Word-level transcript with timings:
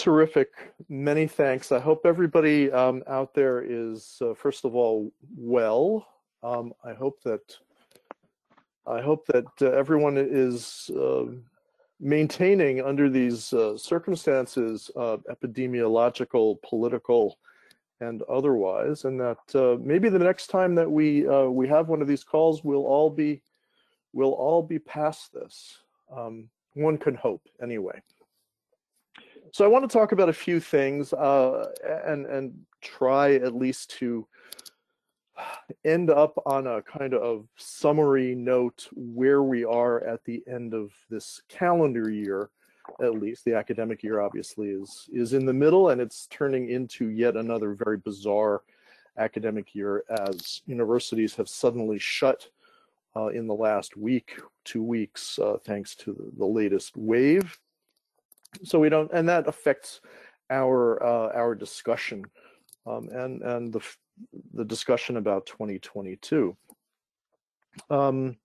Terrific. 0.00 0.48
Many 0.88 1.26
thanks. 1.26 1.72
I 1.72 1.78
hope 1.78 2.06
everybody 2.06 2.72
um, 2.72 3.02
out 3.06 3.34
there 3.34 3.62
is, 3.62 4.16
uh, 4.22 4.32
first 4.32 4.64
of 4.64 4.74
all, 4.74 5.12
well. 5.36 6.06
Um, 6.42 6.72
I 6.82 6.94
hope 6.94 7.22
that 7.24 7.42
I 8.86 9.02
hope 9.02 9.26
that 9.26 9.44
uh, 9.60 9.66
everyone 9.72 10.16
is 10.16 10.90
uh, 10.98 11.26
maintaining 12.00 12.80
under 12.80 13.10
these 13.10 13.52
uh, 13.52 13.76
circumstances, 13.76 14.90
uh, 14.96 15.18
epidemiological, 15.30 16.62
political, 16.62 17.36
and 18.00 18.22
otherwise, 18.22 19.04
and 19.04 19.20
that 19.20 19.54
uh, 19.54 19.76
maybe 19.82 20.08
the 20.08 20.18
next 20.18 20.46
time 20.46 20.74
that 20.76 20.90
we 20.90 21.24
we 21.50 21.68
have 21.68 21.90
one 21.90 22.00
of 22.00 22.08
these 22.08 22.24
calls, 22.24 22.64
we'll 22.64 22.86
all 22.86 23.10
be 23.10 23.42
we'll 24.14 24.32
all 24.32 24.62
be 24.62 24.78
past 24.78 25.34
this. 25.34 25.76
Um, 26.10 26.48
one 26.72 26.96
can 26.96 27.16
hope, 27.16 27.42
anyway. 27.62 28.00
So 29.52 29.64
I 29.64 29.68
want 29.68 29.88
to 29.88 29.92
talk 29.92 30.12
about 30.12 30.28
a 30.28 30.34
few 30.34 30.60
things 30.60 31.12
uh, 31.12 31.72
and 32.06 32.26
and 32.26 32.54
try 32.80 33.34
at 33.34 33.54
least 33.54 33.90
to 33.98 34.26
end 35.84 36.10
up 36.10 36.34
on 36.46 36.66
a 36.66 36.82
kind 36.82 37.14
of 37.14 37.46
summary 37.56 38.34
note 38.34 38.88
where 38.92 39.42
we 39.42 39.64
are 39.64 40.04
at 40.04 40.24
the 40.24 40.42
end 40.46 40.74
of 40.74 40.92
this 41.08 41.42
calendar 41.48 42.10
year 42.10 42.50
at 43.02 43.14
least. 43.14 43.44
The 43.44 43.54
academic 43.54 44.02
year 44.02 44.20
obviously 44.20 44.68
is 44.68 45.08
is 45.12 45.32
in 45.32 45.46
the 45.46 45.52
middle 45.52 45.90
and 45.90 46.00
it's 46.00 46.26
turning 46.30 46.70
into 46.70 47.08
yet 47.08 47.36
another 47.36 47.74
very 47.74 47.96
bizarre 47.96 48.62
academic 49.18 49.74
year 49.74 50.04
as 50.28 50.62
universities 50.66 51.34
have 51.34 51.48
suddenly 51.48 51.98
shut 51.98 52.48
uh, 53.16 53.26
in 53.26 53.48
the 53.48 53.54
last 53.54 53.96
week 53.96 54.40
two 54.64 54.82
weeks 54.82 55.38
uh, 55.40 55.56
thanks 55.64 55.96
to 55.96 56.12
the, 56.12 56.30
the 56.38 56.46
latest 56.46 56.96
wave 56.96 57.58
so 58.62 58.78
we 58.78 58.88
don't 58.88 59.10
and 59.12 59.28
that 59.28 59.46
affects 59.48 60.00
our 60.50 61.02
uh, 61.02 61.32
our 61.34 61.54
discussion 61.54 62.24
um, 62.86 63.08
and 63.12 63.42
and 63.42 63.72
the 63.72 63.80
the 64.54 64.64
discussion 64.64 65.16
about 65.16 65.46
2022 65.46 66.56
um, 67.88 68.36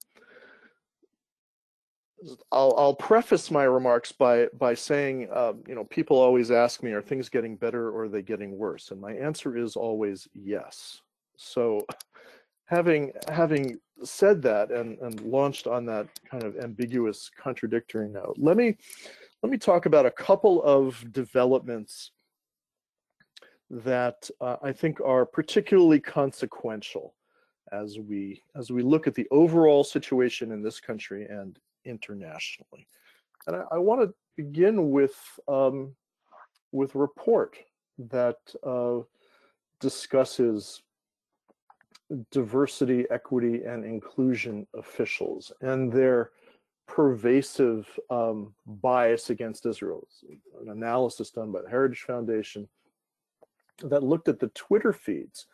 I'll, 2.51 2.73
I'll 2.77 2.95
preface 2.95 3.51
my 3.51 3.63
remarks 3.63 4.11
by 4.11 4.47
by 4.57 4.73
saying, 4.73 5.27
uh, 5.31 5.53
you 5.67 5.75
know, 5.75 5.83
people 5.83 6.17
always 6.17 6.51
ask 6.51 6.81
me, 6.81 6.91
are 6.91 7.01
things 7.01 7.29
getting 7.29 7.55
better 7.55 7.89
or 7.89 8.03
are 8.03 8.09
they 8.09 8.21
getting 8.21 8.57
worse? 8.57 8.91
And 8.91 8.99
my 8.99 9.13
answer 9.13 9.57
is 9.57 9.75
always 9.75 10.27
yes. 10.33 11.01
So, 11.37 11.85
having 12.65 13.11
having 13.31 13.79
said 14.03 14.41
that 14.43 14.71
and 14.71 14.97
and 14.99 15.19
launched 15.21 15.67
on 15.67 15.85
that 15.87 16.07
kind 16.29 16.43
of 16.43 16.57
ambiguous, 16.57 17.29
contradictory 17.37 18.09
note, 18.09 18.35
let 18.37 18.57
me 18.57 18.77
let 19.45 19.51
me 19.51 19.57
talk 19.59 19.85
about 19.85 20.07
a 20.07 20.11
couple 20.11 20.63
of 20.63 21.05
developments 21.11 22.09
that 23.69 24.27
uh, 24.41 24.55
I 24.63 24.71
think 24.71 24.99
are 25.01 25.23
particularly 25.23 25.99
consequential 25.99 27.13
as 27.71 27.99
we 27.99 28.41
as 28.55 28.71
we 28.71 28.81
look 28.81 29.05
at 29.05 29.13
the 29.13 29.27
overall 29.29 29.83
situation 29.83 30.51
in 30.51 30.63
this 30.63 30.79
country 30.79 31.27
and 31.27 31.59
internationally. 31.85 32.87
And 33.45 33.57
I, 33.57 33.65
I 33.73 33.77
want 33.77 34.01
to 34.01 34.15
begin 34.35 34.89
with 34.89 35.13
um, 35.47 35.95
with 36.71 36.95
a 36.95 36.97
report 36.97 37.55
that 37.99 38.39
uh, 38.63 39.01
discusses 39.79 40.81
diversity, 42.31 43.05
equity, 43.11 43.61
and 43.63 43.85
inclusion 43.85 44.65
officials 44.73 45.51
and 45.61 45.93
their 45.93 46.31
pervasive 46.87 47.87
um, 48.09 48.53
bias 48.65 49.29
against 49.29 49.65
Israel. 49.65 50.07
An 50.61 50.69
analysis 50.69 51.31
done 51.31 51.51
by 51.51 51.61
the 51.61 51.69
Heritage 51.69 52.01
Foundation 52.01 52.67
that 53.83 54.03
looked 54.03 54.29
at 54.29 54.39
the 54.39 54.47
Twitter 54.49 54.93
feeds 54.93 55.47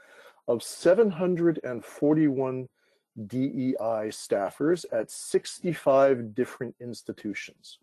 of 0.47 0.63
741 0.63 2.69
DEI 3.27 4.09
staffers 4.09 4.85
at 4.91 5.11
65 5.11 6.35
different 6.35 6.75
institutions. 6.79 7.79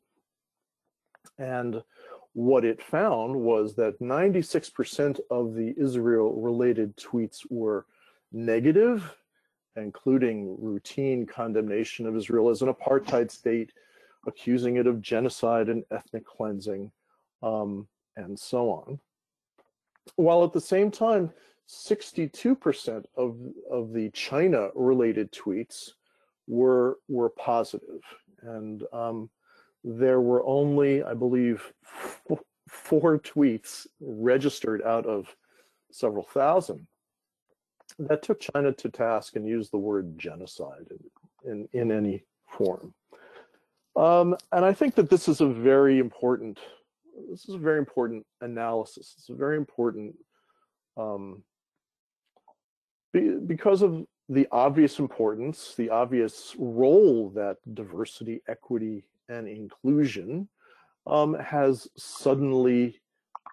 And 1.39 1.83
what 2.33 2.65
it 2.65 2.83
found 2.83 3.37
was 3.37 3.75
that 3.77 4.01
96% 4.01 5.21
of 5.31 5.55
the 5.55 5.75
Israel 5.77 6.41
related 6.41 6.97
tweets 6.97 7.41
were 7.51 7.87
negative 8.33 9.15
including 9.79 10.57
routine 10.61 11.27
condemnation 11.27 12.07
of 12.07 12.17
Israel 12.17 12.49
as 12.51 12.63
an 12.63 12.73
apartheid 12.73 13.31
state, 13.31 13.73
accusing 14.27 14.77
it 14.77 14.87
of 14.87 15.01
genocide 15.01 15.69
and 15.69 15.85
ethnic 15.91 16.25
cleansing, 16.27 16.91
um, 17.43 17.87
and 18.17 18.39
so 18.39 18.71
on. 18.71 19.01
While 20.17 20.45
at 20.45 20.53
the 20.53 20.61
same 20.61 20.91
time, 20.91 21.33
62% 21.69 23.05
of, 23.17 23.37
of 23.71 23.93
the 23.93 24.11
China 24.11 24.71
related 24.75 25.31
tweets 25.33 25.91
were, 26.47 26.99
were 27.09 27.31
positive. 27.31 28.01
And 28.43 28.85
um, 28.93 29.29
there 29.85 30.21
were 30.21 30.45
only, 30.47 31.03
I 31.03 31.15
believe, 31.15 31.73
four 32.69 33.19
tweets 33.19 33.87
registered 34.01 34.83
out 34.83 35.07
of 35.07 35.35
several 35.91 36.25
thousand 36.25 36.87
that 37.99 38.23
took 38.23 38.41
China 38.41 38.73
to 38.73 38.89
task 38.89 39.37
and 39.37 39.47
used 39.47 39.73
the 39.73 39.79
word 39.79 40.19
genocide 40.19 40.87
in, 41.45 41.51
in, 41.51 41.69
in 41.73 41.93
any 41.93 42.25
form. 42.47 42.95
Um, 43.97 44.37
and 44.53 44.65
I 44.65 44.73
think 44.73 44.95
that 44.95 45.11
this 45.11 45.29
is 45.29 45.41
a 45.41 45.49
very 45.49 45.99
important, 45.99 46.61
this 47.31 47.49
is 47.49 47.57
a 47.57 47.59
very 47.59 47.79
important 47.79 48.25
analysis. 48.41 49.15
It's 49.19 49.29
a 49.29 49.35
very 49.35 49.57
important, 49.57 50.15
um, 50.97 51.43
be, 53.13 53.31
because 53.45 53.83
of 53.83 54.07
the 54.29 54.47
obvious 54.53 54.99
importance, 54.99 55.75
the 55.77 55.91
obvious 55.91 56.55
role 56.59 57.31
that 57.31 57.57
diversity, 57.75 58.43
equity, 58.47 59.05
and 59.29 59.49
inclusion 59.49 60.49
um, 61.07 61.35
has 61.35 61.89
suddenly 61.97 63.01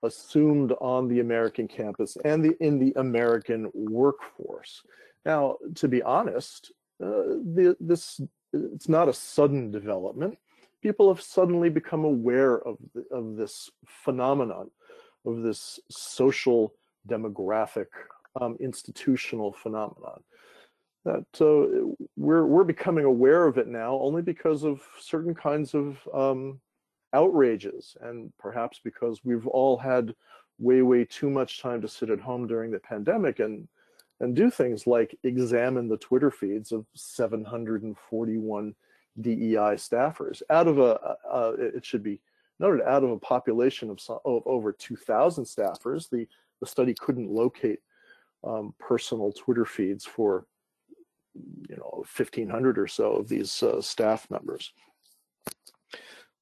assumed 0.06 0.74
on 0.82 1.08
the 1.08 1.20
American 1.20 1.68
campus 1.68 2.18
and 2.24 2.44
the, 2.44 2.56
in 2.60 2.80
the 2.80 2.94
American 2.96 3.70
workforce. 3.74 4.84
Now, 5.26 5.58
to 5.76 5.88
be 5.88 6.02
honest, 6.02 6.72
uh, 7.04 7.42
the, 7.56 7.76
this 7.80 8.22
it's 8.54 8.88
not 8.88 9.10
a 9.10 9.14
sudden 9.14 9.72
development. 9.72 10.38
People 10.82 11.14
have 11.14 11.22
suddenly 11.22 11.70
become 11.70 12.06
aware 12.06 12.60
of 12.60 12.78
the, 12.94 13.04
of 13.12 13.36
this 13.36 13.70
phenomenon, 13.86 14.70
of 15.26 15.42
this 15.42 15.80
social 15.90 16.74
demographic 17.08 17.88
um, 18.40 18.56
institutional 18.60 19.52
phenomenon. 19.52 20.22
That 21.04 21.26
uh, 21.42 21.94
we're 22.16 22.46
we're 22.46 22.64
becoming 22.64 23.06
aware 23.06 23.46
of 23.46 23.58
it 23.58 23.68
now 23.68 24.00
only 24.02 24.22
because 24.22 24.64
of 24.64 24.82
certain 25.00 25.36
kinds 25.36 25.76
of 25.76 25.98
um, 26.14 26.60
outrages 27.16 27.96
and 28.02 28.32
perhaps 28.38 28.80
because 28.84 29.24
we've 29.24 29.48
all 29.48 29.78
had 29.78 30.14
way 30.60 30.82
way 30.82 31.06
too 31.06 31.30
much 31.30 31.62
time 31.62 31.82
to 31.82 31.88
sit 31.88 32.10
at 32.10 32.20
home 32.20 32.46
during 32.46 32.72
the 32.72 32.80
pandemic 32.80 33.40
and 33.40 33.68
and 34.20 34.36
do 34.36 34.50
things 34.50 34.86
like 34.86 35.18
examine 35.24 35.88
the 35.88 35.98
twitter 35.98 36.30
feeds 36.30 36.72
of 36.74 36.86
741 36.94 38.76
DEI 39.22 39.76
staffers 39.78 40.42
out 40.50 40.68
of 40.68 40.78
a 40.80 41.16
uh, 41.32 41.54
it 41.58 41.86
should 41.86 42.04
be 42.04 42.20
noted 42.60 42.82
out 42.86 43.04
of 43.04 43.12
a 43.12 43.20
population 43.20 43.90
of, 43.90 44.00
some, 44.00 44.20
of 44.26 44.44
over 44.46 44.74
2000 44.74 45.46
staffers 45.46 46.10
the 46.10 46.28
the 46.60 46.68
study 46.68 46.94
couldn't 46.94 47.32
locate 47.32 47.80
um, 48.44 48.74
personal 48.78 49.32
twitter 49.32 49.66
feeds 49.66 50.06
for 50.06 50.46
you 51.70 51.76
know 51.78 52.04
1500 52.18 52.78
or 52.78 52.88
so 52.88 53.14
of 53.14 53.30
these 53.30 53.64
uh, 53.64 53.82
staff 53.82 54.28
members 54.30 54.74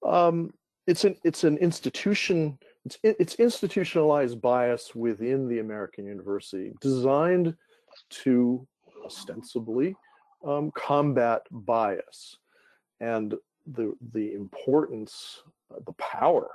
um, 0.06 0.52
it's 0.88 1.06
an 1.06 1.16
it's 1.24 1.44
an 1.44 1.58
institution 1.58 2.58
it's 2.86 2.98
it's 3.04 3.36
institutionalized 3.36 4.42
bias 4.42 4.94
within 4.94 5.48
the 5.48 5.60
American 5.60 6.06
university 6.06 6.74
designed 6.82 7.56
to 8.10 8.68
ostensibly 9.06 9.96
um, 10.46 10.72
combat 10.76 11.42
bias. 11.52 12.38
And 13.00 13.36
the 13.66 13.94
the 14.14 14.34
importance 14.34 15.44
uh, 15.74 15.80
the 15.86 15.94
power 15.94 16.50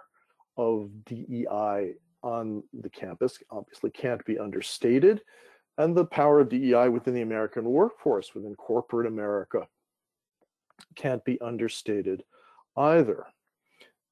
of 0.57 0.91
DEI 1.07 1.95
on 2.23 2.63
the 2.73 2.91
campus 2.91 3.39
obviously 3.51 3.91
can't 3.91 4.25
be 4.25 4.39
understated. 4.39 5.23
And 5.79 5.97
the 5.97 6.05
power 6.05 6.41
of 6.41 6.49
DEI 6.49 6.89
within 6.89 7.15
the 7.15 7.23
American 7.23 7.65
workforce 7.65 8.35
within 8.35 8.55
corporate 8.57 9.07
America 9.07 9.67
can't 10.97 11.25
be 11.25 11.41
understated 11.41 12.25
either 12.77 13.27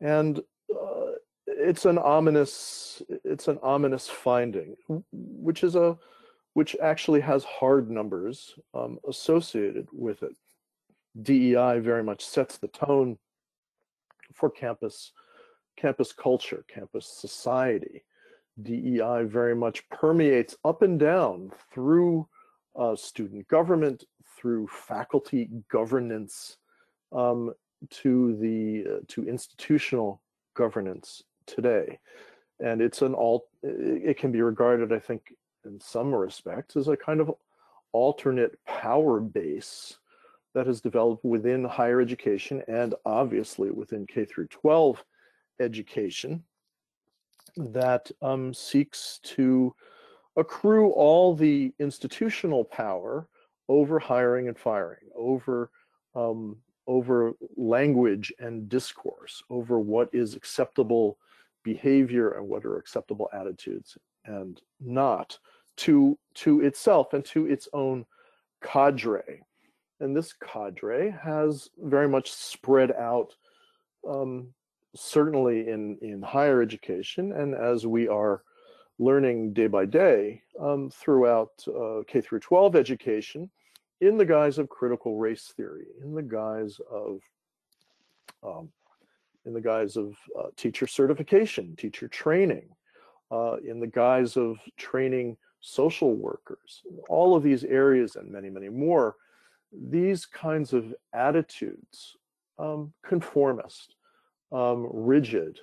and 0.00 0.38
uh, 0.70 1.12
it's 1.46 1.84
an 1.84 1.98
ominous 1.98 3.02
it's 3.24 3.48
an 3.48 3.58
ominous 3.62 4.08
finding 4.08 4.76
which 5.12 5.62
is 5.64 5.74
a 5.76 5.96
which 6.54 6.76
actually 6.82 7.20
has 7.20 7.44
hard 7.44 7.90
numbers 7.90 8.54
um, 8.74 8.98
associated 9.08 9.86
with 9.92 10.22
it 10.22 10.34
dei 11.22 11.78
very 11.80 12.02
much 12.02 12.24
sets 12.24 12.58
the 12.58 12.68
tone 12.68 13.18
for 14.34 14.50
campus 14.50 15.12
campus 15.76 16.12
culture, 16.12 16.64
campus 16.68 17.06
society. 17.06 18.04
DEI 18.62 19.24
very 19.24 19.54
much 19.54 19.86
permeates 19.90 20.56
up 20.64 20.80
and 20.82 20.98
down 20.98 21.50
through 21.72 22.26
uh, 22.74 22.96
student 22.96 23.46
government, 23.48 24.04
through 24.36 24.66
faculty 24.68 25.50
governance, 25.70 26.56
um, 27.12 27.52
to 27.90 28.36
the 28.36 28.84
uh, 28.90 28.98
to 29.08 29.28
institutional 29.28 30.22
governance 30.54 31.22
today. 31.46 31.98
And 32.60 32.80
it's 32.80 33.02
an 33.02 33.14
all, 33.14 33.48
it 33.62 34.18
can 34.18 34.32
be 34.32 34.40
regarded, 34.40 34.92
I 34.92 34.98
think, 34.98 35.34
in 35.64 35.78
some 35.80 36.14
respects, 36.14 36.76
as 36.76 36.88
a 36.88 36.96
kind 36.96 37.20
of 37.20 37.32
alternate 37.92 38.58
power 38.64 39.20
base 39.20 39.98
that 40.54 40.66
has 40.66 40.80
developed 40.80 41.24
within 41.24 41.64
higher 41.64 42.00
education 42.00 42.62
and 42.66 42.94
obviously 43.04 43.70
within 43.70 44.06
K 44.06 44.24
through 44.24 44.46
12 44.46 45.04
education 45.60 46.42
that 47.56 48.10
um, 48.22 48.54
seeks 48.54 49.20
to 49.22 49.74
accrue 50.36 50.90
all 50.90 51.34
the 51.34 51.72
institutional 51.78 52.64
power 52.64 53.28
over 53.68 53.98
hiring 53.98 54.48
and 54.48 54.58
firing, 54.58 55.08
over 55.14 55.70
um, 56.14 56.56
over 56.86 57.32
language 57.56 58.32
and 58.38 58.68
discourse, 58.68 59.42
over 59.50 59.78
what 59.78 60.08
is 60.12 60.34
acceptable 60.34 61.18
behavior 61.62 62.30
and 62.30 62.46
what 62.46 62.64
are 62.64 62.78
acceptable 62.78 63.28
attitudes 63.32 63.98
and 64.24 64.60
not 64.80 65.38
to 65.76 66.18
to 66.34 66.60
itself 66.60 67.12
and 67.12 67.24
to 67.24 67.46
its 67.46 67.68
own 67.72 68.06
cadre. 68.62 69.42
And 70.00 70.16
this 70.16 70.32
cadre 70.32 71.10
has 71.10 71.70
very 71.78 72.08
much 72.08 72.30
spread 72.32 72.92
out, 72.92 73.34
um, 74.08 74.48
certainly 74.94 75.68
in, 75.68 75.98
in 76.02 76.20
higher 76.22 76.60
education, 76.60 77.32
and 77.32 77.54
as 77.54 77.86
we 77.86 78.08
are 78.08 78.42
learning 78.98 79.52
day 79.52 79.66
by 79.66 79.84
day 79.84 80.42
um, 80.60 80.90
throughout 80.90 81.52
uh, 81.68 82.02
K 82.06 82.20
through 82.20 82.40
12 82.40 82.76
education, 82.76 83.50
in 84.00 84.16
the 84.16 84.24
guise 84.24 84.58
of 84.58 84.68
critical 84.68 85.16
race 85.16 85.52
theory, 85.56 85.86
in 86.02 86.14
the 86.14 86.22
guise 86.22 86.78
of 86.90 87.20
um, 88.42 88.68
in 89.44 89.52
the 89.52 89.60
guise 89.60 89.96
of 89.96 90.16
uh, 90.38 90.48
teacher 90.56 90.86
certification, 90.86 91.76
teacher 91.76 92.08
training, 92.08 92.68
uh, 93.30 93.56
in 93.64 93.80
the 93.80 93.86
guise 93.86 94.36
of 94.36 94.58
training 94.76 95.36
social 95.60 96.14
workers, 96.14 96.82
all 97.08 97.34
of 97.34 97.42
these 97.42 97.64
areas 97.64 98.16
and 98.16 98.30
many, 98.30 98.50
many 98.50 98.68
more, 98.68 99.16
these 99.72 100.26
kinds 100.26 100.72
of 100.72 100.94
attitudes, 101.12 102.16
um, 102.58 102.92
conformist, 103.04 103.94
um, 104.52 104.88
rigid, 104.92 105.58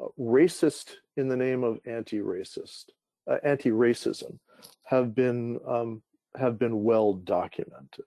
uh, 0.00 0.06
racist 0.18 0.92
in 1.16 1.28
the 1.28 1.36
name 1.36 1.64
of 1.64 1.78
anti-racist, 1.86 2.86
uh, 3.30 3.36
anti-racism, 3.42 4.38
have 4.84 5.14
been 5.14 5.58
um, 5.66 6.02
have 6.38 6.58
been 6.58 6.84
well 6.84 7.14
documented. 7.14 8.04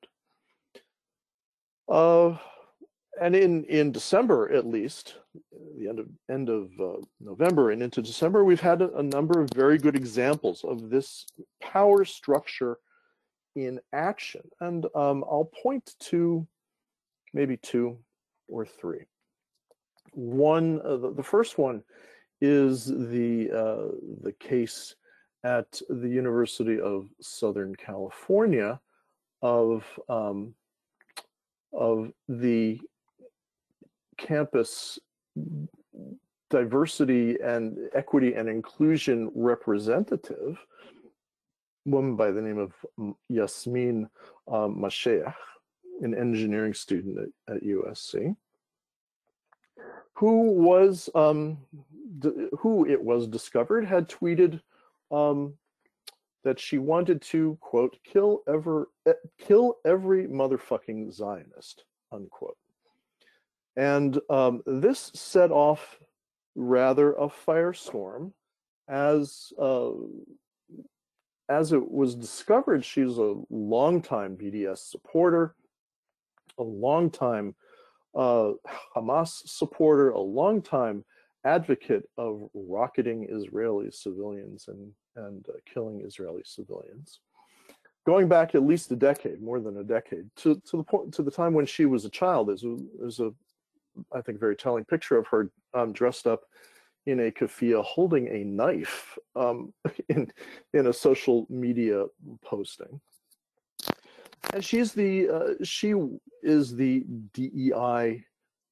Uh, 1.88 2.38
and 3.22 3.36
in 3.36 3.66
in 3.66 3.92
December, 3.92 4.52
at 4.52 4.66
least, 4.66 5.16
the 5.78 5.90
end 5.90 6.00
of 6.00 6.08
end 6.30 6.50
of 6.50 6.70
uh, 6.80 7.02
November 7.20 7.72
and 7.72 7.81
into 7.81 8.02
December, 8.02 8.44
we've 8.44 8.62
had 8.62 8.81
a, 8.81 8.94
a, 8.96 9.04
number 9.04 9.42
of 9.42 9.50
very 9.56 9.78
good 9.78 9.96
examples 9.96 10.64
of 10.64 10.90
this 10.90 11.26
power 11.62 12.06
structure 12.06 12.78
in 13.56 13.80
action, 13.92 14.42
and 14.62 14.86
um, 14.96 15.24
I'll 15.30 15.52
point 15.64 15.96
to 16.00 16.48
maybe 17.34 17.58
two 17.58 17.98
or 18.48 18.66
three. 18.66 19.06
One, 20.14 20.80
uh, 20.81 20.98
the, 20.98 21.14
the, 21.14 21.24
first 21.24 21.58
one, 21.58 21.84
is 22.42 22.86
the 22.86 23.52
uh, 23.52 23.96
the 24.22 24.34
case 24.40 24.96
at 25.44 25.82
the 25.90 26.10
University 26.10 26.80
of 26.80 27.10
Southern 27.22 27.76
California 27.76 28.80
of 29.42 29.86
um, 30.10 30.54
of 31.72 32.12
the 32.28 32.80
campus 34.18 35.00
diversity 36.50 37.38
and 37.44 37.78
equity 37.94 38.34
and 38.34 38.50
inclusion 38.50 39.32
representative, 39.36 40.58
woman 41.86 42.16
by 42.16 42.32
the 42.32 42.42
name 42.42 42.58
of 42.58 43.16
Yasmin 43.30 44.10
um, 44.52 44.90
an 46.02 46.16
engineering 46.16 46.74
student 46.74 47.20
at, 47.48 47.56
at 47.56 47.64
USC, 47.64 48.36
who 50.14 50.52
was, 50.52 51.10
um, 51.14 51.58
who 52.60 52.86
it 52.88 53.02
was 53.02 53.28
discovered 53.28 53.86
had 53.86 54.10
tweeted 54.10 54.60
um, 55.12 55.54
that 56.44 56.60
she 56.60 56.78
wanted 56.78 57.22
to, 57.22 57.58
quote, 57.62 57.98
kill, 58.04 58.42
ever, 58.48 58.90
eh, 59.08 59.14
kill 59.38 59.78
every 59.86 60.28
motherfucking 60.28 61.12
Zionist, 61.12 61.84
unquote. 62.12 62.58
And 63.76 64.20
um, 64.30 64.62
this 64.66 65.12
set 65.14 65.52
off 65.52 66.00
rather 66.56 67.14
a 67.14 67.28
firestorm 67.30 68.34
as 68.90 69.54
uh, 69.60 69.92
as 71.48 71.72
it 71.72 71.92
was 71.92 72.16
discovered 72.16 72.86
she's 72.86 73.18
a 73.18 73.36
longtime 73.50 74.38
BDS 74.38 74.90
supporter, 74.90 75.56
a 76.58 76.64
longtime 76.64 77.56
uh, 78.16 78.52
Hamas 78.96 79.48
supporter, 79.48 80.12
a 80.12 80.20
longtime 80.20 81.04
advocate 81.46 82.04
of 82.18 82.50
rocketing 82.54 83.28
Israeli 83.30 83.92
civilians 83.92 84.68
and 84.68 84.92
and 85.16 85.46
uh, 85.50 85.54
killing 85.72 86.02
Israeli 86.02 86.44
civilians 86.46 87.20
going 88.06 88.28
back 88.28 88.56
at 88.56 88.64
least 88.64 88.92
a 88.92 88.96
decade, 88.96 89.40
more 89.40 89.60
than 89.60 89.78
a 89.78 89.84
decade, 89.84 90.28
to, 90.36 90.60
to 90.66 90.78
the 90.78 90.84
point 90.84 91.14
to 91.14 91.22
the 91.22 91.30
time 91.30 91.54
when 91.54 91.66
she 91.66 91.86
was 91.86 92.06
a 92.06 92.10
child. 92.10 92.48
There's 92.48 92.64
a, 92.64 92.78
there's 92.98 93.20
a 93.20 93.32
I 94.14 94.22
think, 94.22 94.40
very 94.40 94.56
telling 94.56 94.86
picture 94.86 95.18
of 95.18 95.28
her 95.28 95.52
um, 95.74 95.94
dressed 95.94 96.28
up 96.28 96.42
in 97.06 97.20
a 97.20 97.32
keffiyeh 97.32 97.84
holding 97.84 98.28
a 98.28 98.44
knife 98.44 99.18
um, 99.36 99.74
in, 100.10 100.32
in 100.74 100.88
a 100.88 100.94
social 100.94 101.48
media 101.50 102.06
posting. 102.44 103.00
And 104.54 104.64
she's 104.64 104.94
the, 104.94 105.30
uh, 105.30 105.64
she 105.64 105.94
is 106.44 106.76
the 106.76 107.04
DEI 107.34 108.24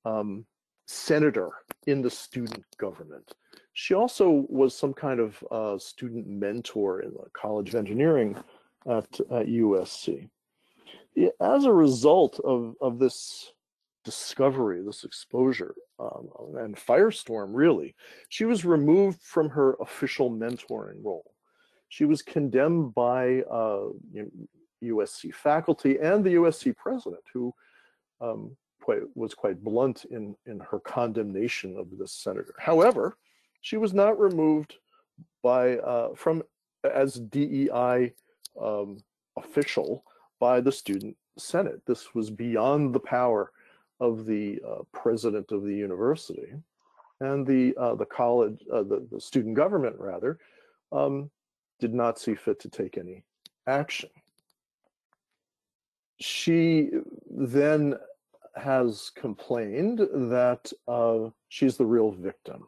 um, 0.06 0.46
senator 0.88 1.51
in 1.86 2.01
the 2.01 2.10
student 2.10 2.66
government. 2.78 3.36
She 3.74 3.94
also 3.94 4.45
was 4.50 4.75
some 4.75 4.94
kind 4.94 5.19
of 5.19 5.44
uh, 5.51 5.78
student 5.78 6.28
mentor 6.28 7.02
in 7.02 7.11
the 7.11 7.30
College 7.33 7.69
of 7.69 7.76
Engineering 7.76 8.35
at, 8.90 9.19
at 9.31 9.47
USC. 9.47 10.30
As 11.40 11.66
a 11.66 11.73
result 11.73 12.40
of, 12.44 12.76
of 12.81 13.00
this 13.00 13.52
discovery, 14.07 14.81
this 14.81 15.04
exposure, 15.04 15.76
um, 16.00 16.30
and 16.57 16.76
firestorm, 16.76 17.50
really. 17.52 17.94
She 18.30 18.45
was 18.45 18.64
removed 18.64 19.21
from 19.21 19.50
her 19.50 19.76
official 19.81 20.31
mentoring 20.31 21.04
role. 21.04 21.33
She 21.90 22.06
was 22.06 22.21
condemned 22.21 22.94
by 22.94 23.42
uh, 23.42 23.90
you 24.14 24.31
know, 24.81 24.97
USC 24.97 25.33
faculty 25.33 25.97
and 26.00 26.23
the 26.23 26.35
USC 26.35 26.76
president, 26.76 27.23
who 27.33 27.54
um, 28.21 28.56
quite, 28.87 29.01
was 29.15 29.33
quite 29.33 29.61
blunt 29.61 30.06
in, 30.11 30.33
in 30.45 30.61
her 30.61 30.79
condemnation 30.79 31.75
of 31.77 31.87
this 31.99 32.13
senator. 32.13 32.53
However, 32.57 33.17
she 33.59 33.75
was 33.75 33.94
not 33.94 34.17
removed 34.17 34.75
by 35.44 35.77
uh, 35.79 36.15
from 36.15 36.41
as 36.85 37.15
DEI 37.15 38.13
um, 38.61 39.03
official 39.35 40.06
by 40.39 40.61
the 40.61 40.71
student 40.71 41.17
senate. 41.37 41.81
This 41.85 42.15
was 42.15 42.29
beyond 42.29 42.95
the 42.95 43.01
power 43.01 43.51
of 43.99 44.25
the 44.25 44.61
uh, 44.65 44.83
president 44.94 45.51
of 45.51 45.63
the 45.63 45.75
university 45.75 46.53
and 47.19 47.45
the 47.45 47.75
uh, 47.75 47.95
the 47.95 48.06
college 48.06 48.63
uh, 48.71 48.83
the, 48.83 49.06
the 49.11 49.19
student 49.19 49.56
government 49.56 49.97
rather 49.99 50.39
um, 50.94 51.29
did 51.81 51.94
not 51.94 52.19
see 52.19 52.35
fit 52.35 52.57
to 52.61 52.69
take 52.69 52.97
any 52.97 53.23
action 53.65 54.09
she 56.19 56.89
then 57.29 57.95
has 58.57 59.11
complained 59.16 59.99
that 59.99 60.71
uh, 60.87 61.30
she's 61.49 61.78
the 61.78 61.85
real 61.85 62.11
victim 62.11 62.66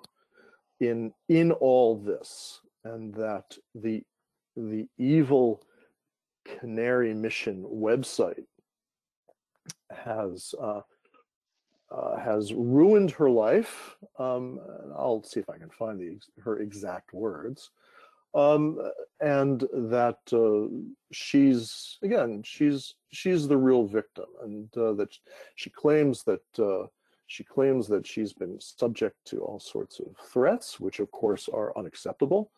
in 0.79 1.11
in 1.27 1.51
all 1.51 1.97
this 1.97 2.61
and 2.83 3.13
that 3.13 3.57
the 3.75 4.03
the 4.55 4.87
evil 4.97 5.61
canary 6.45 7.13
mission 7.13 7.63
website 7.63 8.45
has 9.91 10.53
uh, 10.61 10.81
uh, 11.91 12.17
has 12.17 12.53
ruined 12.53 13.11
her 13.11 13.29
life. 13.29 13.95
Um, 14.17 14.59
I'll 14.95 15.23
see 15.23 15.39
if 15.39 15.49
I 15.49 15.57
can 15.57 15.69
find 15.69 15.99
the, 15.99 16.19
her 16.41 16.59
exact 16.59 17.13
words. 17.13 17.71
Um, 18.33 18.79
and 19.21 19.61
that 19.73 20.19
uh, 20.31 20.69
she's 21.11 21.97
again 22.03 22.41
she's 22.43 22.95
she's 23.11 23.47
the 23.47 23.57
real 23.57 23.85
victim, 23.85 24.25
and 24.43 24.69
uh, 24.77 24.93
that 24.93 25.09
she 25.55 25.69
claims 25.69 26.23
that 26.23 26.59
uh, 26.59 26.87
She 27.29 27.43
claims 27.43 27.87
that 27.89 28.07
she's 28.07 28.33
been 28.33 28.59
subject 28.59 29.15
to 29.25 29.41
all 29.41 29.59
sorts 29.59 29.99
of 29.99 30.17
threats, 30.17 30.79
which 30.79 30.99
of 30.99 31.11
course 31.11 31.47
are 31.47 31.77
unacceptable, 31.77 32.51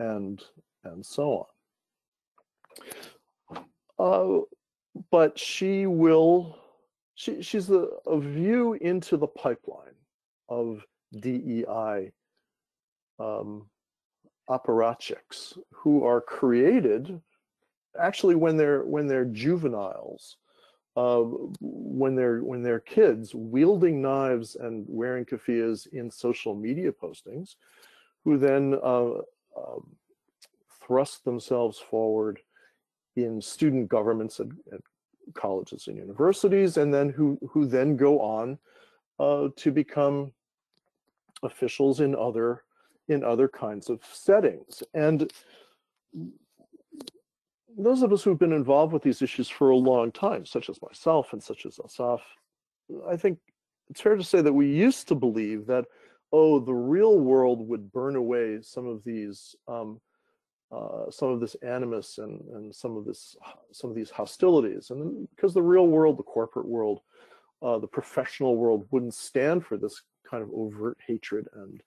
and 0.00 0.42
and 0.82 1.06
so 1.06 1.46
on. 1.46 3.98
Uh, 3.98 4.40
but 5.12 5.38
she 5.38 5.86
will, 5.86 6.58
she, 7.14 7.42
she's 7.42 7.70
a, 7.70 7.86
a 8.06 8.18
view 8.18 8.72
into 8.80 9.16
the 9.16 9.28
pipeline 9.28 9.94
of 10.48 10.84
DEI 11.20 12.10
um, 13.20 13.70
apparatchiks 14.48 15.58
who 15.72 16.04
are 16.04 16.20
created 16.20 17.20
actually 18.00 18.34
when 18.34 18.56
they're 18.56 18.84
when 18.84 19.06
they're 19.06 19.24
juveniles 19.24 20.36
uh, 20.98 21.22
when 21.60 22.16
they're 22.16 22.40
when 22.40 22.60
they're 22.60 22.80
kids 22.80 23.32
wielding 23.32 24.02
knives 24.02 24.56
and 24.56 24.84
wearing 24.88 25.24
keffiyehs 25.24 25.86
in 25.92 26.10
social 26.10 26.56
media 26.56 26.90
postings, 26.90 27.54
who 28.24 28.36
then 28.36 28.74
uh, 28.82 29.10
uh, 29.56 29.80
thrust 30.84 31.24
themselves 31.24 31.78
forward 31.78 32.40
in 33.14 33.40
student 33.40 33.88
governments 33.88 34.40
at, 34.40 34.48
at, 34.72 34.80
colleges 35.34 35.86
and 35.86 35.96
universities, 35.96 36.78
and 36.78 36.92
then 36.92 37.08
who 37.08 37.38
who 37.48 37.64
then 37.64 37.96
go 37.96 38.20
on 38.20 38.58
uh, 39.20 39.48
to 39.54 39.70
become 39.70 40.32
officials 41.44 42.00
in 42.00 42.16
other 42.16 42.64
in 43.08 43.24
other 43.24 43.48
kinds 43.48 43.88
of 43.88 44.00
settings. 44.12 44.82
And 44.94 45.32
those 47.76 48.02
of 48.02 48.12
us 48.12 48.22
who've 48.22 48.38
been 48.38 48.52
involved 48.52 48.92
with 48.92 49.02
these 49.02 49.22
issues 49.22 49.48
for 49.48 49.70
a 49.70 49.76
long 49.76 50.12
time, 50.12 50.44
such 50.44 50.68
as 50.68 50.82
myself 50.82 51.32
and 51.32 51.42
such 51.42 51.64
as 51.64 51.78
Asaf, 51.84 52.20
I 53.08 53.16
think 53.16 53.38
it's 53.88 54.00
fair 54.00 54.16
to 54.16 54.24
say 54.24 54.40
that 54.42 54.52
we 54.52 54.66
used 54.66 55.08
to 55.08 55.14
believe 55.14 55.66
that, 55.66 55.84
oh, 56.32 56.58
the 56.58 56.74
real 56.74 57.18
world 57.18 57.66
would 57.68 57.92
burn 57.92 58.16
away 58.16 58.58
some 58.60 58.86
of 58.86 59.02
these, 59.04 59.54
um, 59.66 60.00
uh, 60.70 61.10
some 61.10 61.28
of 61.28 61.40
this 61.40 61.54
animus 61.62 62.18
and, 62.18 62.40
and 62.54 62.74
some 62.74 62.96
of 62.96 63.04
this, 63.04 63.36
some 63.72 63.88
of 63.88 63.96
these 63.96 64.10
hostilities, 64.10 64.90
and 64.90 65.28
because 65.34 65.54
the 65.54 65.62
real 65.62 65.86
world, 65.86 66.18
the 66.18 66.22
corporate 66.22 66.66
world, 66.66 67.00
uh, 67.62 67.78
the 67.78 67.86
professional 67.86 68.56
world 68.56 68.86
wouldn't 68.90 69.14
stand 69.14 69.64
for 69.64 69.76
this 69.76 70.02
kind 70.28 70.42
of 70.42 70.50
overt 70.52 70.98
hatred 71.06 71.46
and 71.54 71.82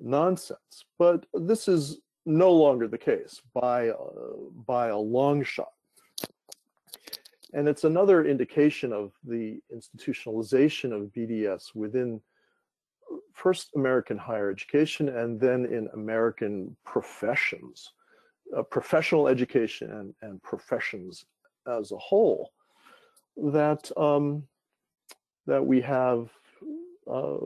nonsense. 0.00 0.84
But 0.98 1.26
this 1.32 1.68
is 1.68 1.98
no 2.26 2.52
longer 2.52 2.88
the 2.88 2.98
case 2.98 3.40
by, 3.52 3.88
uh, 3.88 3.96
by 4.66 4.88
a 4.88 4.98
long 4.98 5.42
shot. 5.44 5.72
And 7.52 7.68
it's 7.68 7.84
another 7.84 8.24
indication 8.24 8.92
of 8.92 9.12
the 9.22 9.60
institutionalization 9.72 10.92
of 10.92 11.12
BDS 11.12 11.74
within 11.74 12.20
first 13.32 13.70
American 13.76 14.18
higher 14.18 14.50
education 14.50 15.08
and 15.08 15.38
then 15.38 15.66
in 15.66 15.88
American 15.94 16.76
professions, 16.84 17.92
uh, 18.56 18.62
professional 18.62 19.28
education 19.28 19.90
and, 19.92 20.14
and 20.22 20.42
professions 20.42 21.26
as 21.68 21.92
a 21.92 21.96
whole, 21.98 22.52
that, 23.36 23.90
um, 23.96 24.42
that 25.46 25.64
we 25.64 25.80
have 25.80 26.30
uh, 27.10 27.36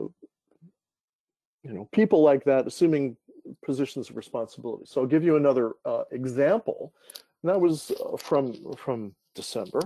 you 1.63 1.73
know, 1.73 1.87
people 1.91 2.21
like 2.21 2.43
that, 2.45 2.67
assuming 2.67 3.17
positions 3.65 4.09
of 4.09 4.17
responsibility. 4.17 4.83
So 4.85 5.01
I'll 5.01 5.07
give 5.07 5.23
you 5.23 5.35
another 5.35 5.73
uh, 5.85 6.03
example. 6.11 6.93
And 7.41 7.49
that 7.49 7.59
was 7.59 7.91
uh, 7.91 8.17
from, 8.17 8.53
from 8.75 9.13
December. 9.35 9.79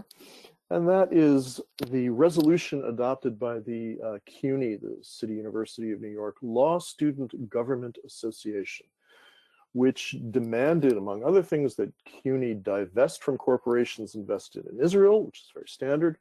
And 0.70 0.88
that 0.90 1.10
is 1.12 1.62
the 1.90 2.10
resolution 2.10 2.86
adopted 2.86 3.38
by 3.38 3.60
the 3.60 3.98
uh, 4.04 4.18
CUNY, 4.26 4.78
the 4.78 4.98
City 5.02 5.34
University 5.34 5.92
of 5.92 6.02
New 6.02 6.08
York 6.08 6.38
Law 6.42 6.80
Student 6.80 7.50
Government 7.50 7.98
Association, 8.06 8.88
which 9.74 10.16
demanded, 10.32 10.94
among 10.94 11.24
other 11.24 11.44
things, 11.44 11.76
that 11.76 11.94
CUNY 12.06 12.56
divest 12.56 13.24
from 13.24 13.38
corporations 13.38 14.16
invested 14.16 14.66
in 14.66 14.84
Israel, 14.84 15.26
which 15.26 15.42
is 15.42 15.52
very 15.54 15.68
standard, 15.68 16.18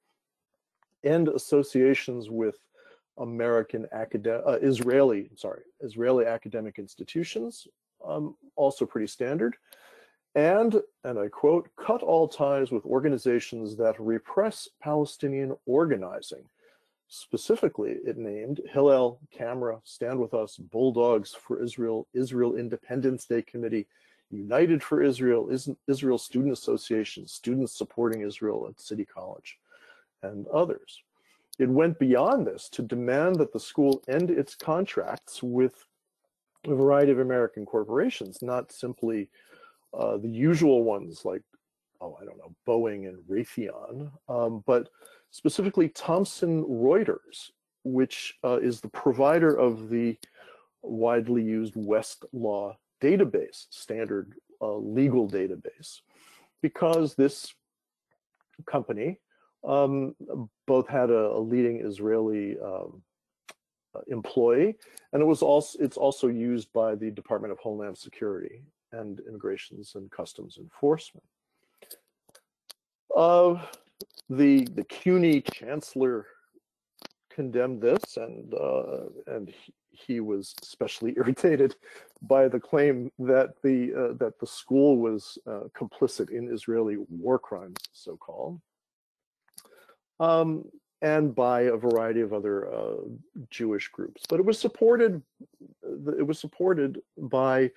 and 1.03 1.29
associations 1.29 2.29
with 2.29 2.57
American 3.19 3.87
academic, 3.93 4.43
uh, 4.47 4.59
Israeli, 4.63 5.31
sorry, 5.37 5.63
Israeli 5.81 6.25
academic 6.25 6.79
institutions, 6.79 7.67
um, 8.05 8.37
also 8.57 8.87
pretty 8.87 9.07
standard. 9.07 9.57
And, 10.35 10.81
and 11.05 11.19
I 11.19 11.29
quote, 11.29 11.69
cut 11.77 12.03
all 12.03 12.27
ties 12.27 12.71
with 12.71 12.87
organizations 12.87 13.77
that 13.77 14.01
repress 14.01 14.69
Palestinian 14.83 15.55
organizing. 15.67 16.45
Specifically, 17.09 17.99
it 18.07 18.17
named 18.17 18.63
Hillel, 18.73 19.21
Camera, 19.31 19.79
Stand 19.85 20.19
With 20.19 20.33
Us, 20.33 20.57
Bulldogs 20.57 21.35
for 21.35 21.63
Israel, 21.63 22.09
Israel 22.15 22.57
Independence 22.57 23.27
Day 23.27 23.43
Committee, 23.43 23.87
United 24.31 24.83
for 24.83 25.03
Israel, 25.03 25.51
Israel 25.87 26.17
Student 26.17 26.55
Association, 26.55 27.27
Students 27.27 27.77
Supporting 27.77 28.23
Israel 28.23 28.67
at 28.67 28.81
City 28.81 29.05
College, 29.05 29.59
and 30.23 30.47
others. 30.49 31.03
It 31.59 31.69
went 31.69 31.99
beyond 31.99 32.47
this 32.47 32.69
to 32.71 32.83
demand 32.83 33.37
that 33.37 33.53
the 33.53 33.61
school 33.61 34.03
end 34.09 34.31
its 34.31 34.55
contracts 34.55 35.43
with 35.43 35.87
a 36.67 36.75
variety 36.75 37.13
of 37.13 37.19
American 37.19 37.67
corporations, 37.67 38.39
not 38.43 38.73
simply 38.73 39.29
uh, 39.93 40.17
the 40.17 40.29
usual 40.29 40.85
ones 40.85 41.25
like, 41.25 41.43
oh, 42.01 42.17
I 42.21 42.25
don't 42.25 42.39
know, 42.39 42.55
Boeing 42.67 43.09
and 43.09 43.19
Raytheon, 43.29 44.11
um, 44.29 44.65
but 44.67 44.89
specifically 45.31 45.89
Thomson 45.89 46.65
Reuters, 46.65 47.51
which 47.85 48.39
uh, 48.45 48.59
is 48.61 48.81
the 48.81 48.89
provider 48.89 49.55
of 49.55 49.89
the 49.89 50.17
widely 50.83 51.43
used 51.43 51.75
Westlaw 51.75 52.77
database, 53.01 53.67
standard 53.71 54.35
uh, 54.61 54.77
legal 54.77 55.29
database, 55.29 56.01
because 56.63 57.15
this 57.15 57.53
company 58.67 59.19
um, 59.65 60.15
both 60.67 60.89
had 60.89 61.11
a, 61.11 61.29
a 61.29 61.39
leading 61.39 61.85
Israeli 61.85 62.57
um, 62.59 63.03
uh, 63.95 64.01
employee, 64.09 64.77
and 65.13 65.23
it 65.23 65.27
was 65.27 65.43
also 65.43 65.79
it's 65.81 65.97
also 65.97 66.29
used 66.29 66.73
by 66.73 66.95
the 66.95 67.11
Department 67.11 67.53
of 67.53 67.59
Homeland 67.59 67.97
Security 67.97 68.63
and 68.93 69.21
Immigrations 69.29 69.93
and 69.95 70.11
Customs 70.11 70.59
Enforcement. 70.59 71.25
Uh, 73.17 73.63
the 74.29 74.67
the 74.75 74.85
CUNY 74.85 75.43
chancellor 75.43 76.27
condemned 77.31 77.81
this, 77.81 78.17
and 78.17 78.53
uh, 78.55 79.05
and 79.27 79.49
he, 79.49 79.73
he, 79.91 80.21
was 80.21 80.55
especially 80.63 81.15
irritated 81.17 81.77
by 82.23 82.49
the 82.49 82.61
claim 82.61 83.13
that 83.19 83.55
the 83.63 83.93
uh, 83.95 84.15
that 84.15 84.41
the 84.41 84.47
school 84.47 84.97
was 84.97 85.39
uh, 85.47 85.65
complicit 85.77 86.31
in 86.31 86.53
Israeli 86.53 86.97
war 87.09 87.39
crimes, 87.39 87.79
so 87.93 88.17
called 88.17 88.61
um, 90.23 90.65
and 91.03 91.35
by 91.35 91.63
a 91.63 91.77
variety 91.77 92.21
of 92.21 92.33
other 92.33 92.73
uh, 92.73 92.95
Jewish 93.51 93.89
groups. 93.89 94.23
But 94.29 94.39
it 94.39 94.47
was 94.47 94.59
supported. 94.59 95.21
It 95.83 96.27
was 96.27 96.39
supported 96.39 97.01
by 97.19 97.73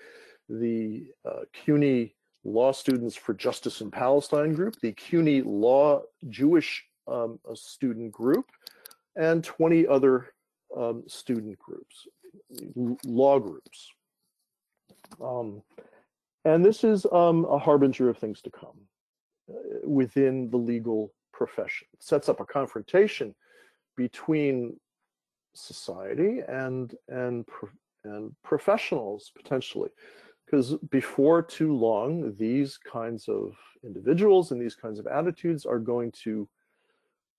the 0.47 1.07
uh, 1.25 1.45
CUNY 1.53 2.13
Law 2.43 2.71
Students 2.71 3.15
for 3.15 3.33
Justice 3.33 3.81
in 3.81 3.89
Palestine 3.89 4.53
group, 4.53 4.75
the 4.79 4.91
CUNY 4.93 5.41
Law 5.41 6.03
Jewish 6.29 6.85
um, 7.07 7.39
student 7.55 8.11
group, 8.11 8.45
and 9.15 9.43
20 9.43 9.87
other 9.87 10.27
um, 10.77 11.03
student 11.07 11.57
groups, 11.57 12.07
law 13.05 13.39
groups. 13.39 13.89
Um, 15.19 15.63
and 16.43 16.63
this 16.63 16.83
is 16.83 17.07
um, 17.11 17.45
a 17.45 17.57
harbinger 17.57 18.07
of 18.07 18.19
things 18.19 18.41
to 18.43 18.51
come 18.51 18.77
uh, 19.49 19.53
within 19.83 20.51
the 20.51 20.57
legal 20.57 21.11
profession. 21.35 21.87
It 21.93 22.01
sets 22.01 22.29
up 22.29 22.39
a 22.39 22.45
confrontation 22.45 23.35
between 23.95 24.79
society 25.53 26.41
and 26.47 26.93
and 27.07 27.45
and 28.03 28.35
professionals 28.43 29.31
potentially 29.35 29.89
because 30.45 30.75
before 30.89 31.41
too 31.41 31.73
long 31.73 32.35
these 32.37 32.77
kinds 32.77 33.27
of 33.29 33.55
individuals 33.83 34.51
and 34.51 34.61
these 34.61 34.75
kinds 34.75 34.99
of 34.99 35.07
attitudes 35.07 35.65
are 35.65 35.79
going 35.79 36.11
to 36.11 36.47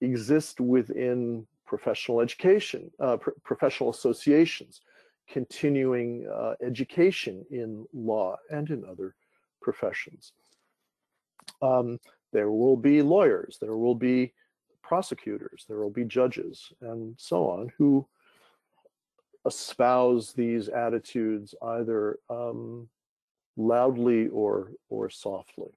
exist 0.01 0.61
within 0.61 1.47
professional 1.67 2.21
education 2.21 2.91
uh, 3.01 3.17
pr 3.19 3.31
professional 3.45 3.91
associations 3.91 4.81
continuing 5.29 6.27
uh, 6.35 6.55
education 6.63 7.45
in 7.51 7.85
law 7.93 8.35
and 8.51 8.71
in 8.71 8.83
other 8.85 9.15
professions 9.61 10.33
um, 11.61 11.99
there 12.37 12.51
will 12.51 12.77
be 12.77 13.01
lawyers, 13.01 13.57
there 13.63 13.79
will 13.79 13.95
be 13.95 14.35
prosecutors, 14.83 15.65
there 15.67 15.79
will 15.79 15.97
be 16.01 16.05
judges, 16.05 16.71
and 16.83 17.15
so 17.17 17.49
on, 17.49 17.73
who 17.79 18.07
espouse 19.47 20.35
these 20.35 20.69
attitudes 20.69 21.55
either 21.63 22.19
um, 22.29 22.91
loudly 23.57 24.29
or 24.29 24.73
or 24.91 25.09
softly. 25.09 25.73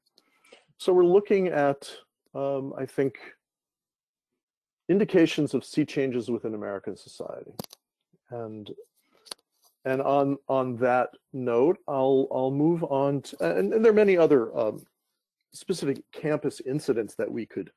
So 0.77 0.91
we're 0.91 1.05
looking 1.05 1.47
at, 1.47 1.89
um, 2.35 2.73
I 2.77 2.85
think, 2.85 3.13
indications 4.89 5.53
of 5.53 5.63
sea 5.63 5.85
changes 5.85 6.29
within 6.29 6.53
American 6.55 6.97
society. 6.97 7.53
And 8.31 8.69
and 9.85 10.01
on 10.01 10.37
on 10.49 10.75
that 10.77 11.09
note, 11.31 11.77
I'll 11.87 12.27
I'll 12.35 12.51
move 12.51 12.83
on 12.83 13.21
to, 13.21 13.57
and, 13.57 13.73
and 13.73 13.81
there 13.83 13.93
are 13.93 14.05
many 14.05 14.17
other 14.17 14.41
um, 14.61 14.85
specific 15.53 16.03
campus 16.11 16.61
incidents 16.65 17.15
that 17.15 17.31
we 17.31 17.45
could 17.45 17.71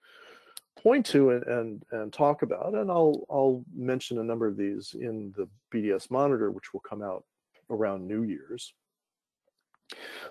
point 0.79 1.05
to 1.07 1.31
and, 1.31 1.45
and 1.45 1.83
and 1.93 2.13
talk 2.13 2.43
about, 2.43 2.75
and 2.75 2.91
I'll 2.91 3.27
I'll 3.31 3.65
mention 3.75 4.19
a 4.19 4.25
number 4.25 4.47
of 4.47 4.57
these 4.57 4.95
in 4.99 5.33
the 5.37 5.49
BDS 5.75 6.11
monitor, 6.11 6.51
which 6.51 6.73
will 6.73 6.81
come 6.81 7.03
out 7.03 7.25
around 7.71 8.07
New 8.07 8.23
Year's. 8.23 8.73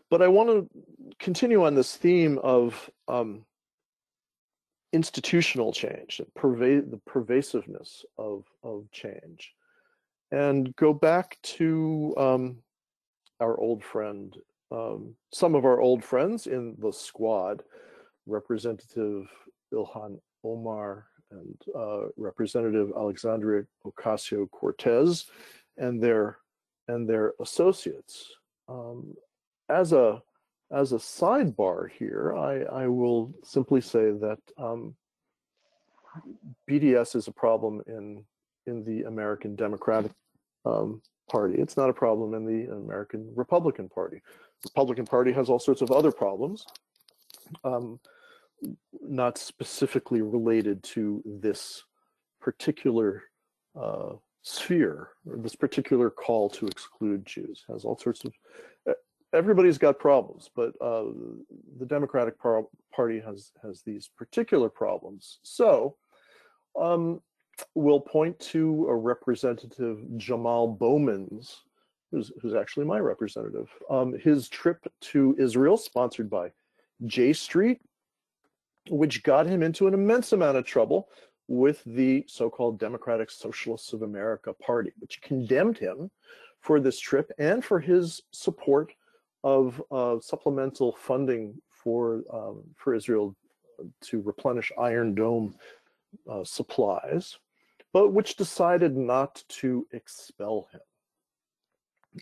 But 0.10 0.22
I 0.22 0.28
want 0.28 0.50
to 0.50 0.70
continue 1.20 1.66
on 1.66 1.76
this 1.76 1.96
theme 1.96 2.40
of 2.40 2.90
um, 3.08 3.46
institutional 4.94 5.72
change, 5.72 6.22
perva- 6.38 6.90
the 6.90 7.00
pervasiveness 7.06 8.04
of, 8.18 8.46
of 8.64 8.90
change, 8.92 9.54
and 10.32 10.76
go 10.76 10.94
back 10.94 11.38
to 11.44 12.14
um, 12.18 12.58
our 13.40 13.58
old 13.60 13.84
friend, 13.84 14.36
um, 14.72 15.16
some 15.34 15.56
of 15.56 15.66
our 15.66 15.80
old 15.82 16.04
friends 16.04 16.48
in 16.48 16.76
the 16.80 16.92
squad, 16.92 17.64
Representative 18.26 19.28
Ilhan 19.74 20.20
Omar 20.44 21.08
and 21.32 21.62
uh, 21.76 22.08
Representative 22.18 22.92
Alexandria 22.96 23.64
Ocasio 23.86 24.50
Cortez, 24.50 25.26
and 25.78 26.02
their 26.02 26.38
and 26.88 27.08
their 27.08 27.34
associates. 27.42 28.32
Um, 28.68 29.16
as 29.70 29.94
a 29.94 30.22
as 30.72 30.94
a 30.94 30.98
sidebar 30.98 31.90
here, 31.90 32.34
I, 32.38 32.84
I 32.84 32.88
will 32.88 33.34
simply 33.44 33.82
say 33.82 34.12
that 34.12 34.40
um, 34.58 34.96
BDS 36.70 37.16
is 37.16 37.28
a 37.28 37.32
problem 37.32 37.82
in 37.88 38.24
in 38.68 38.84
the 38.84 39.04
American 39.04 39.56
Democratic 39.56 40.12
um, 40.66 41.02
Party. 41.32 41.56
It's 41.56 41.78
not 41.78 41.90
a 41.90 41.94
problem 41.94 42.34
in 42.34 42.46
the 42.46 42.72
American 42.74 43.32
Republican 43.36 43.90
Party. 43.90 44.22
The 44.64 44.70
Republican 44.74 45.06
Party 45.06 45.32
has 45.32 45.50
all 45.50 45.60
sorts 45.60 45.82
of 45.82 45.92
other 45.92 46.12
problems, 46.12 46.66
um, 47.64 48.00
not 49.02 49.38
specifically 49.38 50.22
related 50.22 50.84
to 50.96 51.24
this 51.26 51.84
particular 52.40 53.24
uh, 53.80 54.14
sphere 54.42 55.10
or 55.28 55.38
this 55.38 55.56
particular 55.56 56.10
call 56.10 56.50
to 56.50 56.66
exclude 56.68 57.26
Jews. 57.26 57.64
Has 57.70 57.86
all 57.86 57.98
sorts 57.98 58.26
of 58.26 58.34
everybody's 59.34 59.78
got 59.78 60.00
problems, 60.00 60.50
but 60.56 60.74
uh, 60.82 61.06
the 61.80 61.86
Democratic 61.86 62.36
Party 62.40 63.20
has 63.20 63.52
has 63.64 63.82
these 63.82 64.10
particular 64.18 64.70
problems. 64.70 65.40
So 65.44 65.96
um, 66.80 67.22
we'll 67.76 68.00
point 68.00 68.40
to 68.40 68.88
a 68.88 68.96
representative, 68.96 70.00
Jamal 70.18 70.68
Bowman's, 70.68 71.62
who's, 72.12 72.32
who's 72.42 72.54
actually 72.54 72.86
my 72.86 73.00
representative, 73.00 73.70
um, 73.90 74.18
his 74.20 74.50
trip 74.50 74.86
to 75.02 75.36
Israel, 75.40 75.78
sponsored 75.78 76.30
by 76.30 76.52
J 77.06 77.34
Street, 77.34 77.80
which 78.90 79.24
got 79.24 79.48
him 79.48 79.64
into 79.64 79.88
an 79.88 79.94
immense 79.94 80.32
amount 80.34 80.58
of 80.58 80.66
trouble 80.66 81.10
with 81.48 81.84
the 81.86 82.24
so-called 82.28 82.80
Democratic 82.80 83.30
Socialists 83.30 83.94
of 83.94 84.04
America 84.04 84.54
Party, 84.54 84.92
which 85.00 85.22
condemned 85.22 85.78
him 85.78 86.10
for 86.62 86.80
this 86.80 87.00
trip 87.00 87.32
and 87.40 87.64
for 87.64 87.80
his 87.80 88.22
support 88.32 88.94
of 89.44 89.82
uh, 89.92 90.18
supplemental 90.22 90.96
funding 91.00 91.60
for 91.70 92.24
um, 92.32 92.64
for 92.78 92.94
Israel 92.94 93.36
to 94.02 94.22
replenish 94.22 94.72
Iron 94.78 95.16
Dome 95.16 95.56
uh, 96.30 96.44
supplies, 96.44 97.38
but 97.94 98.14
which 98.14 98.36
decided 98.36 98.96
not 98.96 99.44
to 99.48 99.88
expel 99.92 100.68
him. 100.72 100.82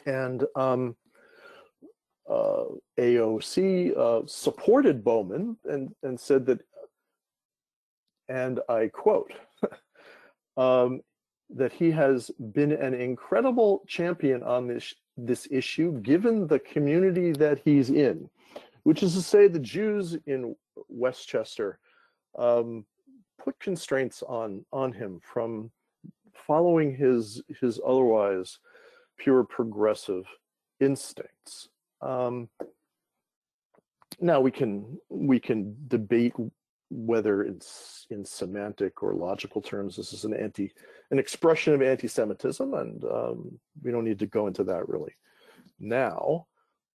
And 0.06 0.44
um, 0.56 0.96
uh, 2.30 2.66
AOC 3.00 3.98
uh, 3.98 4.22
supported 4.28 5.04
Bowman 5.04 5.58
and, 5.66 5.94
and 6.04 6.20
said 6.20 6.46
that, 6.46 6.60
and 8.28 8.60
I 8.70 8.88
quote, 8.88 9.34
um, 10.58 11.02
that 11.50 11.74
he 11.74 11.90
has 11.92 12.30
been 12.54 12.72
an 12.72 12.94
incredible 12.94 13.84
champion 13.88 14.44
on 14.44 14.68
this 14.68 14.94
this 15.18 15.48
issue 15.52 16.00
given 16.02 16.48
the 16.48 16.60
community 16.60 17.34
that 17.34 17.60
he's 17.66 17.90
in, 17.90 18.30
which 18.84 19.04
is 19.04 19.14
to 19.16 19.22
say 19.22 19.48
the 19.48 19.60
Jews 19.60 20.18
in 20.28 20.56
Westchester 20.88 21.80
um, 22.38 22.86
put 23.50 23.60
constraints 23.60 24.22
on 24.24 24.64
on 24.72 24.94
him 24.94 25.20
from 25.24 25.72
following 26.46 26.96
his 26.96 27.42
his 27.60 27.80
otherwise 27.86 28.60
pure 29.18 29.44
progressive 29.44 30.26
instincts. 30.80 31.70
Um, 32.02 32.48
now 34.20 34.40
we 34.40 34.52
can 34.52 35.00
we 35.10 35.40
can 35.40 35.76
debate 35.88 36.34
whether 36.92 37.44
it's 37.44 38.06
in 38.12 38.24
semantic 38.24 39.02
or 39.02 39.14
logical 39.14 39.62
terms 39.62 39.96
this 39.96 40.14
is 40.14 40.26
an 40.26 40.34
anti 40.36 40.72
an 41.10 41.18
expression 41.18 41.74
of 41.74 41.82
anti-Semitism, 41.82 42.72
and 42.76 43.04
um, 43.06 43.60
we 43.82 43.92
don't 43.92 44.06
need 44.06 44.20
to 44.20 44.28
go 44.28 44.46
into 44.46 44.64
that 44.64 44.88
really 44.88 45.16
now. 45.80 46.46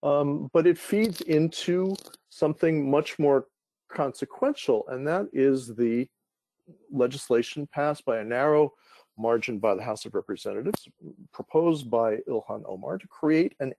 Um, 0.02 0.50
but 0.52 0.66
it 0.66 0.76
feeds 0.76 1.22
into 1.22 1.94
something 2.28 2.90
much 2.90 3.18
more 3.18 3.46
consequential, 3.90 4.84
and 4.88 5.06
that 5.06 5.28
is 5.32 5.74
the 5.74 6.08
legislation 6.90 7.66
passed 7.72 8.04
by 8.04 8.18
a 8.18 8.24
narrow 8.24 8.72
margin 9.18 9.58
by 9.58 9.74
the 9.74 9.82
House 9.82 10.04
of 10.04 10.14
Representatives, 10.14 10.88
proposed 11.32 11.90
by 11.90 12.16
Ilhan 12.28 12.62
Omar 12.66 12.98
to 12.98 13.08
create 13.08 13.54
an 13.60 13.72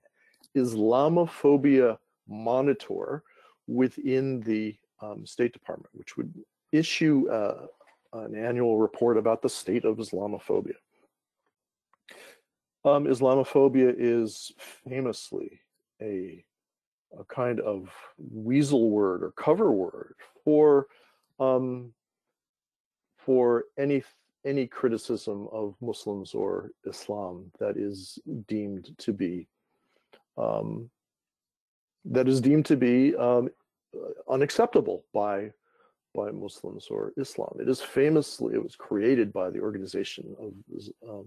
Islamophobia 0.56 1.98
monitor 2.28 3.22
within 3.66 4.40
the 4.40 4.76
um, 5.00 5.26
State 5.26 5.52
Department, 5.52 5.90
which 5.92 6.16
would 6.16 6.32
issue 6.72 7.28
uh, 7.30 7.66
an 8.12 8.36
annual 8.36 8.78
report 8.78 9.16
about 9.18 9.42
the 9.42 9.48
state 9.48 9.84
of 9.84 9.96
Islamophobia. 9.96 10.76
Um, 12.84 13.06
Islamophobia 13.06 13.94
is 13.96 14.52
famously 14.58 15.60
a, 16.00 16.44
a 17.18 17.24
kind 17.24 17.60
of 17.60 17.90
weasel 18.18 18.90
word 18.90 19.22
or 19.22 19.32
cover 19.32 19.72
word 19.72 20.14
for 20.44 20.86
um, 21.40 21.92
for 23.24 23.64
any 23.78 24.02
any 24.44 24.66
criticism 24.66 25.48
of 25.52 25.74
Muslims 25.80 26.34
or 26.34 26.70
Islam 26.84 27.50
that 27.58 27.76
is 27.76 28.18
deemed 28.46 28.90
to 28.98 29.12
be 29.12 29.48
um, 30.36 30.90
that 32.04 32.28
is 32.28 32.40
deemed 32.40 32.66
to 32.66 32.76
be 32.76 33.16
um, 33.16 33.48
unacceptable 34.28 35.04
by 35.14 35.50
by 36.14 36.30
Muslims 36.30 36.86
or 36.90 37.12
Islam. 37.16 37.56
It 37.60 37.68
is 37.68 37.80
famously, 37.80 38.54
it 38.54 38.62
was 38.62 38.76
created 38.76 39.32
by 39.32 39.50
the 39.50 39.60
organization 39.60 40.36
of 40.38 40.52
um, 41.08 41.26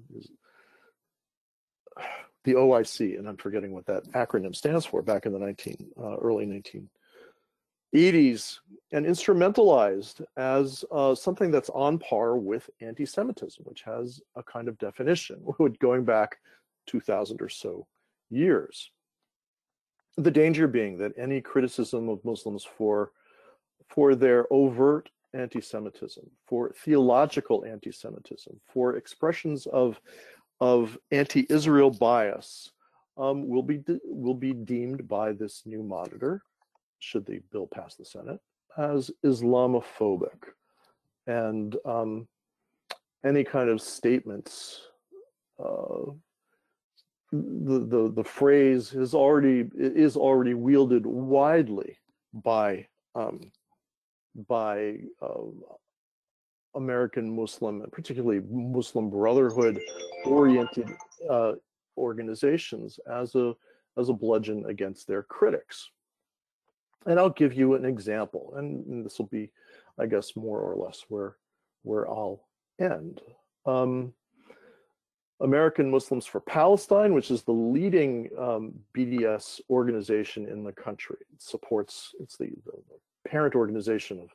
the 2.45 2.53
OIC, 2.53 3.19
and 3.19 3.27
I'm 3.27 3.38
forgetting 3.38 3.73
what 3.73 3.86
that 3.88 4.05
acronym 4.12 4.55
stands 4.55 4.86
for, 4.86 5.01
back 5.01 5.25
in 5.25 5.33
the 5.33 5.39
19, 5.39 5.88
uh, 6.01 6.15
early 6.17 6.45
1980s, 7.93 8.60
and 8.91 9.06
instrumentalized 9.06 10.21
as 10.38 10.86
uh, 10.91 11.13
something 11.13 11.52
that's 11.52 11.69
on 11.69 12.00
par 12.00 12.38
with 12.38 12.69
anti-Semitism, 12.82 13.63
which 13.65 13.82
has 13.82 14.21
a 14.36 14.43
kind 14.43 14.67
of 14.67 14.78
definition, 14.78 15.45
going 15.80 16.04
back 16.04 16.38
2,000 16.88 17.41
or 17.41 17.50
so 17.50 17.86
years. 18.30 18.91
The 20.17 20.32
danger 20.32 20.67
being 20.67 20.97
that 20.97 21.13
any 21.17 21.41
criticism 21.41 22.10
of 22.10 22.23
Muslims 22.26 22.65
for 22.78 23.12
for 23.89 24.15
their 24.15 24.45
overt 24.52 25.10
anti-Semitism, 25.34 26.30
for 26.45 26.73
theological 26.84 27.63
anti-Semitism, 27.63 28.60
for 28.73 28.95
expressions 28.95 29.67
of 29.67 30.00
of 30.60 30.97
anti-Israel 31.12 31.91
bias, 31.91 32.71
um, 33.17 33.47
will 33.47 33.62
be 33.62 33.84
will 34.06 34.34
be 34.34 34.54
deemed 34.54 35.08
by 35.08 35.32
this 35.32 35.62
new 35.65 35.84
monitor, 35.84 36.43
should 36.99 37.25
the 37.25 37.39
bill 37.51 37.67
pass 37.67 37.95
the 37.95 38.05
Senate, 38.05 38.39
as 38.77 39.12
Islamophobic, 39.25 40.43
and 41.25 41.75
um, 41.86 42.27
any 43.25 43.43
kind 43.43 43.69
of 43.69 43.81
statements. 43.81 44.81
Uh, 45.60 46.12
the, 47.31 47.79
the 47.79 48.12
the 48.15 48.23
phrase 48.23 48.93
is 48.93 49.13
already 49.13 49.69
is 49.75 50.15
already 50.15 50.53
wielded 50.53 51.05
widely 51.05 51.97
by 52.33 52.88
um, 53.15 53.51
by 54.47 54.99
uh, 55.21 55.43
American 56.75 57.36
Muslim 57.36 57.81
and 57.81 57.91
particularly 57.91 58.41
Muslim 58.49 59.10
Brotherhood 59.10 59.81
oriented 60.25 60.89
uh, 61.29 61.53
organizations 61.97 62.99
as 63.12 63.36
a 63.36 63.53
as 63.97 64.10
a 64.10 64.13
bludgeon 64.13 64.63
against 64.67 65.07
their 65.07 65.23
critics. 65.23 65.89
And 67.08 67.20
I'll 67.20 67.30
give 67.30 67.54
you 67.54 67.74
an 67.76 67.86
example, 67.86 68.54
and, 68.58 69.06
this 69.06 69.17
will 69.17 69.28
be, 69.28 69.50
I 69.98 70.06
guess, 70.06 70.36
more 70.36 70.60
or 70.60 70.76
less 70.76 71.06
where 71.08 71.38
where 71.84 72.08
I'll 72.10 72.43
end. 72.80 73.22
Um, 73.65 74.13
American 75.39 75.89
Muslims 75.89 76.26
for 76.26 76.41
Palestine, 76.41 77.13
which 77.13 77.32
is 77.32 77.43
the 77.43 77.52
leading 77.52 78.30
um, 78.38 78.74
BDS 78.96 79.62
organization 79.70 80.48
in 80.48 80.63
the 80.63 80.72
country. 80.72 81.17
It 81.34 81.41
supports, 81.41 82.13
it's 82.20 82.38
the, 82.38 82.50
the, 82.65 82.74
parent 83.28 83.56
organization 83.56 84.20
of 84.22 84.30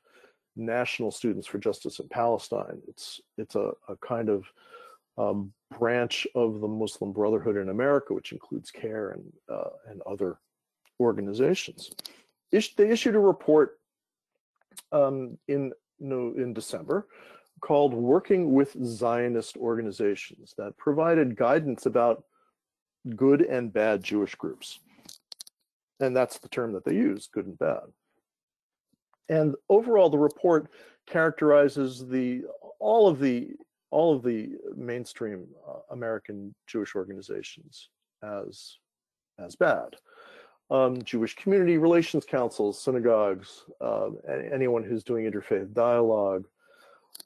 National 0.55 1.11
Students 1.11 1.47
for 1.47 1.59
Justice 1.59 1.99
in 1.99 2.09
Palestine. 2.09 2.81
It's, 2.87 3.21
it's 3.39 3.55
a, 3.55 3.73
a 3.89 3.97
kind 3.97 4.29
of 4.29 4.45
um, 5.17 5.53
branch 5.79 6.27
of 6.35 6.61
the 6.61 6.69
Muslim 6.69 7.13
Brotherhood 7.13 7.57
in 7.57 7.71
America, 7.71 8.13
which 8.13 8.33
includes 8.33 8.71
CAIR 8.71 9.11
and, 9.13 9.33
uh, 9.49 9.71
and 9.89 10.03
other 10.03 10.39
organizations. 11.01 11.91
They 12.53 12.91
issued 12.91 13.15
a 13.15 13.21
report 13.21 13.79
um, 14.93 15.39
in, 15.49 15.73
in 16.01 16.53
December 16.53 17.07
called 17.61 17.95
Working 17.95 18.53
with 18.53 18.77
Zionist 18.85 19.57
Organizations 19.57 20.55
that 20.59 20.77
provided 20.77 21.37
guidance 21.37 21.87
about 21.87 22.25
good 23.17 23.43
and 23.43 23.73
bad 23.73 24.03
Jewish 24.03 24.35
groups. 24.35 24.81
And 26.01 26.15
that's 26.15 26.39
the 26.39 26.49
term 26.49 26.73
that 26.73 26.85
they 26.85 26.95
use, 26.95 27.29
good 27.33 27.47
and 27.47 27.59
bad. 27.59 27.85
And 29.29 29.55
overall, 29.69 30.11
the 30.11 30.19
report 30.19 30.69
characterizes 31.07 32.07
the 32.07 32.43
all 32.81 33.09
of 33.09 33.19
the 33.19 33.53
all 33.91 34.15
of 34.15 34.23
the 34.23 34.57
mainstream 34.77 35.47
uh, 35.69 35.79
American 35.91 36.55
Jewish 36.67 36.95
organizations 36.95 37.89
as 38.23 38.79
as 39.39 39.55
bad. 39.55 39.95
Um, 40.73 41.03
Jewish 41.03 41.37
community 41.37 41.77
relations 41.77 42.25
councils, 42.25 42.81
synagogues, 42.81 43.65
uh, 43.83 44.09
anyone 44.27 44.83
who's 44.83 45.05
doing 45.05 45.31
interfaith 45.31 45.75
dialogue, 45.75 46.47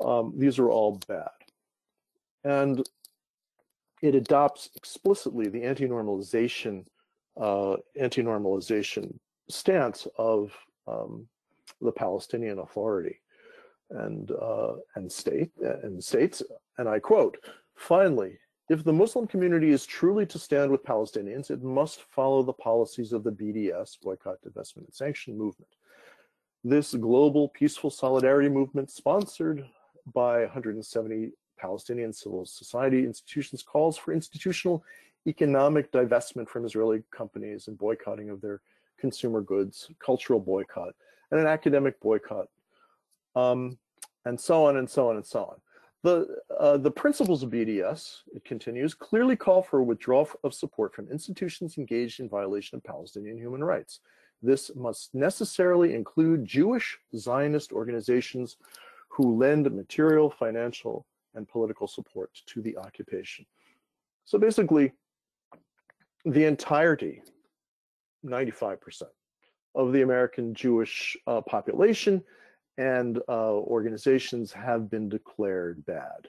um, 0.05 0.35
these 0.37 0.59
are 0.59 0.69
all 0.69 1.01
bad. 1.07 1.29
And 2.43 2.85
it 4.03 4.17
adopts 4.17 4.71
explicitly 4.75 5.49
the 5.49 5.63
anti-normalization 5.63 6.87
uh, 7.41 7.77
anti-normalization 8.01 9.17
stance 9.49 10.09
of 10.19 10.53
um, 10.89 11.29
the 11.81 11.93
Palestinian 11.93 12.59
Authority 12.59 13.21
and 13.91 14.33
uh, 14.33 14.75
and 14.97 15.11
state 15.13 15.53
and 15.61 16.03
states. 16.03 16.43
And 16.79 16.89
I 16.89 16.99
quote: 16.99 17.37
Finally, 17.77 18.39
if 18.68 18.83
the 18.83 18.92
Muslim 18.92 19.26
community 19.26 19.70
is 19.70 19.87
truly 19.87 20.26
to 20.26 20.38
stand 20.38 20.70
with 20.70 20.85
Palestinians, 20.85 21.50
it 21.50 21.62
must 21.62 22.02
follow 22.02 22.42
the 22.42 22.52
policies 22.52 23.12
of 23.12 23.22
the 23.22 23.31
BDS, 23.31 24.00
boycott, 24.02 24.38
divestment, 24.42 24.87
and 24.87 24.94
sanction 24.94 25.38
movement. 25.38 25.70
This 26.64 26.94
global 26.94 27.48
peaceful 27.48 27.90
solidarity 27.90 28.48
movement, 28.48 28.90
sponsored 28.90 29.64
by 30.12 30.40
170 30.40 31.31
Palestinian 31.57 32.12
civil 32.12 32.44
society 32.44 33.05
institutions, 33.05 33.62
calls 33.62 33.96
for 33.96 34.12
institutional 34.12 34.83
economic 35.29 35.92
divestment 35.92 36.48
from 36.48 36.64
Israeli 36.64 37.02
companies 37.12 37.68
and 37.68 37.79
boycotting 37.79 38.31
of 38.31 38.40
their 38.40 38.61
consumer 38.98 39.42
goods, 39.42 39.90
cultural 40.05 40.40
boycott, 40.40 40.94
and 41.31 41.40
an 41.40 41.46
academic 41.46 42.00
boycott, 42.00 42.48
um, 43.37 43.79
and 44.24 44.40
so 44.40 44.64
on 44.64 44.76
and 44.76 44.90
so 44.90 45.09
on 45.09 45.16
and 45.16 45.26
so 45.26 45.44
on. 45.44 45.57
The, 46.03 46.37
uh, 46.59 46.77
the 46.77 46.91
principles 46.91 47.43
of 47.43 47.51
BDS, 47.51 48.19
it 48.35 48.45
continues, 48.45 48.95
clearly 48.95 49.35
call 49.35 49.63
for 49.63 49.81
a 49.81 49.85
withdrawal 49.85 50.29
of 50.45 50.55
support 50.55 50.95
from 50.95 51.09
institutions 51.11 51.79
engaged 51.79 52.21
in 52.21 52.29
violation 52.29 52.77
of 52.77 52.85
Palestinian 52.85 53.39
human 53.39 53.65
rights. 53.65 54.01
This 54.43 54.71
must 54.77 55.15
necessarily 55.15 55.95
include 55.95 56.45
Jewish 56.45 56.99
Zionist 57.17 57.73
organizations 57.73 58.57
who 59.09 59.37
lend 59.37 59.71
material, 59.73 60.31
financial, 60.31 61.07
and 61.35 61.49
political 61.49 61.89
support 61.89 62.31
to 62.47 62.61
the 62.61 62.77
occupation. 62.77 63.47
So 64.25 64.39
basically, 64.39 64.93
the 66.25 66.45
entirety, 66.45 67.23
95%, 68.25 69.05
of 69.75 69.93
the 69.93 70.03
American 70.03 70.55
Jewish 70.55 71.17
uh, 71.27 71.41
population 71.43 72.25
and 72.79 73.19
uh, 73.29 73.53
organizations 73.53 74.53
have 74.53 74.91
been 74.91 75.09
declared 75.09 75.85
bad, 75.87 76.29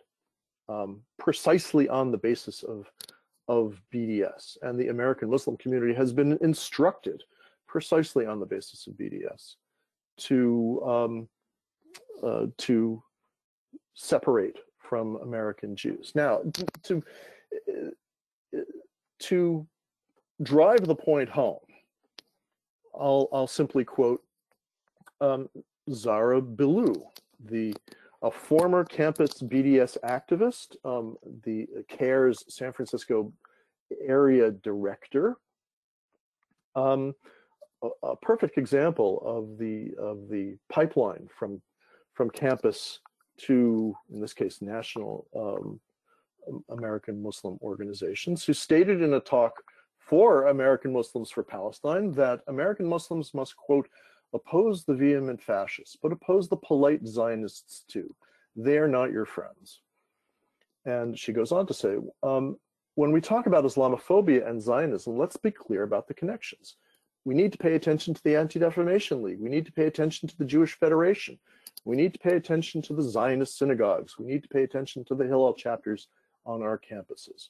um, 0.70 1.02
precisely 1.20 1.90
on 1.90 2.12
the 2.12 2.18
basis 2.18 2.64
of, 2.64 2.90
of 3.48 3.82
BDS. 3.94 4.58
And 4.62 4.80
the 4.80 4.88
American 4.88 5.30
Muslim 5.30 5.58
community 5.58 5.94
has 5.94 6.14
been 6.14 6.38
instructed 6.42 7.24
precisely 7.68 8.26
on 8.26 8.40
the 8.40 8.46
basis 8.46 8.88
of 8.88 8.94
BDS 8.94 9.56
to, 10.18 10.82
um, 10.86 11.28
uh, 12.24 12.48
to 12.58 13.04
separate 13.94 14.58
from 14.78 15.18
American 15.18 15.76
Jews. 15.76 16.14
Now, 16.16 16.42
to, 16.84 17.04
to 19.20 19.68
drive 20.42 20.86
the 20.88 20.96
point 20.96 21.30
home, 21.30 21.60
I'll, 22.98 23.28
I'll 23.34 23.48
simply 23.48 23.84
quote 23.84 24.22
um, 25.20 25.50
Zahra 25.92 26.42
Billoo, 26.42 27.02
the 27.44 27.76
a 28.24 28.32
former 28.32 28.84
campus 28.84 29.34
BDS 29.42 29.98
activist, 30.04 30.76
um, 30.84 31.18
the 31.44 31.68
CAIR's 31.88 32.44
San 32.50 32.74
Francisco 32.74 33.32
area 34.02 34.52
director. 34.52 35.38
Um, 36.76 37.14
a, 37.84 37.90
a, 38.04 38.16
perfect 38.18 38.58
example 38.58 39.22
of 39.24 39.60
the 39.60 39.94
of 40.00 40.30
the 40.30 40.58
pipeline 40.70 41.28
from 41.38 41.62
from 42.14 42.32
campus 42.32 43.00
to, 43.38 43.96
in 44.12 44.20
this 44.20 44.34
case, 44.34 44.62
national 44.62 45.28
um, 45.36 45.80
American 46.70 47.22
Muslim 47.22 47.60
organizations, 47.62 48.44
who 48.44 48.54
stated 48.54 49.02
in 49.02 49.14
a 49.14 49.20
talk 49.20 49.54
for 50.00 50.48
American 50.48 50.92
Muslims 50.92 51.30
for 51.30 51.44
Palestine 51.44 52.12
that 52.14 52.42
American 52.48 52.88
Muslims 52.88 53.34
must, 53.34 53.56
quote, 53.56 53.88
Oppose 54.34 54.84
the 54.84 54.94
vehement 54.94 55.42
fascists, 55.42 55.98
but 56.02 56.12
oppose 56.12 56.50
the 56.50 56.58
polite 56.58 57.06
Zionists 57.06 57.86
too. 57.88 58.14
They 58.56 58.78
are 58.78 58.88
not 58.88 59.12
your 59.12 59.26
friends. 59.26 59.82
And 60.86 61.18
she 61.18 61.34
goes 61.34 61.52
on 61.52 61.68
to 61.68 61.74
say, 61.74 61.98
um, 62.24 62.58
when 62.96 63.12
we 63.12 63.22
talk 63.22 63.46
about 63.46 63.64
Islamophobia 63.64 64.48
and 64.50 64.62
Zionism, 64.62 65.18
let's 65.18 65.38
be 65.38 65.52
clear 65.52 65.84
about 65.84 66.08
the 66.08 66.14
connections. 66.14 66.78
We 67.26 67.36
need 67.36 67.52
to 67.52 67.58
pay 67.58 67.76
attention 67.76 68.14
to 68.14 68.24
the 68.24 68.36
Anti-Defamation 68.38 69.22
League. 69.22 69.40
We 69.40 69.50
need 69.50 69.66
to 69.66 69.72
pay 69.72 69.86
attention 69.86 70.30
to 70.30 70.38
the 70.38 70.46
Jewish 70.46 70.80
Federation. 70.80 71.38
We 71.84 71.96
need 71.96 72.14
to 72.14 72.20
pay 72.20 72.36
attention 72.36 72.82
to 72.84 72.94
the 72.94 73.04
Zionist 73.04 73.58
synagogues. 73.58 74.18
We 74.18 74.26
need 74.26 74.44
to 74.44 74.50
pay 74.50 74.64
attention 74.64 75.04
to 75.06 75.16
the 75.16 75.26
Hillel 75.26 75.54
chapters 75.54 76.08
on 76.46 76.64
our 76.64 76.80
campuses. 76.80 77.50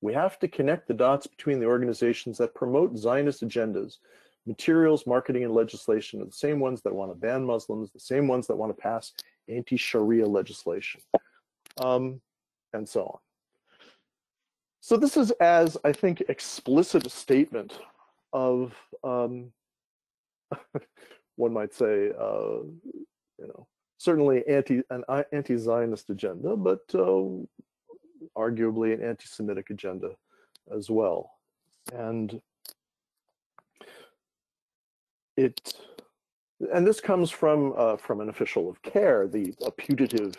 We 0.00 0.14
have 0.14 0.38
to 0.40 0.48
connect 0.48 0.88
the 0.88 0.94
dots 0.94 1.26
between 1.26 1.60
the 1.60 1.66
organizations 1.66 2.38
that 2.38 2.54
promote 2.54 2.96
Zionist 2.96 3.42
agendas 3.42 3.98
materials, 4.48 5.06
marketing, 5.06 5.44
and 5.44 5.54
legislation 5.54 6.22
are 6.22 6.24
the 6.24 6.32
same 6.32 6.58
ones 6.58 6.80
that 6.82 6.94
want 6.94 7.12
to 7.12 7.14
ban 7.14 7.44
Muslims, 7.44 7.92
the 7.92 8.00
same 8.00 8.26
ones 8.26 8.46
that 8.46 8.56
want 8.56 8.74
to 8.74 8.82
pass 8.82 9.12
anti-Sharia 9.48 10.26
legislation, 10.26 11.00
um, 11.80 12.20
and 12.72 12.88
so 12.88 13.02
on. 13.02 13.18
So 14.80 14.96
this 14.96 15.16
is 15.18 15.30
as, 15.32 15.76
I 15.84 15.92
think, 15.92 16.22
explicit 16.28 17.06
a 17.06 17.10
statement 17.10 17.78
of, 18.32 18.74
um, 19.04 19.52
one 21.36 21.52
might 21.52 21.74
say, 21.74 22.10
uh, 22.18 22.62
you 23.38 23.46
know, 23.46 23.66
certainly 23.98 24.46
anti 24.48 24.80
an 24.90 25.04
anti-Zionist 25.32 26.08
agenda, 26.08 26.56
but 26.56 26.80
uh, 26.94 27.44
arguably 28.36 28.94
an 28.94 29.02
anti-Semitic 29.02 29.68
agenda 29.70 30.12
as 30.74 30.88
well. 30.88 31.32
And 31.92 32.40
it 35.38 35.74
and 36.74 36.86
this 36.86 37.00
comes 37.00 37.30
from 37.30 37.72
uh, 37.76 37.96
from 37.96 38.20
an 38.20 38.28
official 38.28 38.68
of 38.68 38.82
CAIR, 38.82 39.28
the 39.28 39.54
putative 39.76 40.34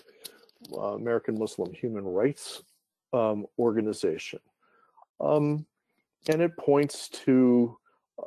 uh, 0.73 0.95
American 0.95 1.39
Muslim 1.39 1.73
human 1.73 2.03
rights 2.03 2.63
um, 3.13 3.45
organization, 3.57 4.39
um, 5.21 5.65
and 6.27 6.41
it 6.41 6.55
points 6.57 7.07
to 7.09 7.77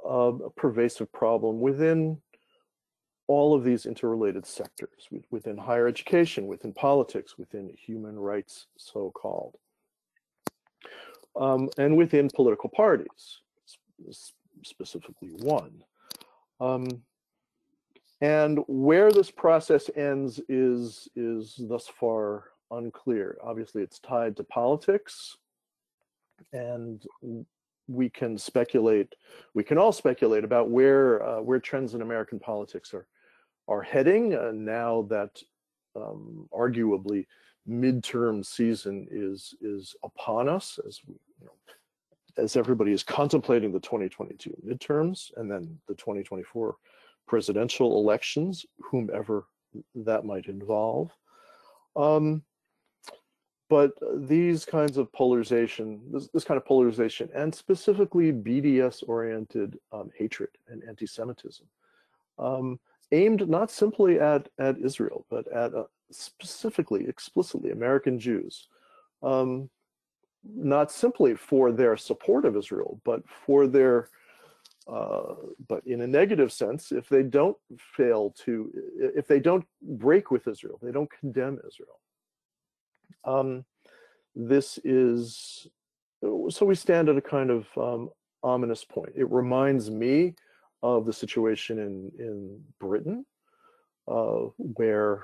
uh, 0.04 0.32
a 0.46 0.50
pervasive 0.50 1.12
problem 1.12 1.60
within 1.60 2.18
all 3.28 3.54
of 3.54 3.62
these 3.62 3.86
interrelated 3.86 4.46
sectors, 4.46 5.08
within 5.30 5.56
higher 5.56 5.86
education, 5.86 6.46
within 6.46 6.72
politics, 6.72 7.38
within 7.38 7.70
human 7.78 8.18
rights, 8.18 8.66
so-called, 8.76 9.56
um, 11.36 11.68
and 11.78 11.96
within 11.96 12.28
political 12.34 12.70
parties, 12.70 13.40
specifically 14.62 15.28
one. 15.40 15.84
Um, 16.60 16.86
and 18.20 18.60
where 18.68 19.10
this 19.10 19.30
process 19.30 19.90
ends 19.96 20.40
is, 20.48 21.08
is 21.16 21.56
thus 21.68 21.88
far 21.88 22.44
unclear. 22.70 23.36
Obviously, 23.42 23.82
it's 23.82 23.98
tied 23.98 24.36
to 24.36 24.44
politics, 24.44 25.36
and 26.52 27.02
we 27.88 28.08
can 28.08 28.38
speculate, 28.38 29.12
we 29.54 29.64
can 29.64 29.76
all 29.76 29.92
speculate 29.92 30.44
about 30.44 30.70
where, 30.70 31.22
uh, 31.24 31.40
where 31.40 31.58
trends 31.58 31.94
in 31.94 32.02
American 32.02 32.38
politics 32.38 32.94
are, 32.94 33.06
are 33.68 33.82
heading 33.82 34.34
uh, 34.34 34.52
now 34.54 35.02
that 35.10 35.42
um, 35.96 36.48
arguably 36.52 37.26
midterm 37.68 38.44
season 38.44 39.06
is 39.10 39.54
is 39.60 39.94
upon 40.02 40.48
us 40.48 40.78
as 40.86 41.00
we, 41.06 41.14
you 41.38 41.46
know, 41.46 41.52
as 42.36 42.56
everybody 42.56 42.92
is 42.92 43.02
contemplating 43.02 43.72
the 43.72 43.80
2022 43.80 44.56
midterms 44.66 45.30
and 45.36 45.50
then 45.50 45.78
the 45.88 45.94
2024 45.94 46.76
presidential 47.26 47.98
elections, 47.98 48.66
whomever 48.78 49.46
that 49.94 50.24
might 50.24 50.46
involve. 50.46 51.10
Um, 51.96 52.42
but 53.68 53.92
these 54.16 54.66
kinds 54.66 54.98
of 54.98 55.10
polarization, 55.12 56.02
this, 56.12 56.28
this, 56.34 56.44
kind 56.44 56.58
of 56.58 56.66
polarization, 56.66 57.30
and 57.34 57.54
specifically 57.54 58.30
BDS-oriented 58.30 59.78
um, 59.92 60.10
hatred 60.14 60.50
and 60.68 60.82
anti-Semitism, 60.86 61.66
um, 62.38 62.78
aimed 63.12 63.48
not 63.48 63.70
simply 63.70 64.20
at, 64.20 64.48
at 64.58 64.78
Israel, 64.78 65.24
but 65.30 65.50
at 65.50 65.74
uh, 65.74 65.84
specifically, 66.10 67.06
explicitly 67.08 67.70
American 67.70 68.18
Jews, 68.18 68.68
um, 69.22 69.70
not 70.44 70.90
simply 70.90 71.34
for 71.34 71.72
their 71.72 71.96
support 71.96 72.44
of 72.44 72.56
Israel, 72.56 73.00
but 73.04 73.22
for 73.46 73.66
their, 73.66 74.08
uh, 74.88 75.34
but 75.68 75.86
in 75.86 76.00
a 76.00 76.06
negative 76.06 76.52
sense, 76.52 76.92
if 76.92 77.08
they 77.08 77.22
don't 77.22 77.56
fail 77.78 78.34
to, 78.44 78.70
if 78.96 79.26
they 79.26 79.40
don't 79.40 79.64
break 79.82 80.30
with 80.30 80.48
Israel, 80.48 80.78
they 80.82 80.92
don't 80.92 81.10
condemn 81.20 81.58
Israel. 81.66 82.00
Um, 83.24 83.64
this 84.34 84.78
is, 84.84 85.66
so 86.22 86.66
we 86.66 86.74
stand 86.74 87.08
at 87.08 87.16
a 87.16 87.20
kind 87.20 87.50
of 87.50 87.66
um, 87.76 88.10
ominous 88.42 88.84
point. 88.84 89.12
It 89.14 89.30
reminds 89.30 89.90
me 89.90 90.34
of 90.82 91.06
the 91.06 91.12
situation 91.12 91.78
in, 91.78 92.10
in 92.18 92.60
Britain, 92.80 93.24
uh, 94.08 94.46
where 94.56 95.22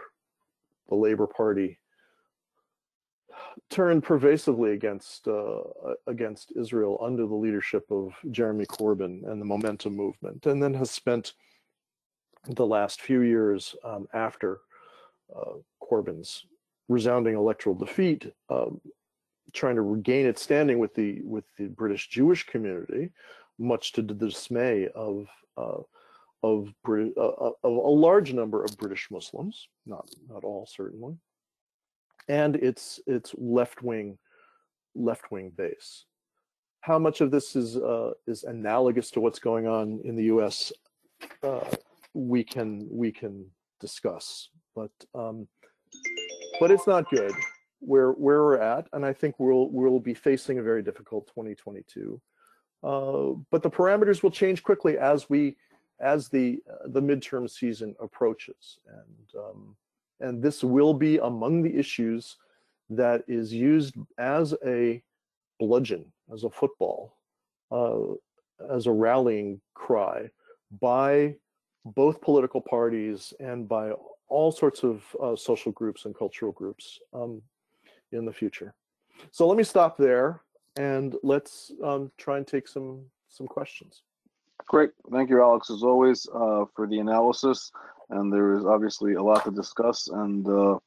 the 0.89 0.95
Labour 0.95 1.27
Party 1.27 1.79
turned 3.71 4.03
pervasively 4.03 4.73
against 4.73 5.29
uh, 5.29 5.63
against 6.07 6.53
Israel 6.57 6.99
under 7.01 7.27
the 7.27 7.35
leadership 7.35 7.85
of 7.91 8.13
Jeremy 8.31 8.67
Corbyn 8.67 9.31
and 9.31 9.41
the 9.41 9.47
Momentum 9.47 9.95
movement, 9.97 10.47
and 10.47 10.63
then 10.63 10.75
has 10.75 10.91
spent 10.91 11.35
the 12.47 12.67
last 12.67 13.01
few 13.01 13.23
years 13.23 13.75
um, 13.85 14.07
after 14.15 14.61
uh, 15.35 15.55
Corbyn's 15.83 16.45
resounding 16.89 17.35
electoral 17.35 17.75
defeat, 17.75 18.33
um, 18.49 18.81
trying 19.53 19.77
to 19.77 19.83
regain 19.83 20.27
its 20.27 20.43
standing 20.43 20.79
with 20.79 20.95
the 20.95 21.21
with 21.23 21.45
the 21.59 21.67
British 21.67 22.09
Jewish 22.09 22.45
community, 22.45 23.11
much 23.59 23.93
to 23.93 24.03
the 24.03 24.15
dismay 24.15 24.89
of 24.95 25.27
uh, 25.57 25.83
of, 26.43 26.73
Brit- 26.85 27.15
uh, 27.17 27.27
uh, 27.29 27.51
of 27.65 27.73
a 27.73 27.91
large 27.91 28.33
number 28.33 28.65
of 28.65 28.77
British 28.79 29.09
Muslims, 29.11 29.69
not 29.87 30.09
not 30.29 30.45
all 30.45 30.67
certainly, 30.67 31.17
and 32.29 32.57
its 32.57 33.01
its 33.07 33.35
left 33.37 33.83
wing 33.83 34.19
left 34.95 35.31
wing 35.31 35.53
base. 35.57 36.05
How 36.81 36.99
much 36.99 37.21
of 37.21 37.31
this 37.31 37.57
is 37.57 37.77
uh, 37.77 38.13
is 38.27 38.45
analogous 38.45 39.11
to 39.13 39.21
what's 39.21 39.39
going 39.39 39.67
on 39.67 40.01
in 40.05 40.17
the 40.17 40.25
U.S. 40.25 40.73
Uh, 41.43 41.65
we 42.15 42.45
can 42.45 42.87
we 42.91 43.13
can 43.13 43.47
discuss, 43.81 44.49
but 44.75 44.93
um, 45.15 45.49
but 46.61 46.71
it's 46.71 46.87
not 46.87 47.11
good 47.11 47.33
where 47.81 48.13
where 48.13 48.43
we're 48.43 48.59
at, 48.59 48.87
and 48.93 49.05
I 49.05 49.13
think 49.13 49.37
we'll 49.39 49.69
we'll 49.71 50.01
be 50.01 50.15
facing 50.15 50.59
a 50.59 50.63
very 50.63 50.83
difficult 50.83 51.27
2022. 51.29 52.21
Uh, 52.83 53.33
but 53.51 53.63
the 53.63 53.71
parameters 53.71 54.23
will 54.23 54.31
change 54.31 54.63
quickly 54.63 54.99
as 54.99 55.29
we 55.29 55.57
as 56.01 56.29
the 56.29 56.61
uh, 56.71 56.89
the 56.89 57.03
midterm 57.03 57.49
season 57.51 57.95
approaches, 58.01 58.79
and 58.87 59.41
um, 59.41 59.77
and 60.21 60.43
this 60.43 60.63
will 60.65 60.95
be 60.95 61.19
among 61.19 61.63
the 61.63 61.75
issues 61.77 62.37
that 62.91 63.23
is 63.29 63.53
used 63.53 63.95
as 64.19 64.55
a 64.65 65.03
bludgeon, 65.59 66.05
as 66.33 66.45
a 66.45 66.51
football, 66.51 67.17
uh, 67.71 68.01
as 68.71 68.87
a 68.87 68.93
rallying 68.93 69.61
cry 69.75 70.29
by 70.81 71.35
both 71.85 72.21
political 72.21 72.61
parties 72.61 73.33
and 73.41 73.69
by 73.69 73.93
all 74.29 74.53
sorts 74.53 74.83
of 74.83 75.03
uh, 75.23 75.35
social 75.35 75.73
groups 75.73 76.05
and 76.05 76.15
cultural 76.15 76.53
groups 76.53 76.99
um, 77.15 77.41
in 78.13 78.25
the 78.25 78.33
future. 78.33 78.75
So 79.31 79.47
let 79.47 79.57
me 79.57 79.65
stop 79.65 79.97
there 79.97 80.43
and 80.77 81.17
let's 81.23 81.73
um, 81.83 82.11
try 82.19 82.37
and 82.37 82.47
take 82.47 82.69
some 82.69 83.05
some 83.29 83.47
questions. 83.47 84.03
Great. 84.67 84.91
Thank 85.13 85.31
you, 85.31 85.41
Alex, 85.41 85.71
as 85.71 85.83
always, 85.83 86.27
uh, 86.35 86.65
for 86.75 86.87
the 86.87 86.99
analysis. 86.99 87.71
And 88.11 88.33
there 88.33 88.55
is 88.55 88.65
obviously 88.65 89.15
a 89.15 89.23
lot 89.23 89.45
to 89.45 89.51
discuss. 89.51 90.09
And 90.09 90.47
uh, 90.49 90.79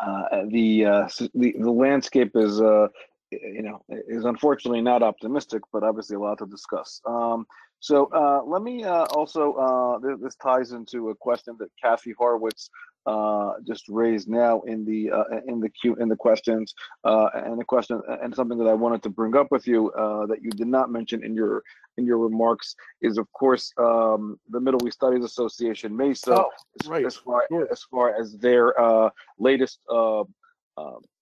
uh, 0.00 0.44
the, 0.48 0.84
uh, 0.86 1.08
the 1.34 1.54
the 1.58 1.70
landscape 1.70 2.32
is, 2.34 2.60
uh, 2.60 2.88
you 3.30 3.62
know, 3.62 3.82
is 3.88 4.24
unfortunately 4.24 4.80
not 4.80 5.02
optimistic, 5.02 5.62
but 5.72 5.82
obviously 5.82 6.16
a 6.16 6.20
lot 6.20 6.38
to 6.38 6.46
discuss. 6.46 7.00
Um, 7.06 7.46
so 7.80 8.08
let 8.46 8.62
me 8.62 8.84
also, 8.84 10.00
th 10.02 10.18
this 10.22 10.36
ties 10.36 10.72
into 10.72 11.10
a 11.10 11.14
question 11.14 11.56
that 11.58 11.70
Kathy 11.82 12.14
Horwitz 12.14 12.70
uh, 13.06 13.52
just 13.66 13.88
raised 13.88 14.28
now 14.28 14.60
in 14.62 14.84
the 14.84 15.10
uh, 15.10 15.24
in 15.46 15.60
the 15.60 15.68
queue 15.70 15.94
in 15.96 16.08
the 16.08 16.16
questions 16.16 16.74
uh, 17.04 17.28
and 17.34 17.58
the 17.58 17.64
question 17.64 18.00
and 18.22 18.34
something 18.34 18.58
that 18.58 18.68
I 18.68 18.74
wanted 18.74 19.02
to 19.04 19.10
bring 19.10 19.36
up 19.36 19.48
with 19.50 19.66
you 19.66 19.90
uh, 19.92 20.26
that 20.26 20.42
you 20.42 20.50
did 20.50 20.66
not 20.66 20.90
mention 20.90 21.24
in 21.24 21.34
your 21.34 21.62
in 21.96 22.04
your 22.04 22.18
remarks 22.18 22.74
is 23.00 23.18
of 23.18 23.30
course 23.32 23.72
um, 23.78 24.38
the 24.50 24.60
Middle 24.60 24.86
East 24.86 24.96
Studies 24.98 25.24
Association 25.24 25.96
MESA 25.96 26.34
oh, 26.34 26.50
right. 26.86 27.06
as, 27.06 27.16
far 27.16 27.46
sure. 27.50 27.68
as 27.70 27.82
far 27.90 28.14
as 28.20 28.36
their 28.38 28.78
uh, 28.80 29.08
latest 29.38 29.80
uh, 29.88 30.24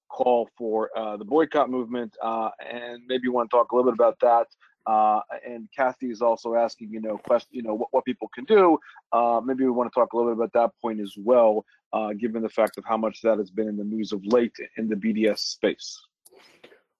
call 0.09 0.49
for 0.57 0.91
the 1.19 1.25
boycott 1.25 1.71
movement 1.71 2.17
uh, 2.23 2.51
and 2.69 3.03
maybe 3.07 3.23
you 3.25 3.33
want 3.33 3.49
to 3.49 3.57
talk 3.57 3.73
a 3.73 3.77
little 3.77 3.91
bit 3.91 3.95
about 3.95 4.19
that 4.21 4.47
uh, 4.88 5.20
and 5.46 5.68
Kathy 5.77 6.11
is 6.11 6.22
also 6.22 6.55
asking, 6.55 6.90
you 6.90 7.01
know, 7.01 7.18
question, 7.18 7.51
you 7.53 7.62
know, 7.62 7.74
what, 7.74 7.88
what 7.90 8.07
people 8.07 8.27
can 8.35 8.44
do. 8.44 8.79
Uh, 9.12 9.38
maybe 9.44 9.64
we 9.64 9.70
want 9.70 9.92
to 9.92 9.94
talk 9.94 10.14
a 10.14 10.16
little 10.16 10.33
bit 10.33 10.38
about 10.38 10.53
that 10.55 10.70
point 10.81 10.98
as 10.98 11.12
well, 11.18 11.66
uh, 11.92 12.14
given 12.14 12.40
the 12.40 12.48
fact 12.48 12.79
of 12.79 12.85
how 12.87 12.96
much 12.96 13.20
that 13.20 13.37
has 13.37 13.51
been 13.51 13.68
in 13.68 13.77
the 13.77 13.85
news 13.85 14.12
of 14.12 14.24
late 14.24 14.57
in 14.79 14.88
the 14.88 14.96
BDS 14.96 15.40
space. 15.40 16.01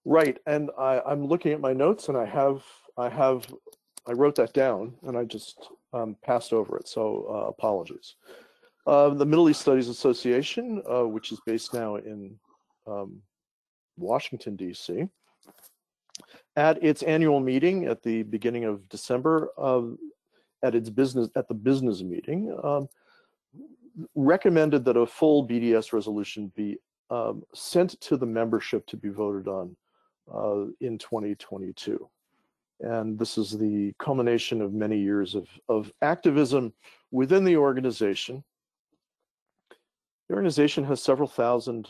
Right, 0.05 0.37
and 0.45 0.69
I, 0.77 1.01
am 1.11 1.25
looking 1.25 1.51
at 1.51 1.59
my 1.59 1.73
notes, 1.73 2.09
and 2.09 2.17
I 2.17 2.25
have, 2.25 2.63
I 2.95 3.09
have, 3.09 3.47
I 4.07 4.11
wrote 4.11 4.35
that 4.35 4.53
down, 4.53 4.93
and 5.07 5.17
I 5.17 5.23
just 5.23 5.69
um, 5.91 6.15
passed 6.23 6.53
over 6.53 6.77
it. 6.77 6.87
So 6.87 7.25
uh, 7.27 7.47
apologies. 7.47 8.17
Uh, 8.85 9.09
the 9.09 9.25
Middle 9.25 9.49
East 9.49 9.61
Studies 9.61 9.89
Association, 9.89 10.83
uh, 10.87 11.07
which 11.07 11.31
is 11.31 11.39
based 11.43 11.73
now 11.73 11.95
in 11.95 12.35
um, 12.85 13.19
Washington 13.97 14.55
D.C 14.55 15.09
at 16.59 16.83
its 16.83 17.03
annual 17.03 17.39
meeting 17.39 17.85
at 17.85 18.03
the 18.03 18.21
beginning 18.23 18.65
of 18.65 18.87
December, 18.89 19.49
at 20.61 20.75
its 20.75 20.89
business 20.89 21.29
at 21.37 21.47
the 21.47 21.53
business 21.53 22.03
meeting, 22.03 22.53
um, 22.61 22.89
recommended 24.13 24.83
that 24.83 24.97
a 24.97 25.05
full 25.05 25.47
BDS 25.47 25.93
resolution 25.93 26.51
be 26.57 26.77
um, 27.09 27.43
sent 27.55 27.99
to 28.01 28.17
the 28.17 28.25
membership 28.25 28.85
to 28.87 28.97
be 28.97 29.07
voted 29.07 29.47
on 29.47 29.73
uh, 30.33 30.65
in 30.81 30.97
2022. 30.97 32.09
And 32.81 33.17
this 33.17 33.37
is 33.37 33.57
the 33.57 33.93
culmination 33.97 34.61
of 34.61 34.73
many 34.73 34.99
years 34.99 35.35
of, 35.35 35.47
of 35.69 35.93
activism 36.01 36.73
within 37.11 37.45
the 37.45 37.55
organization. 37.55 38.43
The 40.27 40.35
organization 40.35 40.83
has 40.83 41.01
several 41.01 41.27
thousand 41.27 41.87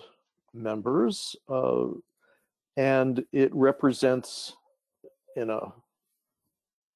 members. 0.53 1.35
Uh, 1.47 1.87
and 2.79 3.25
it 3.33 3.53
represents 3.53 4.55
in 5.35 5.49
a 5.49 5.59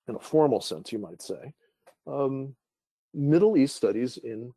in 0.08 0.16
a 0.16 0.20
formal 0.20 0.62
sense 0.62 0.92
you 0.92 1.00
might 1.00 1.22
say. 1.22 1.54
Um, 2.08 2.56
middle 3.14 3.58
east 3.58 3.76
studies 3.76 4.18
in 4.18 4.52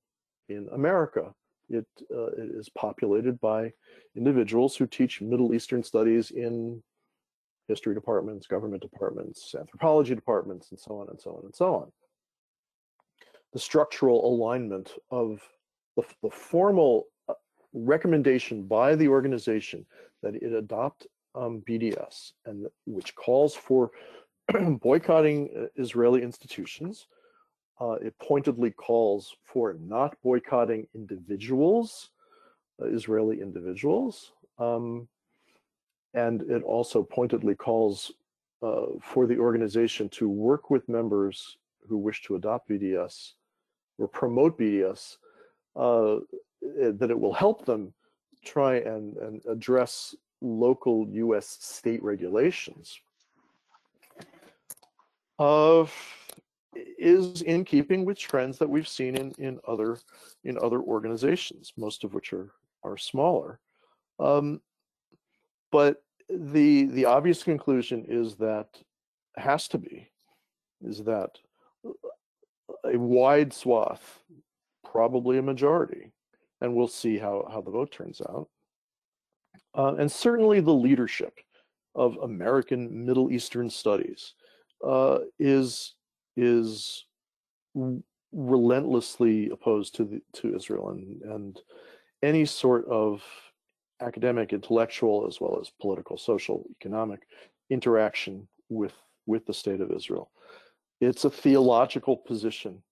in 0.48 0.68
america. 0.72 1.32
It, 1.68 1.86
uh, 2.14 2.26
it 2.26 2.54
is 2.54 2.68
populated 2.68 3.40
by 3.40 3.72
individuals 4.16 4.76
who 4.76 4.86
teach 4.86 5.20
middle 5.20 5.52
eastern 5.52 5.82
studies 5.82 6.30
in 6.30 6.80
history 7.66 7.92
departments 7.92 8.46
government 8.46 8.82
departments 8.82 9.52
anthropology 9.58 10.14
departments 10.14 10.70
and 10.70 10.78
so 10.78 11.00
on 11.00 11.08
and 11.08 11.20
so 11.20 11.30
on 11.32 11.44
and 11.44 11.54
so 11.54 11.74
on. 11.74 11.92
The 13.52 13.58
structural 13.58 14.32
alignment 14.32 14.92
of 15.10 15.40
the, 15.96 16.04
the 16.22 16.30
formal 16.30 17.06
uh, 17.28 17.34
recommendation 17.72 18.64
by 18.64 18.94
the 18.94 19.08
organization 19.08 19.86
that 20.22 20.36
it 20.36 20.52
adopt 20.52 21.06
um, 21.37 21.62
BDS, 21.68 22.33
and 22.46 22.66
which 22.87 23.14
calls 23.14 23.55
for 23.55 23.90
boycotting 24.81 25.51
uh, 25.57 25.66
Israeli 25.77 26.22
institutions. 26.22 27.09
Uh, 27.81 27.92
it 28.03 28.14
pointedly 28.18 28.70
calls 28.70 29.37
for 29.44 29.77
not 29.81 30.16
boycotting 30.22 30.87
individuals, 30.94 32.11
uh, 32.81 32.87
Israeli 32.87 33.40
individuals, 33.40 34.33
um, 34.59 35.07
and 36.14 36.42
it 36.42 36.62
also 36.62 37.03
pointedly 37.03 37.55
calls 37.55 38.12
uh, 38.62 38.87
for 39.03 39.27
the 39.27 39.38
organization 39.38 40.09
to 40.09 40.29
work 40.29 40.70
with 40.70 40.88
members 40.88 41.59
who 41.87 41.99
wish 41.99 42.22
to 42.22 42.37
adopt 42.37 42.70
BDS 42.70 43.33
or 43.99 44.09
promote 44.09 44.59
BDS 44.59 45.18
uh, 45.77 46.16
uh, 46.16 46.18
that 46.62 47.11
it 47.11 47.18
will 47.18 47.35
help 47.35 47.66
them 47.66 47.92
try 48.44 48.77
and, 48.77 49.16
and 49.18 49.42
address 49.46 50.14
local 50.46 51.06
U.S. 51.11 51.59
state 51.61 52.02
regulations 52.02 52.98
of 55.38 55.94
is 56.98 57.42
in 57.42 57.64
keeping 57.64 58.04
with 58.04 58.18
trends 58.18 58.59
that 58.59 58.68
we've 58.68 58.88
seen 58.88 59.16
in, 59.16 59.32
in 59.38 59.59
other 59.66 59.98
in 60.44 60.59
other 60.59 60.80
organizations, 60.80 61.72
most 61.76 62.04
of 62.04 62.14
which 62.14 62.32
are 62.32 62.52
are 62.82 62.96
smaller. 62.96 63.61
Um, 64.18 64.61
but 65.70 66.02
the 66.28 66.87
the 66.87 67.04
obvious 67.04 67.42
conclusion 67.42 68.04
is 68.09 68.37
that 68.37 68.68
has 69.37 69.68
to 69.68 69.78
be 69.78 70.11
is 70.82 71.02
that 71.04 71.38
a 72.85 72.98
wide 72.98 73.52
swath, 73.52 74.22
probably 74.85 75.38
a 75.38 75.42
majority, 75.42 76.12
and 76.61 76.74
we'll 76.74 76.88
see 76.88 77.18
how 77.18 77.48
how 77.50 77.61
the 77.61 77.70
vote 77.70 77.90
turns 77.92 78.20
out, 78.20 78.48
uh, 79.76 79.94
and 79.98 80.10
certainly 80.10 80.60
the 80.60 80.72
leadership 80.72 81.34
of 81.94 82.16
American 82.22 83.06
Middle 83.06 83.30
Eastern 83.30 83.70
studies 83.70 84.34
uh, 84.86 85.18
is 85.38 85.94
is 86.36 87.04
relentlessly 88.32 89.48
opposed 89.50 89.94
to 89.94 90.04
the, 90.04 90.20
to 90.34 90.54
Israel 90.54 90.90
and 90.90 91.22
and 91.22 91.60
any 92.22 92.44
sort 92.44 92.86
of 92.86 93.22
academic, 94.00 94.52
intellectual, 94.52 95.26
as 95.26 95.40
well 95.40 95.58
as 95.60 95.70
political, 95.80 96.18
social, 96.18 96.64
economic 96.70 97.20
interaction 97.70 98.46
with 98.68 98.94
with 99.26 99.44
the 99.46 99.54
state 99.54 99.80
of 99.80 99.90
Israel. 99.90 100.30
It's 101.00 101.24
a 101.24 101.30
theological 101.30 102.16
position 102.16 102.82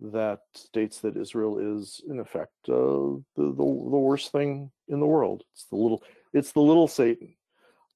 that 0.00 0.40
states 0.54 1.00
that 1.00 1.16
Israel 1.16 1.58
is, 1.58 2.00
in 2.08 2.20
effect, 2.20 2.52
uh, 2.68 3.20
the, 3.36 3.52
the, 3.52 3.56
the 3.56 3.62
worst 3.62 4.32
thing 4.32 4.70
in 4.88 5.00
the 5.00 5.06
world. 5.06 5.42
It's 5.52 5.64
the 5.64 5.76
little 5.76 6.02
it's 6.32 6.52
the 6.52 6.60
little 6.60 6.88
Satan, 6.88 7.34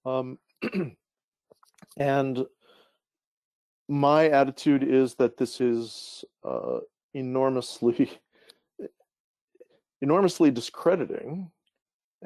um, 0.04 0.38
and 1.96 2.46
my 3.88 4.28
attitude 4.28 4.82
is 4.82 5.14
that 5.16 5.36
this 5.36 5.60
is 5.60 6.24
uh, 6.44 6.78
enormously 7.12 8.10
enormously 10.02 10.50
discrediting. 10.50 11.50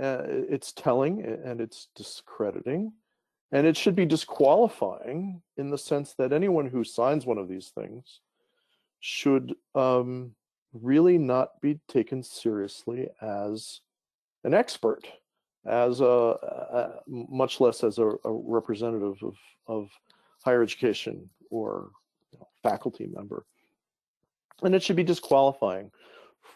Uh, 0.00 0.22
it's 0.28 0.72
telling 0.72 1.24
and 1.24 1.60
it's 1.60 1.88
discrediting. 1.96 2.92
And 3.50 3.66
it 3.66 3.76
should 3.76 3.96
be 3.96 4.04
disqualifying 4.04 5.42
in 5.56 5.70
the 5.70 5.78
sense 5.78 6.14
that 6.18 6.32
anyone 6.32 6.66
who 6.66 6.84
signs 6.84 7.26
one 7.26 7.38
of 7.38 7.48
these 7.48 7.68
things 7.68 8.20
should 9.00 9.54
um, 9.74 10.34
really 10.72 11.18
not 11.18 11.60
be 11.60 11.80
taken 11.88 12.22
seriously 12.22 13.08
as 13.22 13.80
an 14.44 14.54
expert 14.54 15.08
as 15.66 16.00
a, 16.00 16.04
a 16.04 17.00
much 17.06 17.60
less 17.60 17.84
as 17.84 17.98
a, 17.98 18.06
a 18.06 18.32
representative 18.32 19.22
of, 19.22 19.34
of 19.66 19.90
higher 20.44 20.62
education 20.62 21.28
or 21.50 21.90
you 22.32 22.38
know, 22.38 22.48
faculty 22.62 23.06
member. 23.06 23.44
And 24.62 24.74
it 24.74 24.82
should 24.82 24.96
be 24.96 25.04
disqualifying 25.04 25.90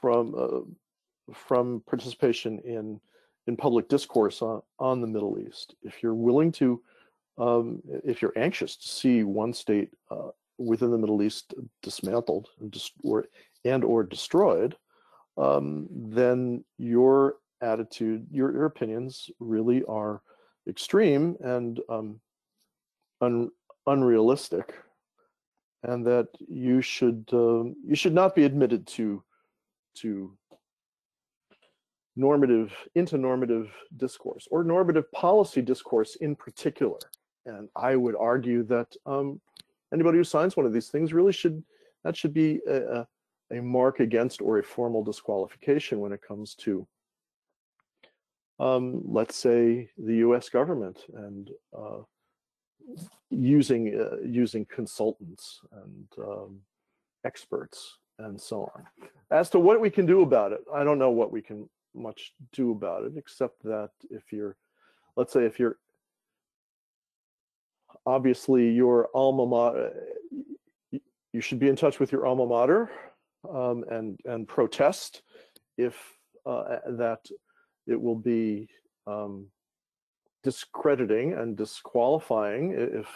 from 0.00 0.34
uh, 0.36 1.32
from 1.32 1.82
participation 1.86 2.58
in 2.60 3.00
in 3.46 3.56
public 3.56 3.88
discourse 3.88 4.42
on, 4.42 4.62
on 4.78 5.00
the 5.00 5.06
Middle 5.06 5.38
East. 5.38 5.74
If 5.82 6.02
you're 6.02 6.14
willing 6.14 6.52
to, 6.52 6.80
um, 7.38 7.82
if 8.04 8.22
you're 8.22 8.36
anxious 8.36 8.76
to 8.76 8.88
see 8.88 9.24
one 9.24 9.52
state 9.52 9.90
uh, 10.10 10.28
within 10.58 10.90
the 10.90 10.98
Middle 10.98 11.22
East 11.22 11.54
dismantled 11.82 12.48
and, 12.60 12.76
or, 13.02 13.26
and 13.64 13.84
or 13.84 14.04
destroyed, 14.04 14.76
um, 15.36 15.88
then 15.90 16.64
your 16.78 17.36
attitude, 17.62 18.26
your, 18.30 18.52
your 18.52 18.66
opinions 18.66 19.30
really 19.38 19.82
are 19.84 20.22
extreme 20.68 21.36
and 21.40 21.80
um, 21.88 22.20
un- 23.20 23.50
unrealistic 23.86 24.74
and 25.84 26.06
that 26.06 26.28
you 26.48 26.80
should 26.80 27.28
um, 27.32 27.74
you 27.84 27.96
should 27.96 28.14
not 28.14 28.34
be 28.34 28.44
admitted 28.44 28.86
to 28.86 29.22
to 29.94 30.36
normative 32.14 32.72
into 32.94 33.16
normative 33.18 33.72
discourse 33.96 34.46
or 34.50 34.62
normative 34.62 35.10
policy 35.12 35.62
discourse 35.62 36.16
in 36.16 36.36
particular. 36.36 36.98
And 37.46 37.68
i 37.74 37.96
would 37.96 38.14
argue 38.16 38.62
that 38.64 38.86
um, 39.06 39.40
anybody 39.92 40.18
who 40.18 40.24
signs 40.24 40.56
one 40.56 40.66
of 40.66 40.72
these 40.72 40.88
things 40.88 41.12
really 41.12 41.32
should 41.32 41.62
that 42.04 42.16
should 42.16 42.34
be 42.34 42.60
a, 42.68 43.06
a 43.52 43.60
mark 43.60 44.00
against 44.00 44.40
or 44.40 44.58
a 44.58 44.62
formal 44.62 45.02
disqualification 45.02 46.00
when 46.00 46.12
it 46.12 46.22
comes 46.26 46.54
to 46.56 46.86
um, 48.62 49.02
let's 49.04 49.36
say 49.36 49.88
the 49.98 50.14
us 50.18 50.48
government 50.48 50.98
and 51.14 51.50
uh, 51.76 52.02
using 53.30 53.98
uh, 54.00 54.16
using 54.24 54.64
consultants 54.66 55.60
and 55.72 56.06
um, 56.18 56.60
experts 57.24 57.98
and 58.18 58.40
so 58.40 58.70
on. 58.74 58.84
As 59.30 59.50
to 59.50 59.58
what 59.58 59.80
we 59.80 59.90
can 59.90 60.06
do 60.06 60.22
about 60.22 60.52
it, 60.52 60.60
I 60.72 60.84
don't 60.84 60.98
know 60.98 61.10
what 61.10 61.32
we 61.32 61.42
can 61.42 61.68
much 61.94 62.34
do 62.52 62.70
about 62.70 63.04
it, 63.04 63.12
except 63.16 63.62
that 63.64 63.90
if 64.10 64.32
you're, 64.32 64.56
let's 65.16 65.32
say, 65.32 65.44
if 65.44 65.58
you're 65.58 65.78
obviously 68.06 68.70
your 68.70 69.08
alma 69.14 69.46
mater, 69.46 69.92
you 71.32 71.40
should 71.40 71.58
be 71.58 71.68
in 71.68 71.76
touch 71.76 71.98
with 71.98 72.12
your 72.12 72.26
alma 72.26 72.46
mater 72.46 72.90
um, 73.52 73.84
and 73.90 74.20
and 74.24 74.46
protest 74.46 75.22
if 75.76 75.96
uh, 76.46 76.78
that 76.90 77.20
it 77.86 78.00
will 78.00 78.16
be 78.16 78.68
um, 79.06 79.46
discrediting 80.42 81.34
and 81.34 81.56
disqualifying 81.56 82.74
if 82.76 83.06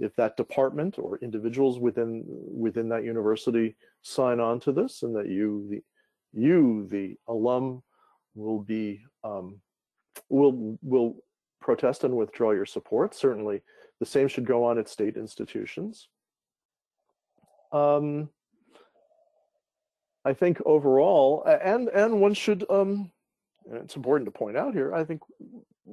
if 0.00 0.14
that 0.14 0.36
department 0.36 0.96
or 0.98 1.18
individuals 1.18 1.78
within 1.78 2.24
within 2.26 2.88
that 2.88 3.04
university 3.04 3.76
sign 4.02 4.38
on 4.38 4.60
to 4.60 4.72
this 4.72 5.02
and 5.02 5.14
that 5.14 5.26
you 5.26 5.66
the 5.70 5.82
you 6.32 6.86
the 6.88 7.16
alum 7.26 7.82
will 8.34 8.60
be 8.60 9.00
um, 9.24 9.60
will 10.28 10.78
will 10.82 11.16
protest 11.60 12.04
and 12.04 12.16
withdraw 12.16 12.52
your 12.52 12.66
support. 12.66 13.14
Certainly 13.14 13.62
the 13.98 14.06
same 14.06 14.28
should 14.28 14.46
go 14.46 14.64
on 14.64 14.78
at 14.78 14.88
state 14.88 15.16
institutions. 15.16 16.08
Um, 17.72 18.30
I 20.24 20.32
think 20.32 20.60
overall 20.64 21.44
and 21.44 21.88
and 21.88 22.20
one 22.20 22.34
should 22.34 22.64
um, 22.70 23.10
it's 23.72 23.96
important 23.96 24.26
to 24.26 24.38
point 24.38 24.56
out 24.56 24.74
here 24.74 24.94
I 24.94 25.04
think 25.04 25.20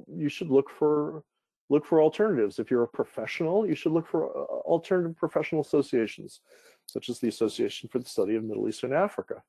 you 0.08 0.28
should 0.28 0.50
look 0.50 0.70
for 0.70 1.22
look 1.68 1.84
for 1.84 2.00
alternatives. 2.00 2.58
If 2.58 2.70
you're 2.70 2.84
a 2.84 2.88
professional, 2.88 3.66
you 3.66 3.74
should 3.74 3.92
look 3.92 4.06
for 4.06 4.26
uh, 4.26 4.44
alternative 4.68 5.16
professional 5.16 5.60
associations, 5.60 6.40
such 6.86 7.08
as 7.08 7.18
the 7.18 7.28
Association 7.28 7.88
for 7.88 7.98
the 7.98 8.08
Study 8.08 8.36
of 8.36 8.44
Middle 8.44 8.68
East 8.68 8.84
and 8.84 8.94
Africa, 8.94 9.42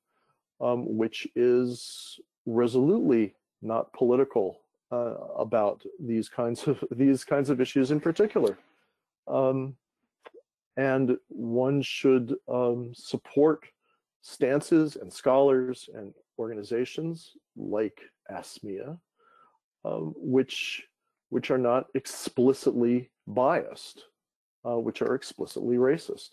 um, 0.60 0.98
which 0.98 1.28
is 1.36 2.20
resolutely 2.46 3.36
not 3.62 3.94
political 3.94 4.62
uh, 4.92 5.16
about 5.38 5.84
these 6.00 6.30
kinds 6.30 6.68
of 6.68 6.84
these 6.92 7.24
kinds 7.24 7.50
of 7.50 7.62
issues 7.62 7.92
in 7.92 8.00
particular. 8.00 8.58
Um, 9.28 9.76
and 10.78 11.18
one 11.28 11.82
should 11.82 12.36
um, 12.48 12.92
support 12.94 13.66
stances 14.22 14.96
and 14.96 15.12
scholars 15.12 15.90
and 15.94 16.14
organizations 16.38 17.34
like 17.56 18.00
ASMEA 18.32 18.98
um, 19.88 20.14
which 20.18 20.84
which 21.30 21.52
are 21.52 21.58
not 21.58 21.88
explicitly 21.94 23.12
biased, 23.28 24.06
uh, 24.66 24.78
which 24.78 25.02
are 25.02 25.14
explicitly 25.14 25.76
racist. 25.76 26.30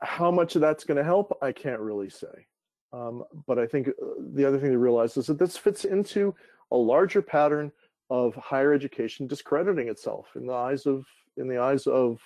How 0.00 0.30
much 0.30 0.54
of 0.54 0.62
that's 0.62 0.84
going 0.84 0.96
to 0.96 1.04
help, 1.04 1.36
I 1.42 1.52
can't 1.52 1.80
really 1.80 2.08
say. 2.08 2.46
Um, 2.92 3.24
but 3.46 3.58
I 3.58 3.66
think 3.66 3.88
uh, 3.88 3.92
the 4.34 4.46
other 4.46 4.58
thing 4.58 4.70
to 4.70 4.78
realize 4.78 5.16
is 5.16 5.26
that 5.26 5.38
this 5.38 5.56
fits 5.56 5.84
into 5.84 6.34
a 6.70 6.76
larger 6.76 7.20
pattern 7.20 7.70
of 8.10 8.34
higher 8.34 8.72
education 8.72 9.26
discrediting 9.26 9.88
itself 9.88 10.28
in 10.34 10.46
the 10.46 10.54
eyes 10.54 10.86
of 10.86 11.04
in 11.36 11.48
the 11.48 11.58
eyes 11.58 11.86
of 11.86 12.18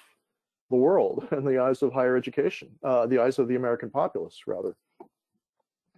the 0.70 0.76
world, 0.76 1.26
in 1.32 1.44
the 1.44 1.58
eyes 1.58 1.82
of 1.82 1.92
higher 1.92 2.16
education, 2.16 2.70
uh, 2.84 3.06
the 3.06 3.20
eyes 3.20 3.38
of 3.38 3.48
the 3.48 3.56
American 3.56 3.90
populace, 3.90 4.40
rather. 4.46 4.76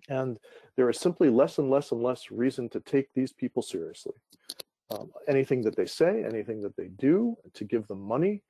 And 0.09 0.39
there 0.77 0.89
is 0.89 0.99
simply 0.99 1.29
less 1.29 1.59
and 1.59 1.71
less 1.71 1.93
and 1.93 2.03
less 2.03 2.31
reason 2.31 2.69
to 2.71 2.81
take 2.81 3.13
these 3.15 3.33
people 3.33 3.63
seriously. 3.63 4.15
Um, 4.91 5.11
anything 5.29 5.63
that 5.63 5.77
they 5.77 5.87
say, 5.87 6.25
anything 6.25 6.63
that 6.63 6.77
they 6.77 6.89
do, 6.99 7.37
to 7.55 7.65
give 7.65 7.87
them 7.89 8.01
money, 8.01 8.43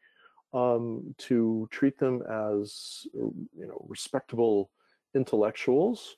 um, 0.53 1.15
to 1.19 1.69
treat 1.71 1.99
them 1.99 2.23
as 2.23 3.07
you 3.13 3.67
know 3.67 3.85
respectable 3.89 4.71
intellectuals, 5.15 6.17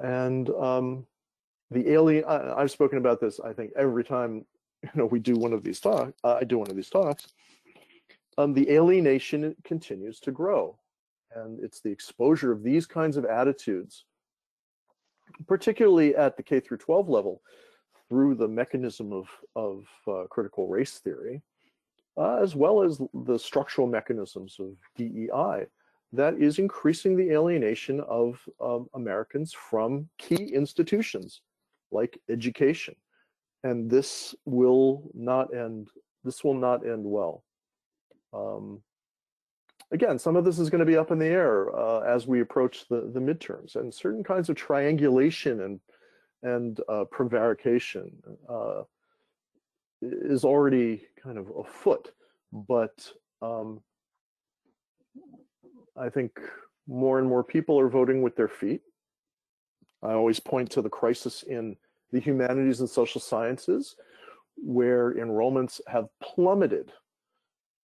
and 0.00 0.50
um, 0.50 1.06
the 1.70 1.90
alien. 1.92 2.24
I, 2.24 2.60
have 2.60 2.70
spoken 2.70 2.98
about 2.98 3.20
this. 3.20 3.40
I 3.40 3.52
think 3.52 3.72
every 3.76 4.04
time 4.04 4.44
you 4.82 4.90
know 4.94 5.06
we 5.06 5.20
do 5.20 5.36
one 5.36 5.52
of 5.52 5.62
these 5.62 5.80
talks, 5.80 6.12
uh, 6.24 6.34
I 6.40 6.44
do 6.44 6.58
one 6.58 6.70
of 6.70 6.76
these 6.76 6.90
talks. 6.90 7.28
Um, 8.36 8.54
the 8.54 8.70
alienation 8.70 9.54
continues 9.64 10.20
to 10.20 10.32
grow, 10.32 10.78
and 11.34 11.60
it's 11.62 11.80
the 11.80 11.90
exposure 11.90 12.52
of 12.52 12.62
these 12.62 12.86
kinds 12.86 13.16
of 13.16 13.24
attitudes 13.24 14.04
particularly 15.46 16.14
at 16.16 16.36
the 16.36 16.42
K 16.42 16.60
through 16.60 16.78
12 16.78 17.08
level, 17.08 17.42
through 18.08 18.34
the 18.34 18.48
mechanism 18.48 19.12
of, 19.12 19.28
of 19.54 19.84
uh, 20.06 20.26
critical 20.28 20.66
race 20.66 20.98
theory, 20.98 21.42
uh, 22.16 22.36
as 22.36 22.54
well 22.56 22.82
as 22.82 23.00
the 23.26 23.38
structural 23.38 23.86
mechanisms 23.86 24.56
of 24.58 24.76
DEI, 24.96 25.66
that 26.12 26.34
is 26.38 26.58
increasing 26.58 27.16
the 27.16 27.30
alienation 27.30 28.00
of 28.00 28.40
um, 28.60 28.88
Americans 28.94 29.52
from 29.52 30.08
key 30.18 30.52
institutions 30.54 31.42
like 31.90 32.18
education. 32.30 32.94
And 33.64 33.90
this 33.90 34.34
will 34.44 35.10
not 35.14 35.54
end, 35.54 35.88
this 36.24 36.42
will 36.42 36.54
not 36.54 36.86
end 36.86 37.04
well. 37.04 37.44
Um, 38.32 38.82
again, 39.90 40.18
some 40.18 40.36
of 40.36 40.44
this 40.44 40.58
is 40.58 40.70
going 40.70 40.80
to 40.80 40.86
be 40.86 40.96
up 40.96 41.10
in 41.10 41.18
the 41.18 41.26
air 41.26 41.74
uh, 41.74 42.00
as 42.00 42.26
we 42.26 42.40
approach 42.40 42.88
the, 42.88 43.10
the 43.12 43.20
midterms 43.20 43.76
and 43.76 43.92
certain 43.92 44.22
kinds 44.22 44.48
of 44.48 44.56
triangulation 44.56 45.60
and, 45.62 45.80
and 46.42 46.80
uh, 46.88 47.04
prevarication 47.10 48.12
uh, 48.48 48.82
is 50.02 50.44
already 50.44 51.02
kind 51.22 51.38
of 51.38 51.50
afoot. 51.58 52.12
But 52.52 53.10
um, 53.42 53.80
I 55.96 56.08
think 56.08 56.38
more 56.86 57.18
and 57.18 57.28
more 57.28 57.44
people 57.44 57.78
are 57.78 57.88
voting 57.88 58.22
with 58.22 58.36
their 58.36 58.48
feet. 58.48 58.82
I 60.02 60.12
always 60.12 60.38
point 60.40 60.70
to 60.72 60.82
the 60.82 60.88
crisis 60.88 61.42
in 61.42 61.76
the 62.12 62.20
humanities 62.20 62.80
and 62.80 62.88
social 62.88 63.20
sciences, 63.20 63.96
where 64.56 65.14
enrollments 65.14 65.80
have 65.86 66.08
plummeted 66.22 66.92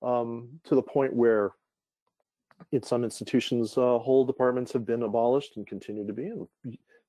um, 0.01 0.49
to 0.65 0.75
the 0.75 0.83
point 0.83 1.13
where 1.13 1.53
in 2.73 2.83
some 2.83 3.05
institutions, 3.05 3.77
uh, 3.77 3.99
whole 3.99 4.25
departments 4.25 4.73
have 4.73 4.85
been 4.85 5.03
abolished 5.03 5.57
and 5.57 5.67
continue 5.67 6.07
to 6.07 6.13
be, 6.13 6.27
and 6.27 6.49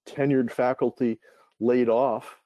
tenured 0.07 0.51
faculty 0.51 1.19
laid 1.59 1.89
off 1.89 2.37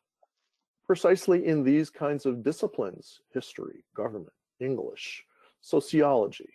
precisely 0.86 1.46
in 1.46 1.64
these 1.64 1.90
kinds 1.90 2.26
of 2.26 2.44
disciplines, 2.44 3.22
history, 3.34 3.84
government, 3.96 4.34
English, 4.60 5.24
sociology, 5.62 6.50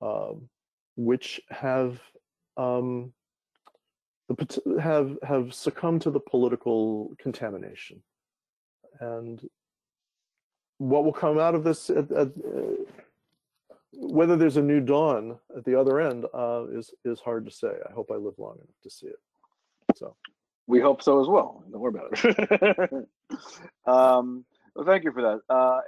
um, 0.00 0.48
which 0.96 1.40
have 1.50 2.00
um, 2.56 3.12
have 4.80 5.16
have 5.22 5.52
succumbed 5.54 6.02
to 6.02 6.10
the 6.10 6.20
political 6.20 7.12
contamination. 7.18 8.02
And 9.00 9.40
what 10.78 11.04
will 11.04 11.12
come 11.12 11.38
out 11.38 11.54
of 11.54 11.64
this, 11.64 11.90
uh, 11.90 12.26
whether 13.92 14.36
there's 14.36 14.56
a 14.56 14.62
new 14.62 14.80
dawn 14.80 15.38
at 15.56 15.64
the 15.64 15.78
other 15.78 16.00
end, 16.00 16.26
uh, 16.34 16.64
is 16.72 16.92
is 17.04 17.20
hard 17.20 17.44
to 17.46 17.50
say. 17.50 17.72
I 17.88 17.92
hope 17.92 18.10
I 18.10 18.16
live 18.16 18.34
long 18.38 18.56
enough 18.56 18.80
to 18.82 18.90
see 18.90 19.06
it. 19.06 19.18
So, 19.96 20.16
we 20.66 20.80
hope 20.80 21.02
so 21.02 21.20
as 21.20 21.28
well. 21.28 21.62
Don't 21.70 21.80
worry 21.80 21.94
about 21.94 22.10
it. 22.12 23.08
um, 23.86 24.44
well, 24.74 24.84
thank 24.84 25.04
you 25.04 25.12
for 25.12 25.22
that. 25.22 25.40
Uh, 25.54 25.80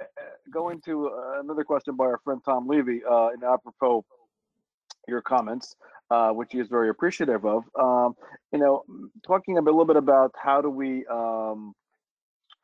going 0.51 0.81
to 0.81 1.09
uh, 1.09 1.39
another 1.41 1.63
question 1.63 1.95
by 1.95 2.05
our 2.05 2.19
friend 2.23 2.41
Tom 2.43 2.67
Levy, 2.67 3.01
uh, 3.09 3.29
in 3.29 3.43
apropos 3.43 4.03
your 5.07 5.21
comments, 5.21 5.75
uh, 6.09 6.31
which 6.31 6.49
he 6.51 6.59
is 6.59 6.67
very 6.67 6.89
appreciative 6.89 7.45
of. 7.45 7.63
Um, 7.79 8.15
you 8.51 8.59
know, 8.59 8.83
talking 9.25 9.57
a, 9.57 9.61
little 9.61 9.85
bit 9.85 9.95
about 9.95 10.33
how 10.41 10.61
do 10.61 10.69
we 10.69 11.05
um, 11.07 11.75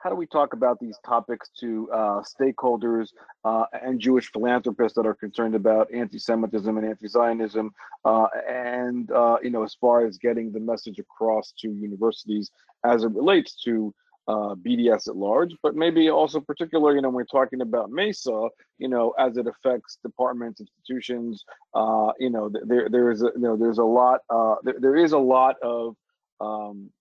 how 0.06 0.12
do 0.12 0.16
we 0.16 0.28
talk 0.28 0.54
about 0.54 0.80
these 0.80 1.00
topics 1.04 1.50
to 1.60 1.90
uh, 1.92 2.22
stakeholders 2.22 3.08
uh, 3.44 3.66
and 3.74 4.00
Jewish 4.00 4.32
philanthropists 4.32 4.96
that 4.98 5.08
are 5.08 5.16
concerned 5.16 5.56
about 5.56 5.92
anti-Semitism 5.92 6.78
and 6.78 6.86
anti-Zionism, 6.86 7.74
uh, 8.06 8.28
and 8.48 9.10
uh, 9.10 9.38
you 9.42 9.50
know, 9.50 9.64
as 9.64 9.74
far 9.74 10.06
as 10.06 10.20
getting 10.20 10.52
the 10.52 10.60
message 10.60 11.00
across 11.00 11.56
to 11.58 11.70
universities 11.70 12.52
as 12.84 13.04
it 13.04 13.10
relates 13.14 13.56
to 13.64 13.96
uh, 14.28 14.54
BDS 14.54 15.08
at 15.08 15.16
large, 15.16 15.56
but 15.64 15.76
maybe 15.76 16.12
also 16.12 16.40
particularly, 16.40 16.98
you 16.98 17.02
know, 17.02 17.10
when 17.10 17.16
we're 17.16 17.24
talking 17.24 17.62
about 17.62 17.90
MESA, 17.90 18.50
you 18.78 18.88
know, 18.88 19.12
as 19.18 19.38
it 19.38 19.48
affects 19.48 19.98
departments, 20.04 20.62
institutions, 20.62 21.44
uh, 21.74 22.12
you 22.20 22.30
know, 22.30 22.52
there 22.68 22.90
there 22.90 23.10
is 23.10 23.24
a, 23.24 23.32
you 23.36 23.42
know 23.42 23.58
there's 23.58 23.80
a 23.80 23.84
lot 23.84 24.20
there, 24.64 24.76
there 24.80 24.98
is 24.98 25.14
a 25.14 25.18
lot 25.18 25.56
of 25.64 25.96
um, 26.42 26.92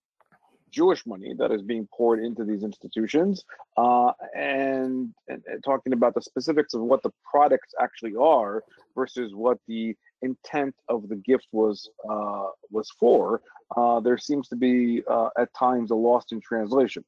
Jewish 0.75 1.07
money 1.07 1.35
that 1.39 1.53
is 1.53 1.63
being 1.63 1.89
poured 1.97 2.23
into 2.23 2.45
these 2.45 2.65
institutions, 2.65 3.45
uh, 3.77 4.13
and, 4.35 5.15
and, 5.29 5.43
and, 5.47 5.63
talking 5.65 5.93
about 5.93 6.15
the 6.15 6.23
specifics 6.23 6.75
of 6.75 6.81
what 6.83 7.03
the 7.03 7.13
products 7.31 7.73
actually 7.81 8.15
are 8.17 8.65
versus 8.97 9.35
what 9.35 9.59
the 9.69 9.97
intent 10.23 10.75
of 10.89 11.09
the 11.09 11.17
gift 11.17 11.47
was 11.53 11.89
uh, 12.11 12.49
was 12.71 12.91
for. 12.99 13.41
Uh, 13.77 14.01
there 14.01 14.19
seems 14.19 14.49
to 14.49 14.57
be 14.57 15.03
uh, 15.09 15.29
at 15.39 15.49
times 15.55 15.91
a 15.91 15.95
lost 15.95 16.33
in 16.33 16.41
translation. 16.41 17.05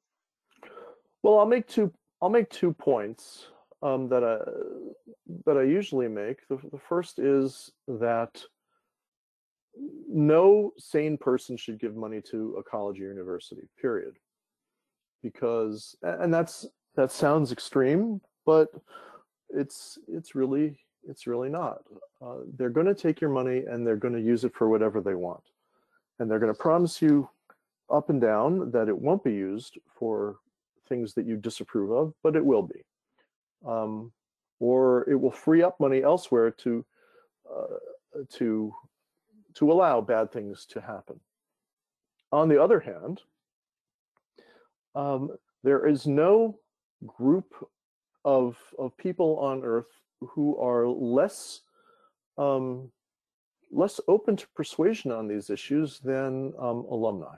Well, 1.23 1.39
I'll 1.39 1.47
make 1.47 1.67
two. 1.67 1.93
I'll 2.23 2.31
make 2.31 2.49
two 2.51 2.73
points 2.73 3.49
um, 3.83 4.09
that 4.09 4.23
I 4.25 4.39
that 5.45 5.57
I 5.57 5.63
usually 5.63 6.09
make. 6.09 6.39
The, 6.49 6.59
the 6.73 6.81
first 6.89 7.19
is 7.19 7.71
that 7.89 8.43
no 10.09 10.73
sane 10.79 11.19
person 11.19 11.57
should 11.57 11.79
give 11.79 11.97
money 11.97 12.21
to 12.31 12.57
a 12.59 12.63
college 12.63 13.01
or 13.01 13.09
university. 13.09 13.69
Period. 13.81 14.17
Because 15.23 15.97
and 16.03 16.33
that's 16.33 16.67
that 16.95 17.11
sounds 17.13 17.53
extreme, 17.53 18.21
but 18.45 18.69
it's 19.51 19.99
it's 20.09 20.35
really 20.35 20.79
it's 21.09 21.27
really 21.27 21.49
not. 21.49 21.83
Uh, 22.25 22.39
they're 22.57 22.71
going 22.71 22.87
to 22.87 22.95
take 22.95 23.21
your 23.21 23.31
money 23.31 23.65
and 23.69 23.87
they're 23.87 23.97
going 23.97 24.15
to 24.15 24.21
use 24.21 24.45
it 24.45 24.55
for 24.55 24.69
whatever 24.69 25.01
they 25.01 25.15
want, 25.15 25.43
and 26.19 26.31
they're 26.31 26.39
going 26.39 26.53
to 26.53 26.59
promise 26.59 27.01
you 27.01 27.29
up 27.91 28.11
and 28.11 28.21
down 28.21 28.71
that 28.71 28.89
it 28.89 28.99
won't 28.99 29.23
be 29.23 29.33
used 29.33 29.79
for 29.99 30.37
things 30.89 31.15
that 31.15 31.27
you 31.27 31.37
disapprove 31.37 31.91
of, 31.91 32.13
but 32.23 32.37
it 32.37 32.45
will 32.45 32.63
be. 32.63 32.85
Um, 33.67 34.13
or 34.59 35.09
it 35.09 35.17
will 35.17 35.31
free 35.31 35.63
up 35.63 35.79
money 35.81 36.03
elsewhere 36.03 36.51
to 36.51 36.85
uh, 37.51 38.25
to 38.31 38.75
to 39.57 39.73
allow 39.73 40.01
bad 40.01 40.33
things 40.33 40.67
to 40.67 40.81
happen. 40.81 41.19
On 42.33 42.49
the 42.49 42.63
other 42.63 42.81
hand, 42.81 43.23
um, 44.95 45.37
there 45.63 45.87
is 45.87 46.07
no 46.07 46.59
group 47.07 47.55
of 48.25 48.57
of 48.79 48.97
people 48.97 49.39
on 49.39 49.65
Earth 49.65 50.01
who 50.21 50.57
are 50.59 50.87
less 50.87 51.61
um, 52.39 52.91
less 53.71 54.01
open 54.09 54.37
to 54.37 54.47
persuasion 54.55 55.11
on 55.13 55.29
these 55.29 55.51
issues 55.51 56.01
than 56.01 56.53
um, 56.59 56.87
alumni. 56.91 57.37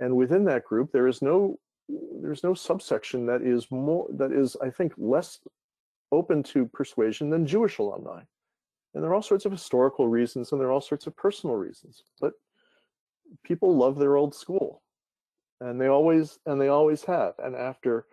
And 0.00 0.16
within 0.16 0.44
that 0.46 0.64
group, 0.64 0.92
there 0.92 1.06
is 1.06 1.22
no 1.22 1.58
there's 2.20 2.42
no 2.42 2.54
subsection 2.54 3.26
that 3.26 3.42
is 3.42 3.70
more 3.70 4.06
that 4.10 4.32
is 4.32 4.56
I 4.62 4.70
think 4.70 4.92
less 4.96 5.40
open 6.10 6.42
to 6.42 6.66
persuasion 6.66 7.30
than 7.30 7.46
Jewish 7.46 7.78
alumni. 7.78 8.22
And 8.94 9.02
there 9.02 9.10
are 9.10 9.14
all 9.14 9.22
sorts 9.22 9.44
of 9.44 9.52
historical 9.52 10.08
reasons 10.08 10.52
and 10.52 10.60
there 10.60 10.68
are 10.68 10.72
all 10.72 10.80
sorts 10.80 11.06
of 11.06 11.16
personal 11.16 11.56
reasons. 11.56 12.02
But 12.20 12.32
people 13.42 13.76
love 13.76 13.98
their 13.98 14.16
old 14.16 14.34
school. 14.34 14.82
And 15.60 15.80
they 15.80 15.86
always 15.86 16.38
and 16.46 16.60
they 16.60 16.68
always 16.68 17.04
have. 17.04 17.34
And 17.38 17.54
after 17.54 18.06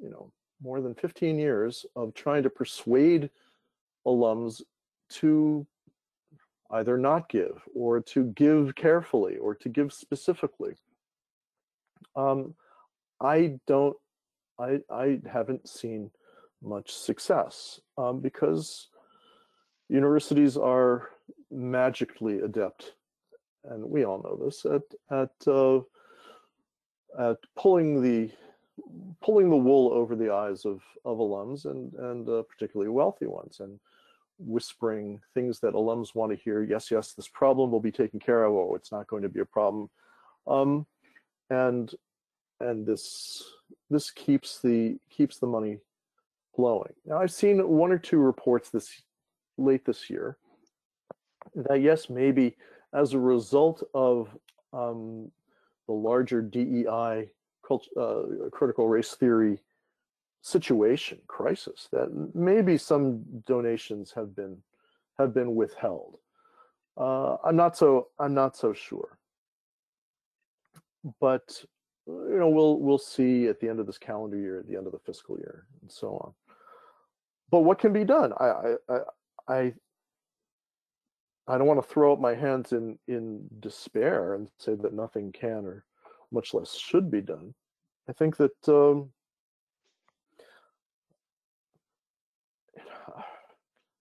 you 0.00 0.10
know 0.10 0.32
more 0.62 0.80
than 0.80 0.94
15 0.94 1.38
years 1.38 1.84
of 1.94 2.14
trying 2.14 2.42
to 2.42 2.50
persuade 2.50 3.30
alums 4.06 4.62
to 5.10 5.66
either 6.70 6.96
not 6.96 7.28
give 7.28 7.62
or 7.74 8.00
to 8.00 8.24
give 8.32 8.74
carefully 8.74 9.36
or 9.36 9.54
to 9.54 9.68
give 9.68 9.92
specifically 9.92 10.74
um, 12.16 12.54
I 13.20 13.58
don't, 13.66 13.96
I, 14.58 14.80
I 14.90 15.20
haven't 15.30 15.68
seen 15.68 16.10
much 16.62 16.92
success 16.92 17.80
um, 17.98 18.20
because 18.20 18.88
universities 19.94 20.56
are 20.56 21.10
magically 21.50 22.40
adept, 22.40 22.94
and 23.64 23.84
we 23.84 24.04
all 24.04 24.20
know 24.22 24.36
this 24.44 24.66
at 24.66 24.82
at 25.10 25.30
uh, 25.46 25.78
at 27.18 27.38
pulling 27.56 28.02
the 28.02 28.30
pulling 29.22 29.48
the 29.50 29.56
wool 29.56 29.92
over 29.92 30.16
the 30.16 30.32
eyes 30.32 30.64
of 30.64 30.82
of 31.04 31.18
alums 31.18 31.64
and 31.64 31.94
and 31.94 32.28
uh, 32.28 32.42
particularly 32.42 32.90
wealthy 32.90 33.26
ones 33.26 33.60
and 33.60 33.78
whispering 34.38 35.20
things 35.32 35.60
that 35.60 35.74
alums 35.74 36.14
want 36.14 36.32
to 36.32 36.44
hear. 36.44 36.64
Yes, 36.64 36.90
yes, 36.90 37.12
this 37.12 37.28
problem 37.28 37.70
will 37.70 37.80
be 37.80 37.92
taken 37.92 38.18
care 38.18 38.42
of. 38.44 38.52
Oh, 38.52 38.74
it's 38.74 38.90
not 38.90 39.06
going 39.06 39.22
to 39.22 39.28
be 39.28 39.40
a 39.40 39.44
problem. 39.44 39.88
Um, 40.48 40.86
and 41.50 41.94
and 42.58 42.84
this 42.84 43.44
this 43.90 44.10
keeps 44.10 44.60
the 44.60 44.98
keeps 45.08 45.38
the 45.38 45.46
money 45.46 45.78
flowing. 46.56 46.94
Now 47.06 47.18
I've 47.18 47.32
seen 47.32 47.66
one 47.68 47.92
or 47.92 47.98
two 47.98 48.18
reports 48.18 48.70
this 48.70 48.90
late 49.58 49.84
this 49.84 50.10
year 50.10 50.38
that 51.54 51.80
yes, 51.80 52.10
maybe 52.10 52.56
as 52.94 53.12
a 53.14 53.18
result 53.18 53.82
of 53.94 54.28
um, 54.72 55.30
the 55.86 55.92
larger 55.94 56.42
DEI 56.42 57.30
cult, 57.66 57.88
uh, 58.00 58.22
critical 58.52 58.88
race 58.88 59.14
theory 59.14 59.60
situation 60.42 61.18
crisis, 61.26 61.88
that 61.92 62.08
maybe 62.34 62.76
some 62.78 63.22
donations 63.46 64.12
have 64.14 64.34
been 64.34 64.58
have 65.18 65.32
been 65.34 65.54
withheld. 65.54 66.18
Uh, 66.96 67.36
I'm 67.44 67.56
not 67.56 67.76
so 67.76 68.08
I'm 68.18 68.34
not 68.34 68.56
so 68.56 68.72
sure. 68.72 69.18
but 71.20 71.62
you 72.06 72.36
know 72.38 72.48
we'll 72.48 72.78
we'll 72.80 72.98
see 72.98 73.46
at 73.48 73.60
the 73.60 73.68
end 73.68 73.80
of 73.80 73.86
this 73.86 73.98
calendar 73.98 74.36
year, 74.38 74.60
at 74.60 74.68
the 74.68 74.76
end 74.76 74.86
of 74.86 74.92
the 74.92 74.98
fiscal 75.00 75.38
year, 75.38 75.66
and 75.82 75.90
so 75.90 76.08
on. 76.18 76.34
But 77.50 77.60
what 77.60 77.78
can 77.78 77.92
be 77.92 78.04
done? 78.04 78.32
I 78.38 78.46
I 78.46 78.74
I 78.88 78.98
I 79.48 79.74
I 81.46 81.58
don't 81.58 81.66
want 81.66 81.82
to 81.82 81.88
throw 81.88 82.12
up 82.12 82.20
my 82.20 82.34
hands 82.34 82.72
in 82.72 82.98
in 83.06 83.46
despair 83.60 84.34
and 84.34 84.48
say 84.58 84.74
that 84.74 84.94
nothing 84.94 85.32
can 85.32 85.66
or 85.66 85.84
much 86.32 86.54
less 86.54 86.74
should 86.74 87.10
be 87.10 87.20
done. 87.20 87.54
I 88.08 88.12
think 88.12 88.36
that 88.36 88.68
um, 88.68 89.10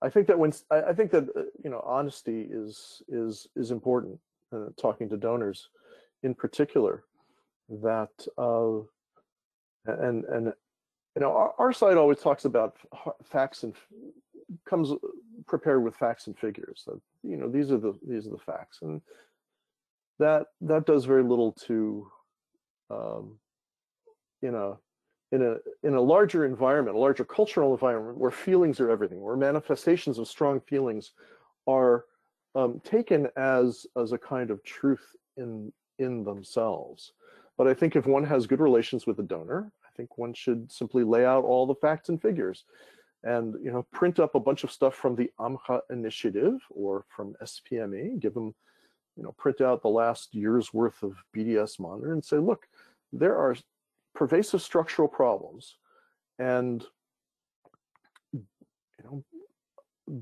I 0.02 0.10
think 0.10 0.28
that 0.28 0.38
when 0.38 0.52
I, 0.70 0.82
I 0.82 0.94
think 0.94 1.12
that 1.12 1.30
uh, 1.36 1.44
you 1.64 1.70
know 1.70 1.82
honesty 1.86 2.48
is 2.50 3.02
is 3.08 3.48
is 3.56 3.72
important. 3.72 4.20
Uh, 4.52 4.70
talking 4.80 5.10
to 5.10 5.18
donors, 5.18 5.70
in 6.22 6.36
particular, 6.36 7.04
that 7.70 8.12
uh, 8.38 8.82
and 9.86 10.26
and 10.26 10.54
you 11.16 11.22
know 11.22 11.32
our, 11.32 11.54
our 11.58 11.74
side 11.74 11.98
always 11.98 12.20
talks 12.20 12.46
about 12.46 12.76
facts 13.24 13.64
and 13.64 13.74
comes 14.70 14.92
prepared 15.48 15.84
with 15.84 15.96
facts 15.96 16.28
and 16.28 16.38
figures. 16.38 16.84
That 16.88 17.00
you 17.24 17.38
know 17.38 17.50
these 17.50 17.72
are 17.72 17.78
the 17.78 17.94
these 18.08 18.28
are 18.28 18.32
the 18.32 18.38
facts, 18.38 18.80
and 18.82 19.02
that 20.20 20.48
that 20.62 20.86
does 20.86 21.06
very 21.06 21.24
little 21.24 21.54
to 21.68 22.12
um, 22.90 23.38
in 24.42 24.56
a 24.56 24.78
in 25.32 25.42
a 25.42 25.56
in 25.88 25.96
a 25.96 26.02
larger 26.02 26.46
environment, 26.46 26.96
a 26.96 27.00
larger 27.00 27.26
cultural 27.26 27.74
environment 27.74 28.18
where 28.18 28.32
feelings 28.32 28.80
are 28.80 28.90
everything, 28.90 29.22
where 29.22 29.36
manifestations 29.36 30.20
of 30.20 30.28
strong 30.28 30.60
feelings 30.62 31.12
are 31.68 32.06
um, 32.56 32.80
taken 32.84 33.28
as 33.36 33.88
as 33.98 34.12
a 34.12 34.18
kind 34.18 34.52
of 34.52 34.64
truth 34.64 35.16
in 35.38 35.72
in 36.00 36.24
themselves. 36.24 37.14
But 37.58 37.68
I 37.68 37.74
think 37.74 37.96
if 37.96 38.06
one 38.06 38.24
has 38.26 38.48
good 38.48 38.60
relations 38.60 39.06
with 39.06 39.18
the 39.18 39.24
donor, 39.24 39.72
I 39.84 39.90
think 39.96 40.18
one 40.18 40.34
should 40.34 40.72
simply 40.72 41.04
lay 41.04 41.26
out 41.26 41.44
all 41.44 41.68
the 41.68 41.76
facts 41.76 42.10
and 42.10 42.22
figures, 42.22 42.64
and 43.24 43.56
you 43.64 43.72
know 43.72 43.86
print 43.92 44.20
up 44.20 44.36
a 44.36 44.40
bunch 44.40 44.64
of 44.64 44.72
stuff 44.72 44.96
from 44.96 45.16
the 45.16 45.32
Amcha 45.40 45.82
initiative 45.90 46.60
or 46.70 47.06
from 47.08 47.36
SPME, 47.42 48.20
give 48.20 48.34
them, 48.34 48.54
you 49.16 49.24
know, 49.24 49.34
print 49.38 49.62
out 49.62 49.82
the 49.82 49.88
last 49.90 50.36
year's 50.36 50.74
worth 50.74 51.02
of 51.04 51.16
BDS 51.36 51.80
monitor 51.80 52.14
and 52.14 52.24
say, 52.24 52.38
look, 52.38 52.68
there 53.12 53.38
are 53.38 53.56
pervasive 54.14 54.62
structural 54.62 55.08
problems 55.08 55.76
and 56.40 56.86
you 58.32 58.44
know 59.04 59.24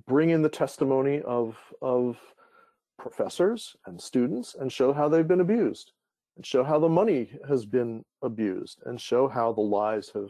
bring 0.08 0.30
in 0.30 0.42
the 0.42 0.50
testimony 0.50 1.22
of 1.22 1.58
of 1.82 2.18
professors 2.98 3.76
and 3.88 4.00
students 4.00 4.56
and 4.60 4.72
show 4.72 4.94
how 4.94 5.10
they've 5.10 5.28
been 5.28 5.42
abused 5.42 5.94
and 6.36 6.46
show 6.46 6.64
how 6.64 6.80
the 6.80 6.88
money 6.88 7.32
has 7.48 7.66
been 7.66 8.04
abused 8.22 8.82
and 8.86 9.02
show 9.02 9.28
how 9.28 9.52
the 9.52 9.62
lies 9.62 10.10
have 10.14 10.30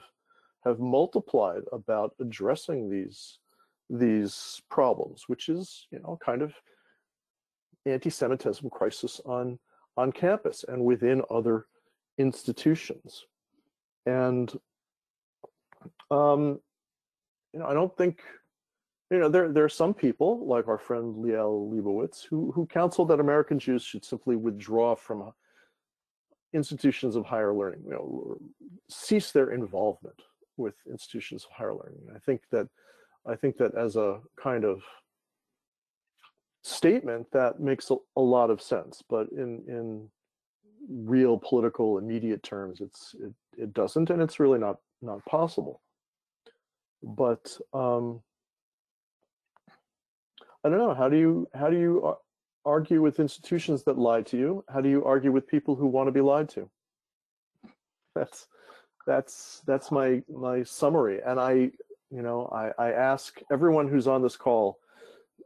have 0.65 0.79
multiplied 0.79 1.63
about 1.71 2.13
addressing 2.19 2.89
these 2.89 3.39
these 3.89 4.61
problems 4.69 5.25
which 5.27 5.49
is 5.49 5.87
you 5.91 5.99
know 5.99 6.17
kind 6.23 6.41
of 6.41 6.53
anti-semitism 7.85 8.69
crisis 8.69 9.19
on 9.25 9.59
on 9.97 10.11
campus 10.11 10.63
and 10.67 10.83
within 10.83 11.21
other 11.29 11.65
institutions. 12.17 13.25
And 14.05 14.51
um, 16.09 16.59
you 17.53 17.59
know, 17.59 17.65
I 17.65 17.73
don't 17.73 17.95
think 17.97 18.21
you 19.09 19.19
know 19.19 19.29
there 19.29 19.51
there 19.51 19.65
are 19.65 19.69
some 19.69 19.93
people 19.93 20.47
like 20.47 20.67
our 20.67 20.77
friend 20.77 21.15
Liel 21.15 21.71
Leibovitz 21.71 22.25
who 22.25 22.51
who 22.51 22.65
counsel 22.65 23.05
that 23.05 23.19
American 23.19 23.59
Jews 23.59 23.83
should 23.83 24.05
simply 24.05 24.35
withdraw 24.35 24.95
from 24.95 25.31
institutions 26.53 27.15
of 27.15 27.25
higher 27.25 27.53
learning, 27.53 27.81
you 27.85 27.91
know, 27.91 28.37
cease 28.89 29.31
their 29.31 29.51
involvement 29.51 30.21
with 30.61 30.75
institutions 30.89 31.45
of 31.45 31.51
higher 31.51 31.73
learning. 31.73 32.07
I 32.15 32.19
think 32.19 32.41
that 32.51 32.67
I 33.27 33.35
think 33.35 33.57
that 33.57 33.75
as 33.75 33.95
a 33.95 34.19
kind 34.41 34.63
of 34.63 34.81
statement 36.63 37.27
that 37.33 37.59
makes 37.59 37.89
a, 37.91 37.95
a 38.15 38.21
lot 38.21 38.49
of 38.49 38.61
sense, 38.61 39.03
but 39.09 39.27
in 39.31 39.63
in 39.67 40.09
real 40.89 41.37
political 41.37 41.99
immediate 41.99 42.41
terms 42.41 42.81
it's 42.81 43.15
it, 43.19 43.33
it 43.55 43.73
doesn't 43.73 44.09
and 44.09 44.21
it's 44.21 44.39
really 44.39 44.59
not 44.59 44.77
not 45.01 45.23
possible. 45.25 45.81
But 47.03 47.57
um 47.73 48.21
i 50.63 50.69
don't 50.69 50.77
know 50.77 50.93
how 50.93 51.09
do 51.09 51.17
you 51.17 51.47
how 51.55 51.69
do 51.69 51.79
you 51.79 52.15
argue 52.65 53.01
with 53.01 53.19
institutions 53.19 53.83
that 53.83 53.97
lie 53.97 54.21
to 54.23 54.37
you? 54.37 54.63
How 54.69 54.81
do 54.81 54.89
you 54.89 55.03
argue 55.03 55.31
with 55.31 55.47
people 55.47 55.75
who 55.75 55.87
want 55.87 56.07
to 56.07 56.11
be 56.11 56.21
lied 56.21 56.49
to? 56.49 56.69
That's 58.15 58.47
that's 59.05 59.61
that's 59.65 59.91
my 59.91 60.21
my 60.29 60.63
summary 60.63 61.19
and 61.25 61.39
i 61.39 61.53
you 62.09 62.21
know 62.21 62.45
i 62.53 62.71
i 62.83 62.91
ask 62.91 63.39
everyone 63.51 63.87
who's 63.87 64.07
on 64.07 64.21
this 64.21 64.35
call 64.35 64.79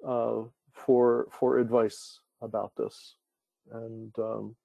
uh 0.06 0.42
for 0.74 1.28
for 1.32 1.60
advice 1.60 2.20
about 2.42 2.72
this 2.76 3.16
and 3.72 4.18
um 4.20 4.56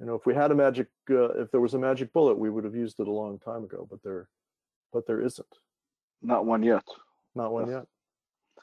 you 0.00 0.06
know, 0.06 0.14
if 0.14 0.26
we 0.26 0.34
had 0.34 0.50
a 0.50 0.54
magic, 0.54 0.86
uh, 1.10 1.30
if 1.30 1.50
there 1.50 1.60
was 1.60 1.74
a 1.74 1.78
magic 1.78 2.12
bullet, 2.12 2.38
we 2.38 2.50
would 2.50 2.64
have 2.64 2.74
used 2.74 3.00
it 3.00 3.08
a 3.08 3.12
long 3.12 3.38
time 3.38 3.64
ago. 3.64 3.86
But 3.90 4.02
there, 4.02 4.28
but 4.92 5.06
there 5.06 5.20
isn't. 5.20 5.54
Not 6.22 6.46
one 6.46 6.62
yet. 6.62 6.84
Not 7.34 7.52
one 7.52 7.70
yet. 7.70 7.86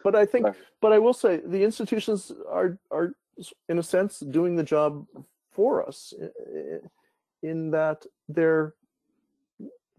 But 0.04 0.16
I 0.16 0.26
think, 0.26 0.48
but 0.82 0.94
I 0.94 1.00
will 1.00 1.14
say, 1.14 1.42
the 1.46 1.64
institutions 1.64 2.32
are 2.50 2.78
are 2.92 3.16
in 3.68 3.80
a 3.80 3.84
sense 3.84 4.20
doing 4.20 4.56
the 4.56 4.64
job 4.64 5.06
for 5.52 5.86
us, 5.86 6.14
in 7.44 7.72
that 7.72 8.06
they're 8.30 8.76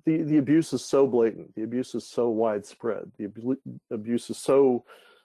the 0.07 0.23
the 0.23 0.39
abuse 0.39 0.73
is 0.73 0.85
so 0.85 1.07
blatant, 1.07 1.55
the 1.55 1.65
abuse 1.65 1.95
is 1.95 2.07
so 2.07 2.31
widespread, 2.31 3.11
the 3.19 3.31
abuse 3.91 4.31
is 4.31 4.39
so 4.39 4.85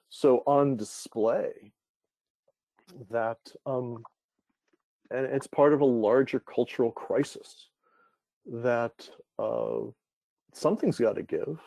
so 0.09 0.43
on 0.45 0.75
display 0.75 1.71
that 3.09 3.39
um, 3.65 4.03
and 5.11 5.25
it's 5.27 5.47
part 5.47 5.73
of 5.73 5.81
a 5.81 5.85
larger 5.85 6.39
cultural 6.39 6.91
crisis 6.91 7.67
that 8.45 9.09
uh, 9.39 9.79
something's 10.53 10.97
got 10.97 11.15
to 11.15 11.23
give. 11.23 11.59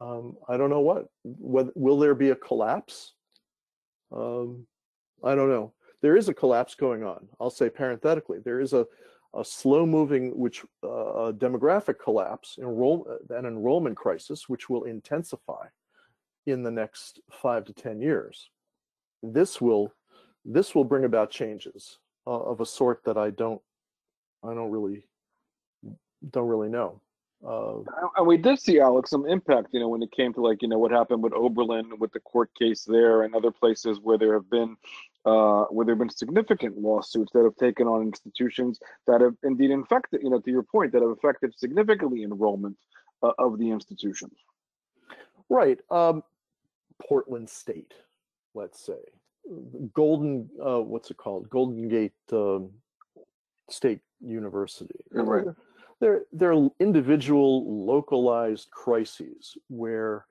Um, 0.00 0.36
I 0.48 0.56
don't 0.56 0.70
know 0.70 0.80
what. 0.80 1.06
what. 1.22 1.76
Will 1.76 1.98
there 1.98 2.14
be 2.14 2.30
a 2.30 2.36
collapse? 2.36 3.14
Um, 4.12 4.66
I 5.24 5.34
don't 5.34 5.48
know. 5.48 5.72
There 6.02 6.16
is 6.16 6.28
a 6.28 6.34
collapse 6.34 6.74
going 6.74 7.02
on. 7.02 7.28
I'll 7.40 7.50
say 7.50 7.70
parenthetically, 7.70 8.38
there 8.44 8.60
is 8.60 8.72
a, 8.72 8.86
a 9.36 9.44
slow-moving, 9.44 10.36
which 10.38 10.64
uh, 10.82 11.32
demographic 11.36 11.98
collapse, 12.02 12.58
enroll, 12.58 13.06
an 13.30 13.46
enrollment 13.46 13.96
crisis, 13.96 14.48
which 14.48 14.68
will 14.68 14.84
intensify 14.84 15.66
in 16.46 16.62
the 16.62 16.70
next 16.70 17.20
five 17.30 17.64
to 17.64 17.72
ten 17.72 18.00
years. 18.00 18.50
This 19.22 19.60
will 19.60 19.92
this 20.44 20.74
will 20.74 20.84
bring 20.84 21.04
about 21.04 21.30
changes 21.30 21.98
uh, 22.26 22.30
of 22.30 22.60
a 22.60 22.66
sort 22.66 23.02
that 23.04 23.18
I 23.18 23.30
don't 23.30 23.60
I 24.44 24.54
don't 24.54 24.70
really 24.70 25.06
don't 26.30 26.48
really 26.48 26.68
know. 26.68 27.00
Uh, 27.46 27.78
and 28.16 28.26
we 28.26 28.36
did 28.36 28.58
see 28.58 28.80
Alex 28.80 29.10
some 29.10 29.26
impact, 29.28 29.68
you 29.72 29.80
know, 29.80 29.88
when 29.88 30.02
it 30.02 30.10
came 30.12 30.32
to 30.34 30.40
like 30.40 30.62
you 30.62 30.68
know 30.68 30.78
what 30.78 30.90
happened 30.90 31.22
with 31.22 31.32
Oberlin 31.32 31.98
with 31.98 32.12
the 32.12 32.20
court 32.20 32.50
case 32.58 32.84
there 32.84 33.22
and 33.22 33.34
other 33.34 33.50
places 33.50 34.00
where 34.02 34.18
there 34.18 34.32
have 34.34 34.48
been 34.48 34.76
uh, 35.26 35.64
where 35.64 35.84
there 35.84 35.94
have 35.94 35.98
been 35.98 36.08
significant 36.08 36.78
lawsuits 36.78 37.32
that 37.32 37.42
have 37.42 37.56
taken 37.56 37.86
on 37.86 38.00
institutions 38.02 38.78
that 39.08 39.20
have 39.20 39.34
indeed 39.42 39.70
infected, 39.70 40.20
you 40.22 40.30
know, 40.30 40.40
to 40.40 40.50
your 40.50 40.62
point, 40.62 40.92
that 40.92 41.02
have 41.02 41.10
affected 41.10 41.52
significantly 41.58 42.22
enrollment 42.22 42.76
uh, 43.22 43.32
of 43.38 43.58
the 43.58 43.68
institutions. 43.70 44.36
Right. 45.48 45.78
Um, 45.90 46.22
Portland 47.02 47.50
State, 47.50 47.94
let's 48.54 48.80
say, 48.84 48.98
Golden, 49.92 50.48
uh, 50.64 50.80
what's 50.80 51.10
it 51.10 51.16
called? 51.16 51.50
Golden 51.50 51.88
Gate 51.88 52.12
um, 52.32 52.70
State 53.68 54.00
University. 54.20 55.00
Right. 55.10 55.44
They're, 56.00 56.22
they're 56.32 56.68
individual 56.78 57.86
localized 57.86 58.70
crises 58.70 59.56
where 59.68 60.26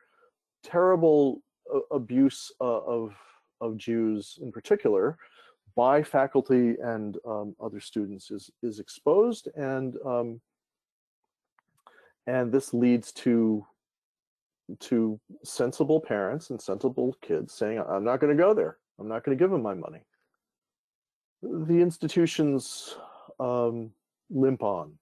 terrible 0.63 1.41
uh, 1.73 1.79
abuse 1.91 2.51
uh, 2.61 2.81
of, 2.81 3.15
of 3.61 3.77
Jews 3.77 4.37
in 4.41 4.51
particular 4.51 5.17
by 5.75 6.01
faculty 6.03 6.75
and 6.81 7.17
um, 7.27 7.55
other 7.61 7.79
students 7.79 8.31
is, 8.31 8.49
is 8.63 8.79
exposed 8.79 9.49
and 9.55 9.95
um, 10.05 10.41
and 12.27 12.51
this 12.51 12.73
leads 12.73 13.11
to 13.11 13.65
to 14.79 15.19
sensible 15.43 15.99
parents 15.99 16.49
and 16.49 16.59
sensible 16.59 17.15
kids 17.21 17.53
saying, 17.53 17.83
I'm 17.87 18.03
not 18.03 18.19
going 18.19 18.35
to 18.35 18.41
go 18.41 18.53
there. 18.53 18.77
I'm 18.99 19.07
not 19.07 19.23
going 19.23 19.37
to 19.37 19.41
give 19.41 19.51
them 19.51 19.61
my 19.61 19.75
money. 19.75 19.99
The 21.43 21.79
institutions 21.81 22.97
um, 23.39 23.91
limp 24.31 24.63
on, 24.63 24.93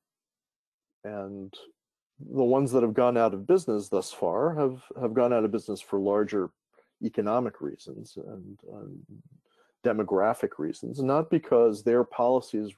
and 1.06 1.54
the 2.20 2.44
ones 2.44 2.72
that 2.72 2.84
have 2.84 2.94
gone 2.94 3.18
out 3.18 3.34
of 3.34 3.48
business 3.48 3.88
thus 3.88 4.12
far 4.12 4.56
have 4.56 4.84
have 5.00 5.14
gone 5.14 5.32
out 5.32 5.46
of 5.46 5.52
business 5.52 5.80
for 5.80 6.00
larger 6.00 6.50
economic 7.04 7.62
reasons 7.62 8.18
and, 8.18 8.60
and 8.72 9.00
demographic 9.84 10.58
reasons, 10.58 11.02
not 11.02 11.30
because 11.30 11.84
their 11.84 12.04
policies 12.04 12.74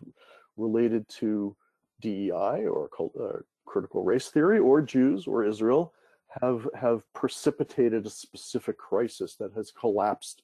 related 0.57 1.07
to 1.09 1.55
DEI 2.01 2.65
or 2.65 2.89
uh, 2.99 3.39
critical 3.65 4.03
race 4.03 4.29
theory 4.29 4.59
or 4.59 4.81
Jews 4.81 5.27
or 5.27 5.45
Israel 5.45 5.93
have 6.41 6.67
have 6.79 7.01
precipitated 7.13 8.05
a 8.05 8.09
specific 8.09 8.77
crisis 8.77 9.35
that 9.35 9.53
has 9.53 9.71
collapsed 9.71 10.43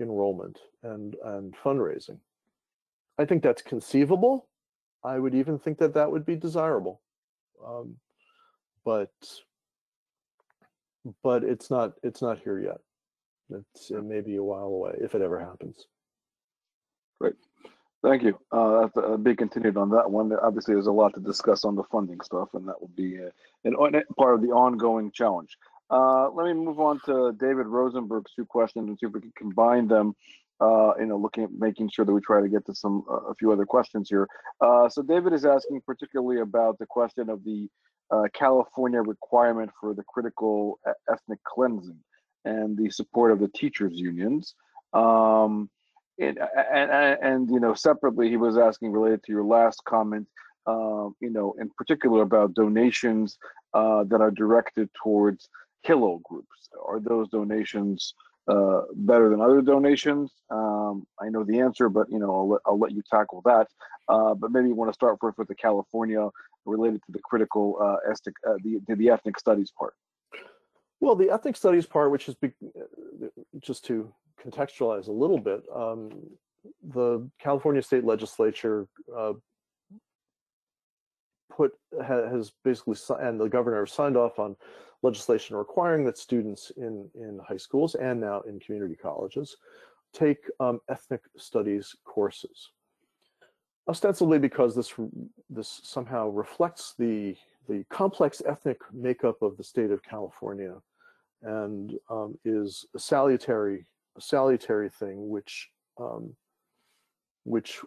enrollment 0.00 0.58
and 0.82 1.16
and 1.24 1.54
fundraising. 1.56 2.18
I 3.18 3.24
think 3.24 3.42
that's 3.42 3.62
conceivable. 3.62 4.48
I 5.04 5.18
would 5.18 5.34
even 5.34 5.58
think 5.58 5.78
that 5.78 5.94
that 5.94 6.10
would 6.10 6.24
be 6.24 6.36
desirable, 6.36 7.00
um, 7.64 7.96
but 8.84 9.10
but 11.22 11.44
it's 11.44 11.70
not 11.70 11.92
it's 12.02 12.22
not 12.22 12.38
here 12.38 12.58
yet. 12.58 12.78
It's 13.50 13.90
it 13.90 14.04
may 14.04 14.20
be 14.20 14.36
a 14.36 14.42
while 14.42 14.64
away 14.64 14.92
if 15.00 15.14
it 15.14 15.22
ever 15.22 15.40
happens. 15.40 15.86
Great. 17.20 17.34
Thank 18.02 18.22
you. 18.22 18.38
Uh, 18.52 18.88
uh, 18.96 19.16
be 19.16 19.34
continued 19.34 19.76
on 19.76 19.90
that 19.90 20.08
one. 20.08 20.32
Obviously, 20.32 20.74
there's 20.74 20.86
a 20.86 20.92
lot 20.92 21.14
to 21.14 21.20
discuss 21.20 21.64
on 21.64 21.74
the 21.74 21.82
funding 21.90 22.20
stuff, 22.20 22.50
and 22.54 22.68
that 22.68 22.80
will 22.80 22.92
be 22.96 23.18
uh, 23.18 23.30
an, 23.64 23.74
part 24.16 24.34
of 24.34 24.42
the 24.42 24.48
ongoing 24.48 25.10
challenge. 25.10 25.56
Uh, 25.90 26.30
let 26.30 26.46
me 26.46 26.52
move 26.52 26.78
on 26.78 27.00
to 27.06 27.32
David 27.40 27.66
Rosenberg's 27.66 28.32
two 28.34 28.44
questions 28.44 28.88
and 28.88 28.98
see 28.98 29.06
if 29.06 29.12
we 29.12 29.20
can 29.20 29.32
combine 29.36 29.88
them. 29.88 30.14
Uh, 30.60 30.92
you 30.98 31.06
know, 31.06 31.16
looking 31.16 31.44
at 31.44 31.50
making 31.52 31.88
sure 31.88 32.04
that 32.04 32.12
we 32.12 32.20
try 32.20 32.40
to 32.40 32.48
get 32.48 32.66
to 32.66 32.74
some 32.74 33.04
uh, 33.10 33.30
a 33.30 33.34
few 33.34 33.50
other 33.52 33.64
questions 33.64 34.08
here. 34.08 34.28
Uh, 34.60 34.88
so 34.88 35.02
David 35.02 35.32
is 35.32 35.44
asking 35.44 35.80
particularly 35.86 36.40
about 36.40 36.78
the 36.78 36.86
question 36.86 37.30
of 37.30 37.42
the 37.44 37.68
uh, 38.10 38.24
California 38.32 39.00
requirement 39.00 39.70
for 39.80 39.94
the 39.94 40.02
critical 40.02 40.78
ethnic 41.10 41.38
cleansing 41.44 41.98
and 42.44 42.76
the 42.76 42.90
support 42.90 43.32
of 43.32 43.40
the 43.40 43.48
teachers 43.48 43.92
unions. 43.94 44.54
Um, 44.92 45.70
and, 46.20 46.38
and, 46.72 47.18
and, 47.22 47.50
you 47.50 47.60
know, 47.60 47.74
separately, 47.74 48.28
he 48.28 48.36
was 48.36 48.58
asking 48.58 48.90
related 48.92 49.22
to 49.24 49.32
your 49.32 49.44
last 49.44 49.84
comment, 49.84 50.26
uh, 50.66 51.08
you 51.20 51.30
know, 51.30 51.54
in 51.60 51.70
particular 51.70 52.22
about 52.22 52.54
donations 52.54 53.38
uh, 53.74 54.04
that 54.04 54.20
are 54.20 54.30
directed 54.30 54.88
towards 55.02 55.48
Hillel 55.82 56.20
groups. 56.24 56.68
Are 56.84 57.00
those 57.00 57.28
donations 57.28 58.14
uh, 58.48 58.82
better 58.94 59.28
than 59.28 59.40
other 59.40 59.62
donations? 59.62 60.32
Um, 60.50 61.06
I 61.20 61.28
know 61.28 61.44
the 61.44 61.60
answer, 61.60 61.88
but 61.88 62.10
you 62.10 62.18
know, 62.18 62.34
I'll 62.34 62.48
let, 62.48 62.60
I'll 62.66 62.78
let 62.78 62.92
you 62.92 63.02
tackle 63.08 63.42
that. 63.44 63.68
Uh, 64.08 64.34
but 64.34 64.50
maybe 64.50 64.68
you 64.68 64.74
want 64.74 64.90
to 64.90 64.94
start 64.94 65.18
first 65.20 65.38
with 65.38 65.48
the 65.48 65.54
California 65.54 66.28
related 66.64 67.00
to 67.06 67.12
the 67.12 67.20
critical 67.20 67.78
uh, 67.80 68.10
ethnic, 68.10 68.34
uh, 68.46 68.54
the, 68.64 68.80
the 68.96 69.10
ethnic 69.10 69.38
studies 69.38 69.70
part. 69.78 69.94
Well, 71.00 71.14
the 71.14 71.30
ethnic 71.30 71.56
studies 71.56 71.86
part, 71.86 72.10
which 72.10 72.28
is 72.28 72.36
just 73.60 73.84
to 73.86 74.12
contextualize 74.44 75.08
a 75.08 75.12
little 75.12 75.38
bit, 75.38 75.62
um, 75.74 76.10
the 76.82 77.28
California 77.38 77.82
state 77.82 78.04
legislature 78.04 78.88
uh, 79.16 79.32
put 81.50 81.72
has 82.04 82.52
basically 82.64 82.96
and 83.20 83.40
the 83.40 83.48
governor 83.48 83.86
signed 83.86 84.16
off 84.16 84.38
on 84.38 84.56
legislation 85.02 85.56
requiring 85.56 86.04
that 86.04 86.18
students 86.18 86.72
in 86.76 87.08
in 87.14 87.40
high 87.46 87.56
schools 87.56 87.94
and 87.94 88.20
now 88.20 88.40
in 88.42 88.58
community 88.60 88.96
colleges 88.96 89.56
take 90.12 90.38
um, 90.60 90.80
ethnic 90.88 91.20
studies 91.36 91.94
courses. 92.04 92.70
Ostensibly 93.88 94.38
because 94.38 94.74
this 94.74 94.94
this 95.50 95.80
somehow 95.84 96.28
reflects 96.28 96.94
the 96.98 97.36
the 97.68 97.84
complex 97.90 98.42
ethnic 98.46 98.78
makeup 98.92 99.42
of 99.42 99.56
the 99.56 99.64
state 99.64 99.90
of 99.90 100.02
California 100.02 100.74
and 101.42 101.94
um, 102.10 102.38
is 102.44 102.86
a 102.94 102.98
salutary 102.98 103.86
a 104.16 104.20
salutary 104.20 104.88
thing 104.88 105.28
which 105.28 105.68
um, 106.00 106.34
which 107.44 107.80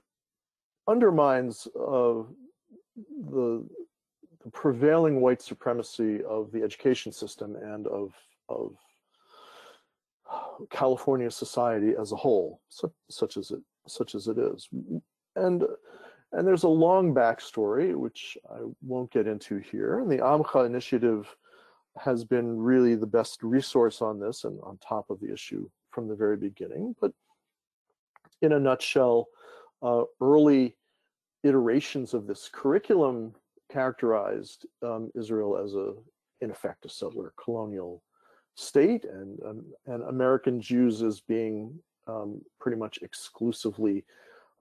undermines 0.87 1.67
uh, 1.75 2.23
the, 3.29 3.65
the 4.43 4.49
prevailing 4.51 5.21
white 5.21 5.41
supremacy 5.41 6.23
of 6.23 6.51
the 6.51 6.63
education 6.63 7.11
system 7.11 7.55
and 7.55 7.87
of 7.87 8.13
of 8.49 8.75
California 10.69 11.29
society 11.29 11.93
as 11.99 12.11
a 12.11 12.15
whole, 12.15 12.61
such 13.09 13.37
as 13.37 13.51
it 13.51 13.61
such 13.87 14.15
as 14.15 14.27
it 14.27 14.37
is, 14.37 14.69
and 15.35 15.63
and 16.33 16.47
there's 16.47 16.63
a 16.63 16.67
long 16.69 17.13
backstory 17.13 17.95
which 17.95 18.37
I 18.49 18.59
won't 18.81 19.11
get 19.11 19.27
into 19.27 19.57
here. 19.57 19.99
And 19.99 20.09
the 20.09 20.19
Amcha 20.19 20.65
initiative 20.65 21.35
has 21.97 22.23
been 22.23 22.57
really 22.57 22.95
the 22.95 23.05
best 23.05 23.43
resource 23.43 24.01
on 24.01 24.19
this 24.19 24.43
and 24.43 24.59
on 24.63 24.77
top 24.77 25.09
of 25.09 25.19
the 25.19 25.31
issue 25.31 25.69
from 25.91 26.07
the 26.07 26.15
very 26.15 26.37
beginning. 26.37 26.95
But 27.01 27.11
in 28.41 28.53
a 28.53 28.59
nutshell, 28.59 29.27
uh, 29.81 30.03
early 30.21 30.77
iterations 31.43 32.13
of 32.13 32.27
this 32.27 32.49
curriculum 32.51 33.33
characterized 33.71 34.65
um, 34.83 35.11
Israel 35.15 35.57
as 35.57 35.73
a, 35.73 35.93
in 36.41 36.51
effect, 36.51 36.85
a 36.85 36.89
settler 36.89 37.33
colonial 37.41 38.03
state, 38.55 39.05
and 39.05 39.39
um, 39.45 39.65
and 39.87 40.03
American 40.03 40.61
Jews 40.61 41.01
as 41.01 41.21
being 41.21 41.79
um, 42.07 42.41
pretty 42.59 42.77
much 42.77 42.99
exclusively 43.01 44.05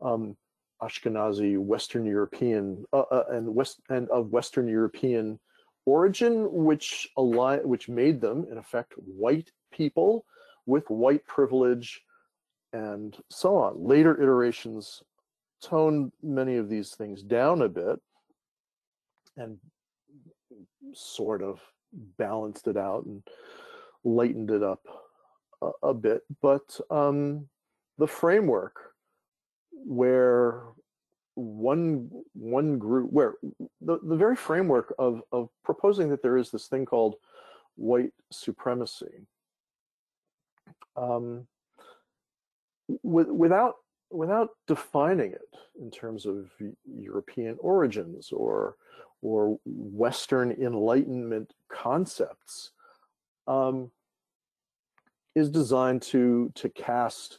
um, 0.01 0.37
Ashkenazi 0.83 1.59
Western 1.59 2.07
European 2.07 2.85
uh, 2.93 3.01
uh, 3.01 3.25
and 3.31 3.55
West 3.55 3.81
and 3.89 4.09
of 4.11 4.31
Western 4.31 4.69
European 4.69 5.39
origin, 5.87 6.47
which 6.51 7.09
align, 7.17 7.61
which 7.67 7.89
made 7.89 8.21
them 8.21 8.47
in 8.51 8.59
effect 8.59 8.95
white 8.97 9.51
people 9.73 10.25
with 10.67 10.89
white 10.91 11.27
privilege 11.27 12.03
and 12.73 13.17
so 13.29 13.57
on. 13.57 13.85
Later 13.85 14.21
iterations 14.21 15.03
toned 15.63 16.13
many 16.23 16.57
of 16.57 16.69
these 16.69 16.95
things 16.95 17.23
down 17.23 17.63
a 17.63 17.69
bit 17.69 18.01
and 19.37 19.59
sort 20.93 21.43
of 21.43 21.61
balanced 22.19 22.67
it 22.67 22.77
out 22.77 23.05
and 23.05 23.23
lightened 24.05 24.51
it 24.51 24.63
up 24.63 24.83
a, 25.63 25.71
a 25.89 25.95
bit. 25.95 26.23
But 26.41 26.79
um, 26.91 27.49
the 27.99 28.07
framework 28.07 28.77
where 29.73 30.63
one 31.35 32.11
one 32.35 32.79
group 32.79 33.11
where 33.11 33.35
the, 33.81 33.99
the 34.03 34.17
very 34.17 34.37
framework 34.37 34.95
of 34.99 35.23
of 35.33 35.49
proposing 35.65 36.09
that 36.11 36.23
there 36.23 36.37
is 36.37 36.51
this 36.51 36.67
thing 36.67 36.85
called 36.85 37.17
white 37.77 38.13
supremacy. 38.31 39.27
Um, 40.97 41.47
with, 43.03 43.29
without 43.29 43.77
without 44.11 44.51
defining 44.67 45.33
it 45.33 45.57
in 45.81 45.91
terms 45.91 46.27
of 46.27 46.51
European 46.85 47.57
origins 47.61 48.33
or 48.33 48.77
or 49.23 49.59
Western 49.65 50.51
Enlightenment 50.51 51.53
concepts, 51.69 52.71
um, 53.47 53.91
is 55.35 55.51
designed 55.51 56.03
to 56.03 56.51
to 56.57 56.69
cast 56.71 57.39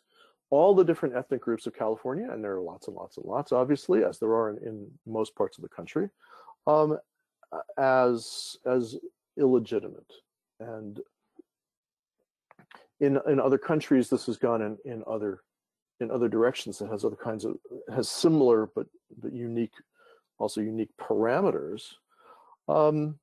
all 0.52 0.76
the 0.76 0.84
different 0.84 1.16
ethnic 1.16 1.42
groups 1.42 1.66
of 1.66 1.74
California, 1.74 2.30
and 2.30 2.44
there 2.44 2.54
are 2.54 2.62
lots 2.62 2.88
and 2.88 2.96
lots 2.96 3.18
and 3.18 3.26
lots, 3.26 3.52
obviously, 3.54 4.04
as 4.04 4.20
there 4.20 4.34
are 4.34 4.52
in, 4.52 4.58
in 4.68 4.92
most 5.08 5.34
parts 5.36 5.58
of 5.58 5.64
the 5.64 5.70
country, 5.70 6.10
um, 6.68 7.00
as 7.78 8.58
as 8.66 8.98
illegitimate. 9.40 10.12
And 10.60 11.00
in 13.00 13.18
in 13.28 13.40
other 13.40 13.58
countries, 13.58 14.10
this 14.10 14.26
has 14.26 14.38
gone 14.38 14.62
in 14.62 14.78
in 14.86 15.04
other 15.08 15.42
in 16.02 16.12
other 16.12 16.28
directions. 16.28 16.82
It 16.82 16.90
has 16.90 17.06
other 17.06 17.16
kinds 17.16 17.46
of 17.46 17.58
has 17.94 18.10
similar 18.10 18.70
but 18.76 18.88
but 19.22 19.34
unique, 19.34 19.74
also 20.38 20.60
unique 20.60 20.92
parameters. 21.00 21.94
Um, 22.68 23.18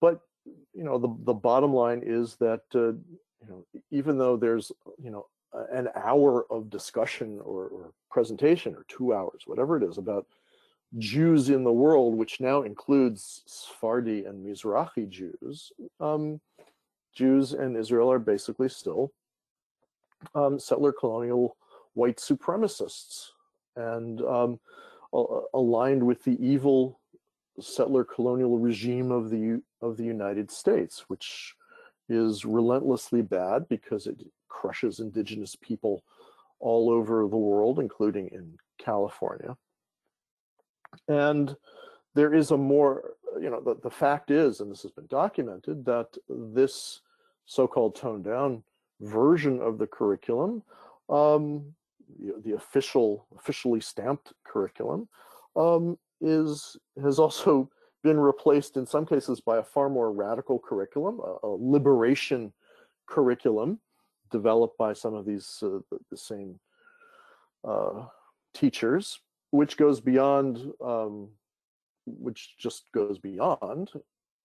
but 0.00 0.20
you 0.74 0.84
know, 0.84 0.98
the 0.98 1.14
the 1.24 1.34
bottom 1.34 1.74
line 1.74 2.02
is 2.04 2.36
that 2.36 2.62
uh, 2.74 2.92
you 2.92 3.48
know 3.48 3.66
even 3.90 4.16
though 4.16 4.36
there's 4.36 4.70
you 5.02 5.10
know 5.10 5.26
an 5.70 5.88
hour 5.94 6.46
of 6.50 6.70
discussion 6.70 7.40
or, 7.44 7.66
or, 7.66 7.92
presentation 8.10 8.74
or 8.74 8.84
two 8.88 9.14
hours, 9.14 9.42
whatever 9.46 9.76
it 9.78 9.82
is, 9.82 9.96
about 9.96 10.26
Jews 10.98 11.48
in 11.48 11.64
the 11.64 11.72
world, 11.72 12.14
which 12.14 12.40
now 12.40 12.62
includes 12.62 13.42
Sephardi 13.46 14.26
and 14.26 14.44
Mizrahi 14.44 15.08
Jews, 15.08 15.72
um, 15.98 16.38
Jews 17.14 17.52
and 17.52 17.76
Israel 17.76 18.10
are 18.10 18.18
basically 18.18 18.68
still 18.68 19.12
um, 20.34 20.58
settler 20.58 20.92
colonial 20.92 21.56
white 21.94 22.16
supremacists 22.16 23.28
and 23.76 24.20
um, 24.22 24.60
aligned 25.54 26.02
with 26.02 26.24
the 26.24 26.36
evil 26.44 27.00
settler 27.60 28.04
colonial 28.04 28.58
regime 28.58 29.10
of 29.10 29.30
the 29.30 29.62
of 29.82 29.96
the 29.96 30.04
United 30.04 30.50
States, 30.50 31.04
which 31.08 31.54
is 32.08 32.44
relentlessly 32.44 33.22
bad 33.22 33.68
because 33.68 34.06
it 34.06 34.16
crushes 34.52 35.00
indigenous 35.00 35.56
people 35.56 36.04
all 36.60 36.90
over 36.90 37.26
the 37.28 37.36
world, 37.36 37.78
including 37.78 38.28
in 38.28 38.56
California. 38.78 39.56
And 41.08 41.56
there 42.14 42.34
is 42.34 42.50
a 42.50 42.56
more, 42.56 43.14
you 43.40 43.50
know, 43.50 43.60
the, 43.60 43.76
the 43.82 43.90
fact 43.90 44.30
is, 44.30 44.60
and 44.60 44.70
this 44.70 44.82
has 44.82 44.92
been 44.92 45.06
documented, 45.06 45.84
that 45.86 46.08
this 46.28 47.00
so-called 47.46 47.96
toned 47.96 48.24
down 48.24 48.62
version 49.00 49.60
of 49.60 49.78
the 49.78 49.86
curriculum, 49.86 50.62
um, 51.08 51.64
the, 52.20 52.34
the, 52.44 52.52
official, 52.54 53.26
officially 53.36 53.80
stamped 53.80 54.32
curriculum, 54.44 55.08
um, 55.56 55.98
is 56.20 56.76
has 57.02 57.18
also 57.18 57.68
been 58.04 58.20
replaced 58.20 58.76
in 58.76 58.86
some 58.86 59.06
cases 59.06 59.40
by 59.40 59.58
a 59.58 59.62
far 59.62 59.88
more 59.88 60.12
radical 60.12 60.58
curriculum, 60.58 61.20
a, 61.20 61.46
a 61.46 61.50
liberation 61.58 62.52
curriculum 63.06 63.80
developed 64.32 64.76
by 64.78 64.92
some 64.92 65.14
of 65.14 65.24
these 65.24 65.62
uh, 65.62 65.78
the, 66.10 66.16
same 66.16 66.58
uh, 67.66 68.06
teachers, 68.54 69.20
which 69.50 69.76
goes 69.76 70.00
beyond, 70.00 70.72
um, 70.84 71.28
which 72.06 72.56
just 72.58 72.84
goes 72.92 73.18
beyond, 73.18 73.90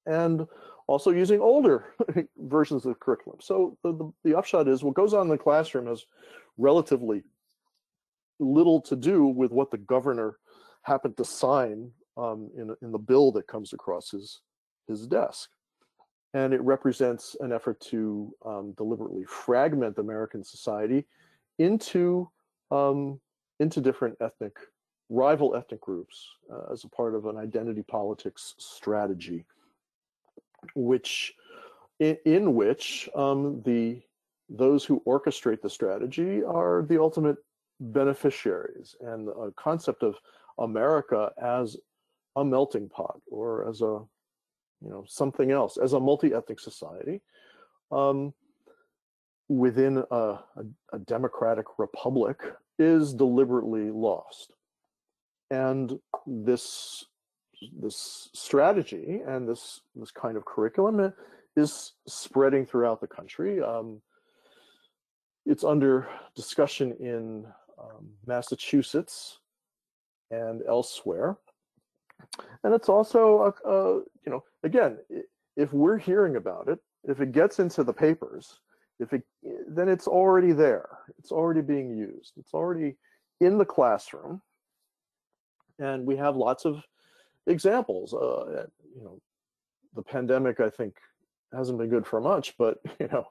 and 0.05 0.45
also 0.87 1.11
using 1.11 1.39
older 1.39 1.93
versions 2.37 2.85
of 2.85 2.99
curriculum. 2.99 3.39
So 3.41 3.77
the, 3.83 3.93
the, 3.93 4.11
the 4.23 4.37
upshot 4.37 4.67
is 4.67 4.83
what 4.83 4.93
goes 4.93 5.13
on 5.13 5.23
in 5.23 5.29
the 5.29 5.37
classroom 5.37 5.87
has 5.87 6.05
relatively 6.57 7.23
little 8.39 8.81
to 8.81 8.95
do 8.95 9.25
with 9.25 9.51
what 9.51 9.71
the 9.71 9.77
governor 9.77 10.37
happened 10.83 11.17
to 11.17 11.25
sign 11.25 11.91
um, 12.17 12.49
in, 12.55 12.75
in 12.81 12.91
the 12.91 12.97
bill 12.99 13.31
that 13.31 13.47
comes 13.47 13.73
across 13.73 14.11
his, 14.11 14.41
his 14.87 15.07
desk. 15.07 15.49
And 16.37 16.53
it 16.53 16.61
represents 16.61 17.35
an 17.39 17.51
effort 17.51 17.79
to 17.89 18.31
um, 18.45 18.73
deliberately 18.77 19.23
fragment 19.23 19.97
American 19.97 20.43
society 20.43 21.07
into, 21.57 22.29
um, 22.69 23.19
into 23.59 23.81
different 23.81 24.15
ethnic, 24.21 24.55
rival 25.09 25.55
ethnic 25.55 25.81
groups 25.81 26.27
uh, 26.53 26.71
as 26.71 26.83
a 26.83 26.89
part 26.89 27.15
of 27.15 27.25
an 27.25 27.37
identity 27.37 27.81
politics 27.81 28.53
strategy, 28.59 29.45
which, 30.75 31.33
in, 31.99 32.17
in 32.25 32.53
which 32.53 33.09
um, 33.15 33.63
the 33.65 33.99
those 34.47 34.85
who 34.85 35.01
orchestrate 35.07 35.61
the 35.61 35.69
strategy 35.69 36.43
are 36.43 36.85
the 36.87 37.01
ultimate 37.01 37.37
beneficiaries. 37.79 38.95
And 39.01 39.27
the 39.27 39.53
concept 39.57 40.03
of 40.03 40.13
America 40.59 41.31
as 41.41 41.77
a 42.35 42.45
melting 42.45 42.89
pot 42.89 43.19
or 43.29 43.67
as 43.67 43.81
a 43.81 44.01
you 44.81 44.89
know 44.89 45.03
something 45.07 45.51
else 45.51 45.77
as 45.77 45.93
a 45.93 45.99
multi-ethnic 45.99 46.59
society 46.59 47.21
um, 47.91 48.33
within 49.49 50.03
a, 50.11 50.15
a, 50.15 50.41
a, 50.93 50.99
democratic 50.99 51.65
republic 51.77 52.41
is 52.79 53.13
deliberately 53.13 53.89
lost. 53.89 54.53
And 55.49 55.97
this 56.25 57.05
this 57.79 58.29
strategy 58.33 59.21
and 59.25 59.47
this 59.47 59.81
this 59.95 60.11
kind 60.11 60.37
of 60.37 60.45
curriculum 60.45 61.13
is 61.55 61.93
spreading 62.07 62.65
throughout 62.65 63.01
the 63.01 63.07
country. 63.07 63.61
Um, 63.61 64.01
it's 65.45 65.63
under 65.63 66.07
discussion 66.35 66.91
in 66.99 67.45
um, 67.79 68.09
Massachusetts 68.25 69.39
and 70.29 70.61
elsewhere 70.67 71.37
and 72.63 72.73
it's 72.73 72.89
also, 72.89 73.53
a, 73.65 73.69
a, 73.69 73.95
you 74.25 74.31
know, 74.31 74.43
again, 74.63 74.97
if 75.55 75.73
we're 75.73 75.97
hearing 75.97 76.35
about 76.35 76.67
it, 76.67 76.79
if 77.03 77.21
it 77.21 77.31
gets 77.31 77.59
into 77.59 77.83
the 77.83 77.93
papers, 77.93 78.59
if 78.99 79.13
it, 79.13 79.23
then 79.67 79.89
it's 79.89 80.07
already 80.07 80.51
there. 80.51 80.89
It's 81.19 81.31
already 81.31 81.61
being 81.61 81.95
used. 81.95 82.33
It's 82.37 82.53
already 82.53 82.95
in 83.39 83.57
the 83.57 83.65
classroom. 83.65 84.41
And 85.79 86.05
we 86.05 86.17
have 86.17 86.35
lots 86.35 86.65
of 86.65 86.83
examples. 87.45 88.13
Uh, 88.13 88.65
you 88.95 89.03
know, 89.03 89.19
the 89.95 90.01
pandemic, 90.01 90.59
I 90.59 90.69
think, 90.69 90.95
hasn't 91.53 91.77
been 91.77 91.89
good 91.89 92.07
for 92.07 92.19
much, 92.19 92.55
but 92.57 92.79
you 92.99 93.07
know, 93.07 93.27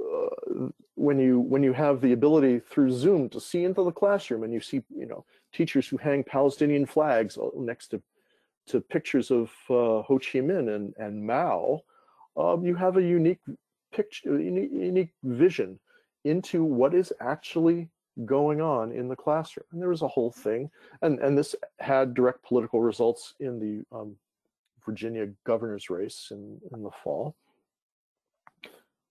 uh, 0.00 0.68
when 0.94 1.18
you 1.18 1.40
when 1.40 1.62
you 1.62 1.72
have 1.72 2.00
the 2.00 2.12
ability 2.12 2.60
through 2.60 2.90
Zoom 2.90 3.28
to 3.30 3.40
see 3.40 3.64
into 3.64 3.82
the 3.82 3.92
classroom 3.92 4.42
and 4.42 4.52
you 4.52 4.60
see 4.60 4.82
you 4.94 5.06
know 5.06 5.24
teachers 5.52 5.88
who 5.88 5.96
hang 5.96 6.24
Palestinian 6.24 6.86
flags 6.86 7.38
uh, 7.38 7.48
next 7.56 7.88
to 7.88 8.02
to 8.68 8.80
pictures 8.80 9.30
of 9.30 9.50
uh, 9.70 10.02
Ho 10.02 10.18
Chi 10.18 10.40
Minh 10.40 10.74
and 10.74 10.94
and 10.98 11.24
Mao, 11.24 11.82
um, 12.36 12.64
you 12.64 12.74
have 12.74 12.96
a 12.96 13.02
unique 13.02 13.38
picture, 13.92 14.40
unique, 14.40 15.12
vision 15.22 15.78
into 16.24 16.64
what 16.64 16.92
is 16.92 17.12
actually 17.20 17.88
going 18.24 18.60
on 18.60 18.90
in 18.92 19.08
the 19.08 19.16
classroom. 19.16 19.66
And 19.72 19.80
there 19.80 19.88
was 19.88 20.02
a 20.02 20.08
whole 20.08 20.32
thing, 20.32 20.70
and 21.02 21.18
and 21.20 21.38
this 21.38 21.54
had 21.78 22.14
direct 22.14 22.42
political 22.42 22.80
results 22.80 23.34
in 23.40 23.58
the 23.60 23.96
um, 23.96 24.16
Virginia 24.84 25.28
governor's 25.44 25.88
race 25.88 26.28
in 26.30 26.60
in 26.72 26.82
the 26.82 26.90
fall. 27.02 27.36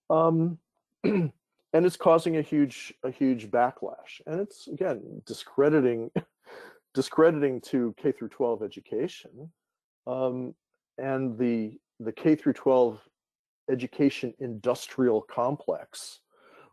Um, 0.09 0.59
and 1.75 1.85
it's 1.85 1.97
causing 1.97 2.37
a 2.37 2.41
huge 2.41 2.93
a 3.03 3.11
huge 3.11 3.51
backlash. 3.51 4.21
And 4.25 4.39
it's 4.39 4.67
again 4.67 5.21
discrediting 5.25 6.09
discrediting 6.93 7.59
to 7.61 7.93
k 8.01 8.13
through 8.13 8.29
12 8.29 8.63
education. 8.63 9.51
Um, 10.07 10.55
and 10.97 11.37
the 11.37 11.77
the 11.99 12.13
k 12.13 12.35
through 12.35 12.53
12 12.53 13.01
education 13.69 14.33
industrial 14.39 15.21
complex 15.21 16.19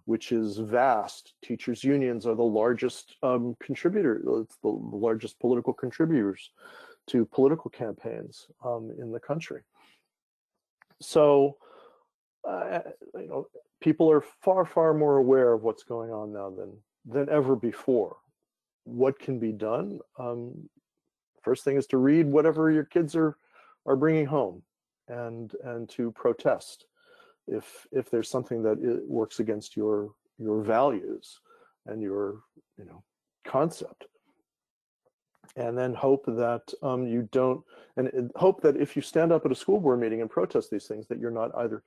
which 0.05 0.33
is 0.33 0.59
vast 0.59 1.35
teachers 1.43 1.83
unions 1.85 2.27
are 2.27 2.35
the 2.35 2.43
largest 2.43 3.17
um, 3.23 3.57
contributor 3.63 4.21
it's 4.41 4.59
the 4.63 4.69
largest 4.69 5.39
political 5.41 5.73
contributors 5.73 6.51
to 7.09 7.25
political 7.27 7.71
campaigns 7.71 8.47
um, 8.65 8.93
in 9.01 9.11
the 9.11 9.19
country. 9.19 9.63
So 11.01 11.57
uh, 12.49 12.81
you 13.15 13.29
know 13.29 13.47
people 13.83 14.11
are 14.11 14.21
far, 14.21 14.65
far 14.65 14.95
more 14.95 15.17
aware 15.17 15.53
of 15.53 15.63
what's 15.63 15.83
going 15.83 16.11
on 16.11 16.33
now 16.33 16.51
than 16.51 16.73
than 17.05 17.29
ever 17.29 17.57
before. 17.57 18.17
What 18.85 19.19
can 19.19 19.39
be 19.39 19.53
done? 19.53 20.01
Um, 20.19 20.69
first 21.43 21.65
thing 21.65 21.77
is 21.77 21.87
to 21.89 21.99
read 21.99 22.27
whatever 22.27 22.71
your 22.71 22.85
kids 22.85 23.15
are 23.17 23.37
are 23.87 23.97
bringing 23.97 24.27
home, 24.27 24.63
and 25.09 25.53
and 25.65 25.89
to 25.91 26.13
protest 26.13 26.87
if 27.49 27.87
if 27.93 28.11
there's 28.11 28.31
something 28.31 28.63
that 28.63 28.79
works 29.07 29.41
against 29.41 29.77
your 29.77 30.13
your 30.39 30.63
values 30.63 31.41
and 31.87 32.01
your 32.01 32.41
you 32.79 32.85
know 32.85 33.03
concept 33.45 34.07
and 35.57 35.77
then 35.77 35.93
hope 35.95 36.25
that 36.27 36.63
um, 36.83 37.07
you 37.07 37.29
don't 37.33 37.63
and 37.97 38.31
hope 38.37 38.63
that 38.63 38.77
if 38.77 38.97
you 38.97 39.03
stand 39.03 39.33
up 39.33 39.45
at 39.45 39.53
a 39.53 39.57
school 39.57 39.81
board 39.81 40.01
meeting 40.01 40.21
and 40.21 40.31
protest 40.31 40.71
these 40.71 40.87
things 40.87 41.07
that 41.09 41.19
you're 41.19 41.31
not 41.31 41.51
either 41.59 41.83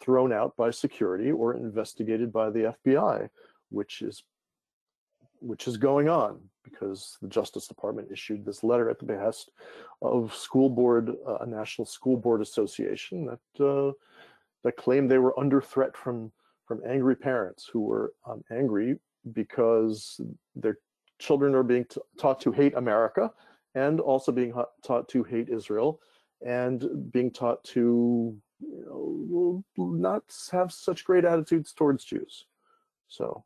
thrown 0.00 0.32
out 0.32 0.56
by 0.56 0.70
security 0.70 1.30
or 1.30 1.54
investigated 1.54 2.32
by 2.32 2.50
the 2.50 2.74
FBI, 2.84 3.28
which 3.70 4.02
is 4.02 4.22
which 5.40 5.68
is 5.68 5.76
going 5.76 6.08
on 6.08 6.40
because 6.62 7.18
the 7.20 7.28
Justice 7.28 7.66
Department 7.66 8.08
issued 8.10 8.44
this 8.44 8.64
letter 8.64 8.88
at 8.88 8.98
the 8.98 9.04
behest 9.04 9.50
of 10.00 10.34
school 10.34 10.70
board, 10.70 11.10
uh, 11.28 11.36
a 11.40 11.46
National 11.46 11.84
School 11.84 12.16
Board 12.16 12.40
Association 12.40 13.26
that 13.26 13.64
uh, 13.64 13.92
that 14.62 14.76
claimed 14.76 15.10
they 15.10 15.18
were 15.18 15.38
under 15.38 15.60
threat 15.60 15.96
from 15.96 16.32
from 16.66 16.80
angry 16.88 17.14
parents 17.14 17.68
who 17.70 17.80
were 17.80 18.14
um, 18.26 18.42
angry 18.50 18.98
because 19.32 20.20
their 20.54 20.78
children 21.18 21.54
are 21.54 21.62
being 21.62 21.86
taught 22.18 22.40
to 22.40 22.50
hate 22.50 22.74
America 22.74 23.30
and 23.74 24.00
also 24.00 24.32
being 24.32 24.52
taught 24.82 25.08
to 25.08 25.22
hate 25.22 25.48
Israel 25.48 26.00
and 26.44 27.12
being 27.12 27.30
taught 27.30 27.62
to 27.64 28.36
you 28.60 28.84
know, 28.86 29.64
will 29.76 29.92
not 29.92 30.22
have 30.52 30.72
such 30.72 31.04
great 31.04 31.24
attitudes 31.24 31.72
towards 31.72 32.04
Jews. 32.04 32.46
So, 33.08 33.44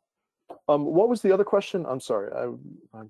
um, 0.67 0.85
what 0.85 1.09
was 1.09 1.21
the 1.21 1.31
other 1.31 1.43
question? 1.43 1.85
I'm 1.87 1.99
sorry. 1.99 2.31
I, 2.31 2.97
I 2.97 3.03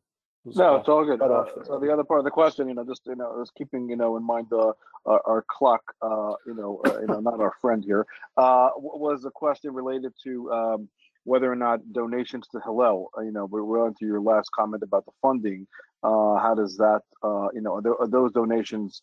no, 0.45 0.75
it's 0.77 0.87
all 0.87 1.05
good. 1.05 1.21
Uh, 1.21 1.45
so 1.65 1.79
the 1.79 1.91
other 1.91 2.03
part 2.03 2.19
of 2.19 2.23
the 2.23 2.31
question, 2.31 2.69
you 2.69 2.73
know, 2.73 2.85
just 2.85 3.01
you 3.05 3.15
know, 3.15 3.41
is 3.41 3.51
keeping 3.57 3.89
you 3.89 3.97
know 3.97 4.15
in 4.17 4.23
mind 4.23 4.47
uh, 4.51 4.71
our, 5.05 5.21
our 5.25 5.45
clock, 5.47 5.81
uh, 6.01 6.33
you 6.45 6.55
know, 6.55 6.81
uh, 6.85 7.01
you 7.01 7.07
know, 7.07 7.19
not 7.19 7.39
our 7.39 7.53
friend 7.61 7.83
here, 7.83 8.05
uh, 8.37 8.69
was 8.77 9.25
a 9.25 9.31
question 9.31 9.73
related 9.73 10.13
to 10.23 10.51
um, 10.51 10.89
whether 11.23 11.51
or 11.51 11.55
not 11.55 11.79
donations 11.91 12.47
to 12.51 12.59
Hillel. 12.61 13.09
Uh, 13.17 13.21
you 13.21 13.31
know, 13.31 13.45
we're 13.45 13.85
on 13.85 13.93
to 13.99 14.05
your 14.05 14.21
last 14.21 14.49
comment 14.51 14.81
about 14.83 15.05
the 15.05 15.11
funding. 15.21 15.67
Uh, 16.03 16.37
how 16.37 16.55
does 16.55 16.77
that, 16.77 17.01
uh, 17.23 17.49
you 17.53 17.61
know, 17.61 17.75
are, 17.75 17.81
there, 17.81 17.95
are 17.99 18.07
those 18.07 18.31
donations 18.31 19.01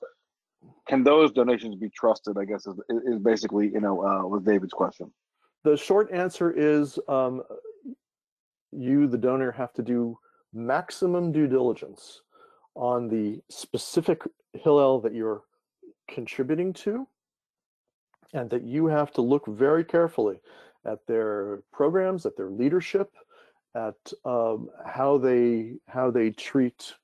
can 0.88 1.02
those 1.04 1.32
donations 1.32 1.76
be 1.76 1.88
trusted? 1.90 2.38
I 2.38 2.44
guess 2.44 2.66
is, 2.66 2.76
is 3.06 3.18
basically 3.18 3.68
you 3.68 3.80
know 3.80 4.00
uh, 4.00 4.26
was 4.26 4.42
David's 4.42 4.72
question. 4.72 5.10
The 5.64 5.76
short 5.76 6.10
answer 6.12 6.52
is 6.52 6.98
um, 7.08 7.42
you, 8.72 9.06
the 9.06 9.18
donor, 9.18 9.50
have 9.52 9.72
to 9.74 9.82
do 9.82 10.18
maximum 10.52 11.32
due 11.32 11.46
diligence 11.46 12.22
on 12.74 13.08
the 13.08 13.40
specific 13.50 14.22
Hillel 14.52 15.00
that 15.00 15.14
you're 15.14 15.42
contributing 16.08 16.72
to, 16.72 17.06
and 18.32 18.48
that 18.50 18.62
you 18.62 18.86
have 18.86 19.12
to 19.12 19.22
look 19.22 19.46
very 19.46 19.84
carefully 19.84 20.40
at 20.84 21.04
their 21.06 21.62
programs, 21.72 22.26
at 22.26 22.36
their 22.36 22.50
leadership, 22.50 23.10
at 23.74 23.96
um, 24.24 24.68
how 24.84 25.18
they 25.18 25.76
how 25.88 26.10
they 26.10 26.30
treat 26.30 26.94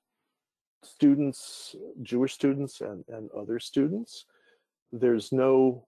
students, 0.85 1.75
Jewish 2.01 2.33
students 2.33 2.81
and, 2.81 3.03
and 3.07 3.29
other 3.31 3.59
students. 3.59 4.25
There's 4.91 5.31
no 5.31 5.85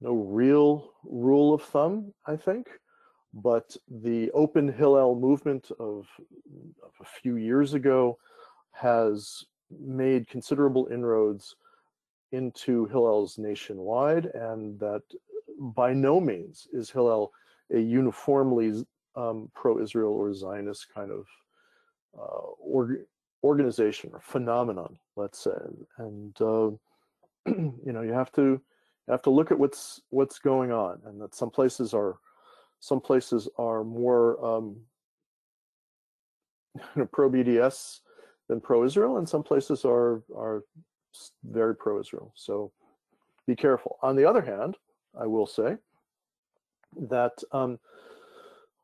no 0.00 0.14
real 0.14 0.92
rule 1.04 1.52
of 1.52 1.62
thumb, 1.62 2.14
I 2.26 2.36
think, 2.36 2.68
but 3.34 3.76
the 3.88 4.30
open 4.30 4.72
Hillel 4.72 5.14
movement 5.14 5.70
of, 5.78 6.06
of 6.82 6.92
a 7.00 7.04
few 7.04 7.36
years 7.36 7.74
ago 7.74 8.16
has 8.72 9.44
made 9.78 10.26
considerable 10.26 10.88
inroads 10.90 11.54
into 12.32 12.86
Hillel's 12.86 13.36
nationwide, 13.36 14.26
and 14.26 14.78
that 14.80 15.02
by 15.58 15.92
no 15.92 16.20
means 16.20 16.66
is 16.72 16.90
Hillel 16.90 17.32
a 17.72 17.78
uniformly 17.78 18.84
um, 19.16 19.50
pro-Israel 19.54 20.12
or 20.12 20.32
Zionist 20.32 20.86
kind 20.94 21.10
of 21.10 21.26
uh, 22.18 22.52
organization 23.42 24.10
or 24.12 24.20
phenomenon, 24.20 24.98
let's 25.16 25.42
say. 25.42 25.50
And 25.98 26.40
uh, 26.40 26.70
you 27.46 27.92
know, 27.92 28.02
you 28.02 28.12
have 28.12 28.32
to 28.32 28.42
you 28.42 29.12
have 29.12 29.22
to 29.22 29.30
look 29.30 29.50
at 29.50 29.58
what's 29.58 30.00
what's 30.10 30.38
going 30.38 30.72
on, 30.72 31.00
and 31.06 31.20
that 31.20 31.34
some 31.34 31.50
places 31.50 31.94
are 31.94 32.16
some 32.80 33.00
places 33.00 33.48
are 33.58 33.84
more 33.84 34.44
um, 34.44 34.76
pro 37.12 37.30
BDS 37.30 38.00
than 38.48 38.60
pro 38.60 38.84
Israel, 38.84 39.18
and 39.18 39.28
some 39.28 39.42
places 39.42 39.84
are 39.84 40.22
are 40.34 40.64
very 41.44 41.74
pro 41.74 42.00
Israel. 42.00 42.32
So 42.36 42.72
be 43.46 43.56
careful. 43.56 43.98
On 44.02 44.16
the 44.16 44.28
other 44.28 44.42
hand, 44.42 44.76
I 45.18 45.26
will 45.26 45.46
say 45.46 45.76
that 47.08 47.32
um, 47.52 47.78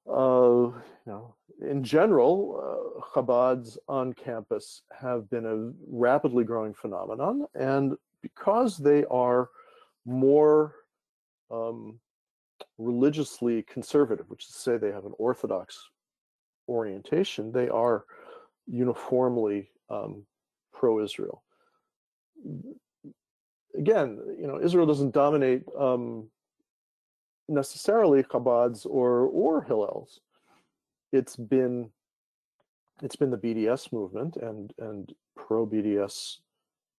uh, 0.09 0.73
you 1.07 1.13
know, 1.13 1.35
in 1.61 1.83
general, 1.83 2.61
uh, 2.63 3.01
Chabad's 3.15 3.79
on 3.89 4.13
campus 4.13 4.83
have 4.99 5.29
been 5.31 5.47
a 5.47 5.73
rapidly 5.89 6.45
growing 6.45 6.75
phenomenon, 6.75 7.47
and 7.55 7.97
because 8.23 8.77
they 8.77 9.05
are 9.07 9.51
more 10.05 10.75
um, 11.51 11.99
religiously 12.79 13.63
conservative, 13.63 14.29
which 14.29 14.45
is 14.45 14.53
to 14.53 14.59
say 14.59 14.77
they 14.77 14.93
have 14.93 15.07
an 15.07 15.15
orthodox 15.19 15.79
orientation, 16.69 17.53
they 17.53 17.69
are 17.69 18.05
uniformly 18.67 19.71
um, 19.91 20.25
pro-Israel. 20.73 21.43
Again, 23.77 24.19
you 24.39 24.47
know, 24.47 24.61
Israel 24.61 24.87
doesn't 24.87 25.15
dominate 25.15 25.63
um, 25.79 26.29
necessarily 27.49 28.23
Chabad's 28.23 28.85
or 28.87 29.21
or 29.27 29.63
Hillel's. 29.63 30.21
It's 31.13 31.37
been 31.37 31.91
it's 33.03 33.17
been 33.17 33.31
the 33.31 33.39
BDS 33.39 33.93
movement 33.93 34.37
and 34.37 34.73
and 34.79 35.13
pro 35.37 35.67
BDS 35.67 36.39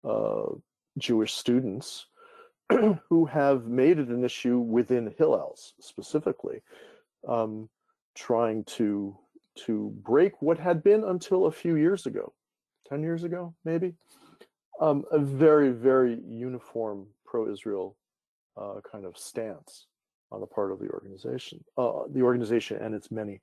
uh, 0.04 0.56
Jewish 0.98 1.34
students 1.34 2.08
who 3.10 3.26
have 3.26 3.66
made 3.66 4.00
it 4.00 4.10
an 4.10 4.24
issue 4.24 4.60
within 4.60 5.14
Hillel's 5.18 5.74
specifically, 5.80 6.62
um, 7.28 7.70
trying 8.16 8.64
to 8.66 9.18
to 9.66 9.92
break 10.04 10.42
what 10.42 10.60
had 10.60 10.84
been 10.84 11.04
until 11.04 11.48
a 11.48 11.52
few 11.52 11.76
years 11.76 12.06
ago, 12.06 12.34
ten 12.88 13.02
years 13.02 13.24
ago 13.24 13.54
maybe, 13.66 13.96
um, 14.80 15.04
a 15.12 15.20
very 15.20 15.72
very 15.72 16.20
uniform 16.28 17.08
pro-Israel 17.26 17.98
uh, 18.56 18.76
kind 18.90 19.06
of 19.06 19.18
stance 19.18 19.88
on 20.32 20.42
the 20.42 20.48
part 20.48 20.72
of 20.72 20.80
the 20.80 20.90
organization, 20.90 21.64
uh, 21.78 22.02
the 22.12 22.22
organization 22.22 22.78
and 22.78 22.94
its 22.94 23.12
many 23.12 23.42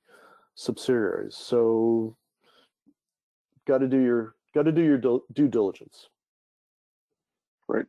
subsidiaries. 0.55 1.35
So, 1.35 2.15
got 3.67 3.79
to 3.79 3.87
do 3.87 3.99
your 3.99 4.35
got 4.53 4.63
to 4.63 4.71
do 4.71 4.81
your 4.81 4.97
due 4.97 5.47
diligence. 5.47 6.09
Right. 7.67 7.85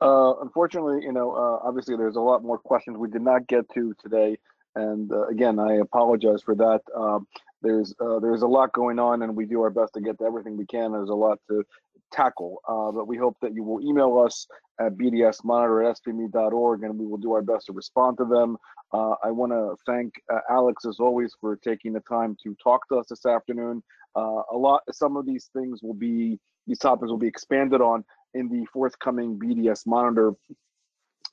Uh, 0.00 0.34
unfortunately, 0.40 1.00
you 1.02 1.12
know, 1.12 1.32
uh, 1.32 1.66
obviously 1.66 1.96
there's 1.96 2.16
a 2.16 2.20
lot 2.20 2.42
more 2.42 2.58
questions 2.58 2.96
we 2.96 3.08
did 3.08 3.22
not 3.22 3.46
get 3.46 3.68
to 3.74 3.94
today, 4.02 4.38
and 4.74 5.10
uh, 5.12 5.26
again, 5.28 5.58
I 5.58 5.74
apologize 5.74 6.42
for 6.42 6.54
that. 6.56 6.80
Um, 6.96 7.26
there's 7.64 7.94
uh, 8.00 8.20
there's 8.20 8.42
a 8.42 8.46
lot 8.46 8.72
going 8.72 8.98
on, 8.98 9.22
and 9.22 9.34
we 9.34 9.46
do 9.46 9.62
our 9.62 9.70
best 9.70 9.94
to 9.94 10.00
get 10.00 10.18
to 10.18 10.24
everything 10.24 10.56
we 10.56 10.66
can. 10.66 10.92
There's 10.92 11.08
a 11.08 11.14
lot 11.14 11.38
to 11.48 11.64
tackle, 12.12 12.60
uh, 12.68 12.92
but 12.92 13.08
we 13.08 13.16
hope 13.16 13.36
that 13.42 13.54
you 13.54 13.64
will 13.64 13.80
email 13.80 14.18
us 14.18 14.46
at 14.80 14.96
bdsmonitor 14.96 15.90
at 15.90 15.98
spme.org, 15.98 16.82
and 16.84 16.98
we 16.98 17.06
will 17.06 17.18
do 17.18 17.32
our 17.32 17.42
best 17.42 17.66
to 17.66 17.72
respond 17.72 18.18
to 18.18 18.24
them. 18.24 18.56
Uh, 18.92 19.14
I 19.24 19.30
want 19.30 19.52
to 19.52 19.74
thank 19.86 20.12
uh, 20.32 20.40
Alex, 20.50 20.84
as 20.84 21.00
always, 21.00 21.32
for 21.40 21.56
taking 21.56 21.92
the 21.92 22.00
time 22.00 22.36
to 22.44 22.54
talk 22.62 22.86
to 22.88 22.98
us 22.98 23.06
this 23.08 23.26
afternoon. 23.26 23.82
Uh, 24.14 24.42
a 24.52 24.56
lot, 24.56 24.82
some 24.92 25.16
of 25.16 25.26
these 25.26 25.50
things 25.56 25.82
will 25.82 25.94
be, 25.94 26.38
these 26.66 26.78
topics 26.78 27.10
will 27.10 27.18
be 27.18 27.26
expanded 27.26 27.80
on 27.80 28.04
in 28.34 28.48
the 28.48 28.64
forthcoming 28.72 29.38
BDS 29.38 29.86
monitor 29.86 30.32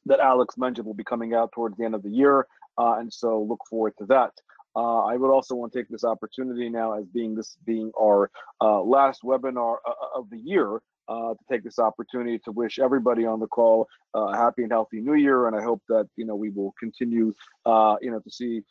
that 0.05 0.19
Alex 0.19 0.57
mentioned 0.57 0.87
will 0.87 0.95
be 0.95 1.03
coming 1.03 1.33
out 1.33 1.51
towards 1.51 1.77
the 1.77 1.85
end 1.85 1.93
of 1.93 2.01
the 2.01 2.09
year. 2.09 2.47
Uh, 2.77 2.95
and 2.99 3.13
so 3.13 3.41
look 3.41 3.59
forward 3.69 3.93
to 3.99 4.05
that. 4.05 4.31
Uh, 4.75 4.99
I 5.05 5.17
would 5.17 5.31
also 5.31 5.55
want 5.55 5.73
to 5.73 5.79
take 5.79 5.89
this 5.89 6.03
opportunity 6.03 6.69
now, 6.69 6.97
as 6.97 7.05
being 7.05 7.35
this 7.35 7.57
being 7.65 7.91
our 7.99 8.31
uh, 8.61 8.81
last 8.81 9.21
webinar 9.23 9.77
uh, 9.85 9.91
uh, 9.91 10.19
of 10.19 10.29
the 10.29 10.37
year, 10.37 10.81
uh, 11.09 11.33
to 11.33 11.39
take 11.49 11.63
this 11.63 11.79
opportunity 11.79 12.39
to 12.45 12.51
wish 12.51 12.79
everybody 12.79 13.25
on 13.25 13.39
the 13.39 13.47
call 13.47 13.87
a 14.13 14.35
happy 14.35 14.63
and 14.63 14.71
healthy 14.71 15.01
New 15.01 15.15
Year, 15.15 15.47
and 15.47 15.55
I 15.55 15.61
hope 15.61 15.81
that 15.89 16.07
you 16.15 16.25
know 16.25 16.35
we 16.35 16.49
will 16.49 16.73
continue, 16.79 17.33
you 17.65 18.11
know, 18.11 18.19
to 18.19 18.31
see 18.31 18.63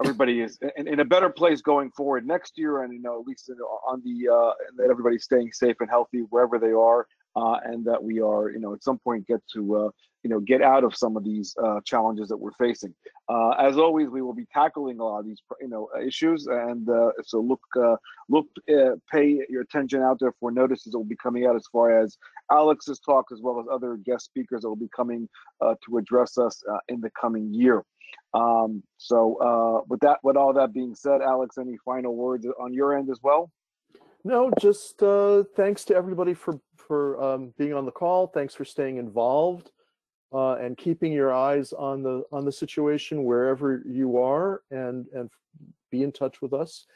everybody 0.00 0.40
is 0.40 0.58
in, 0.76 0.86
in, 0.86 1.00
a 1.00 1.04
better 1.04 1.28
place 1.28 1.60
going 1.60 1.90
forward 1.90 2.26
next 2.26 2.56
year, 2.56 2.82
and 2.82 2.92
you 2.92 3.00
know 3.00 3.20
at 3.20 3.26
least 3.26 3.50
on 3.88 4.02
the 4.04 4.28
uh, 4.32 4.52
that 4.76 4.90
everybody's 4.90 5.24
staying 5.24 5.52
safe 5.52 5.76
and 5.80 5.90
healthy 5.90 6.20
wherever 6.30 6.58
they 6.58 6.72
are, 6.72 7.06
and 7.36 7.84
that 7.84 8.02
we 8.02 8.20
are 8.20 8.50
you 8.50 8.58
know 8.58 8.72
at 8.72 8.82
some 8.82 8.98
point 8.98 9.26
get 9.26 9.42
to 9.52 9.92
you 10.26 10.30
know 10.30 10.40
get 10.40 10.60
out 10.60 10.82
of 10.82 10.96
some 10.96 11.16
of 11.16 11.22
these 11.22 11.54
uh, 11.62 11.78
challenges 11.84 12.28
that 12.28 12.36
we're 12.36 12.50
facing. 12.58 12.92
Uh, 13.28 13.50
as 13.50 13.78
always, 13.78 14.08
we 14.08 14.22
will 14.22 14.34
be 14.34 14.46
tackling 14.52 14.98
a 14.98 15.04
lot 15.04 15.20
of 15.20 15.24
these 15.24 15.40
you 15.60 15.68
know 15.68 15.88
issues, 16.04 16.48
and 16.48 16.88
uh, 16.88 17.12
so 17.22 17.38
look 17.38 17.60
uh, 17.80 17.94
look 18.28 18.48
uh, 18.68 18.96
pay 19.08 19.38
your 19.48 19.62
attention 19.62 20.02
out 20.02 20.18
there 20.18 20.32
for 20.40 20.50
notices 20.50 20.90
that 20.90 20.98
will 20.98 21.04
be 21.04 21.22
coming 21.22 21.46
out 21.46 21.54
as 21.54 21.62
far 21.70 22.02
as 22.02 22.18
Alex's 22.50 22.98
talk, 22.98 23.26
as 23.32 23.40
well 23.40 23.60
as 23.60 23.66
other 23.70 23.96
guest 24.04 24.24
speakers 24.24 24.62
that 24.62 24.68
will 24.68 24.74
be 24.74 24.90
coming 24.96 25.28
uh, 25.60 25.74
to 25.86 25.96
address 25.96 26.38
us 26.38 26.60
in 26.88 27.00
the 27.00 27.10
coming 27.10 27.54
year. 27.54 27.84
Um, 28.34 28.82
so 28.98 29.84
with 29.88 30.00
that, 30.00 30.18
with 30.24 30.36
all 30.36 30.52
that 30.54 30.74
being 30.74 30.96
said, 30.96 31.20
Alex, 31.22 31.56
any 31.56 31.76
final 31.84 32.16
words 32.16 32.44
on 32.60 32.74
your 32.74 32.98
end 32.98 33.10
as 33.10 33.20
well? 33.22 33.48
No, 34.26 34.50
just 34.60 34.98
thanks 35.54 35.84
to 35.84 35.94
everybody 35.94 36.34
for 36.34 36.58
for 36.76 37.22
um, 37.22 37.54
being 37.56 37.72
on 37.72 37.84
the 37.84 37.92
call. 37.92 38.26
Thanks 38.26 38.56
for 38.56 38.64
staying 38.64 38.96
involved 38.96 39.70
uh, 40.32 40.54
and 40.54 40.76
keeping 40.76 41.12
your 41.12 41.32
eyes 41.32 41.72
on 41.72 42.02
the 42.02 42.24
on 42.32 42.44
the 42.44 42.50
situation 42.50 43.22
wherever 43.22 43.84
you 43.86 44.18
are 44.18 44.62
and 44.72 45.06
and 45.14 45.30
be 45.92 46.02
in 46.02 46.10
touch 46.10 46.42
with 46.42 46.52
us. 46.52 46.86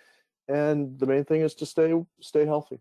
And 0.49 0.99
the 0.99 1.07
main 1.07 1.25
thing 1.25 1.43
is 1.43 1.55
to 1.55 1.67
stay 1.67 1.95
stay 2.21 2.45
healthy. 2.47 2.81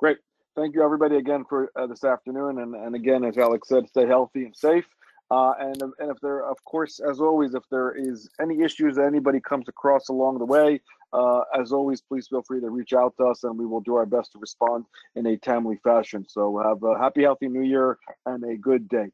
Great. 0.00 0.18
Thank 0.56 0.74
you 0.74 0.82
everybody 0.82 1.18
again 1.18 1.44
for 1.48 1.70
uh, 1.76 1.86
this 1.86 2.02
afternoon. 2.02 2.58
And 2.58 2.74
and 2.74 2.96
again 2.96 3.22
as 3.22 3.38
alex 3.38 3.68
said 3.68 3.88
stay 3.88 4.08
healthy 4.08 4.44
and 4.44 4.56
safe 4.56 4.88
uh, 5.30 5.52
and 5.58 5.82
and 5.82 6.10
if 6.10 6.18
there, 6.20 6.44
of 6.44 6.56
course, 6.64 7.00
as 7.00 7.20
always, 7.20 7.54
if 7.54 7.62
there 7.70 7.92
is 7.92 8.28
any 8.40 8.62
issues 8.62 8.96
that 8.96 9.04
anybody 9.04 9.40
comes 9.40 9.68
across 9.68 10.08
along 10.08 10.38
the 10.38 10.44
way, 10.44 10.80
uh, 11.12 11.40
as 11.58 11.72
always, 11.72 12.00
please 12.00 12.28
feel 12.28 12.42
free 12.42 12.60
to 12.60 12.70
reach 12.70 12.92
out 12.92 13.14
to 13.18 13.24
us, 13.26 13.44
and 13.44 13.58
we 13.58 13.66
will 13.66 13.80
do 13.80 13.94
our 13.94 14.06
best 14.06 14.32
to 14.32 14.38
respond 14.38 14.84
in 15.16 15.26
a 15.26 15.36
timely 15.36 15.76
fashion. 15.84 16.24
So 16.28 16.58
have 16.58 16.82
a 16.82 16.98
happy, 16.98 17.22
healthy 17.22 17.48
New 17.48 17.62
Year 17.62 17.98
and 18.26 18.42
a 18.44 18.56
good 18.56 18.88
day. 18.88 19.08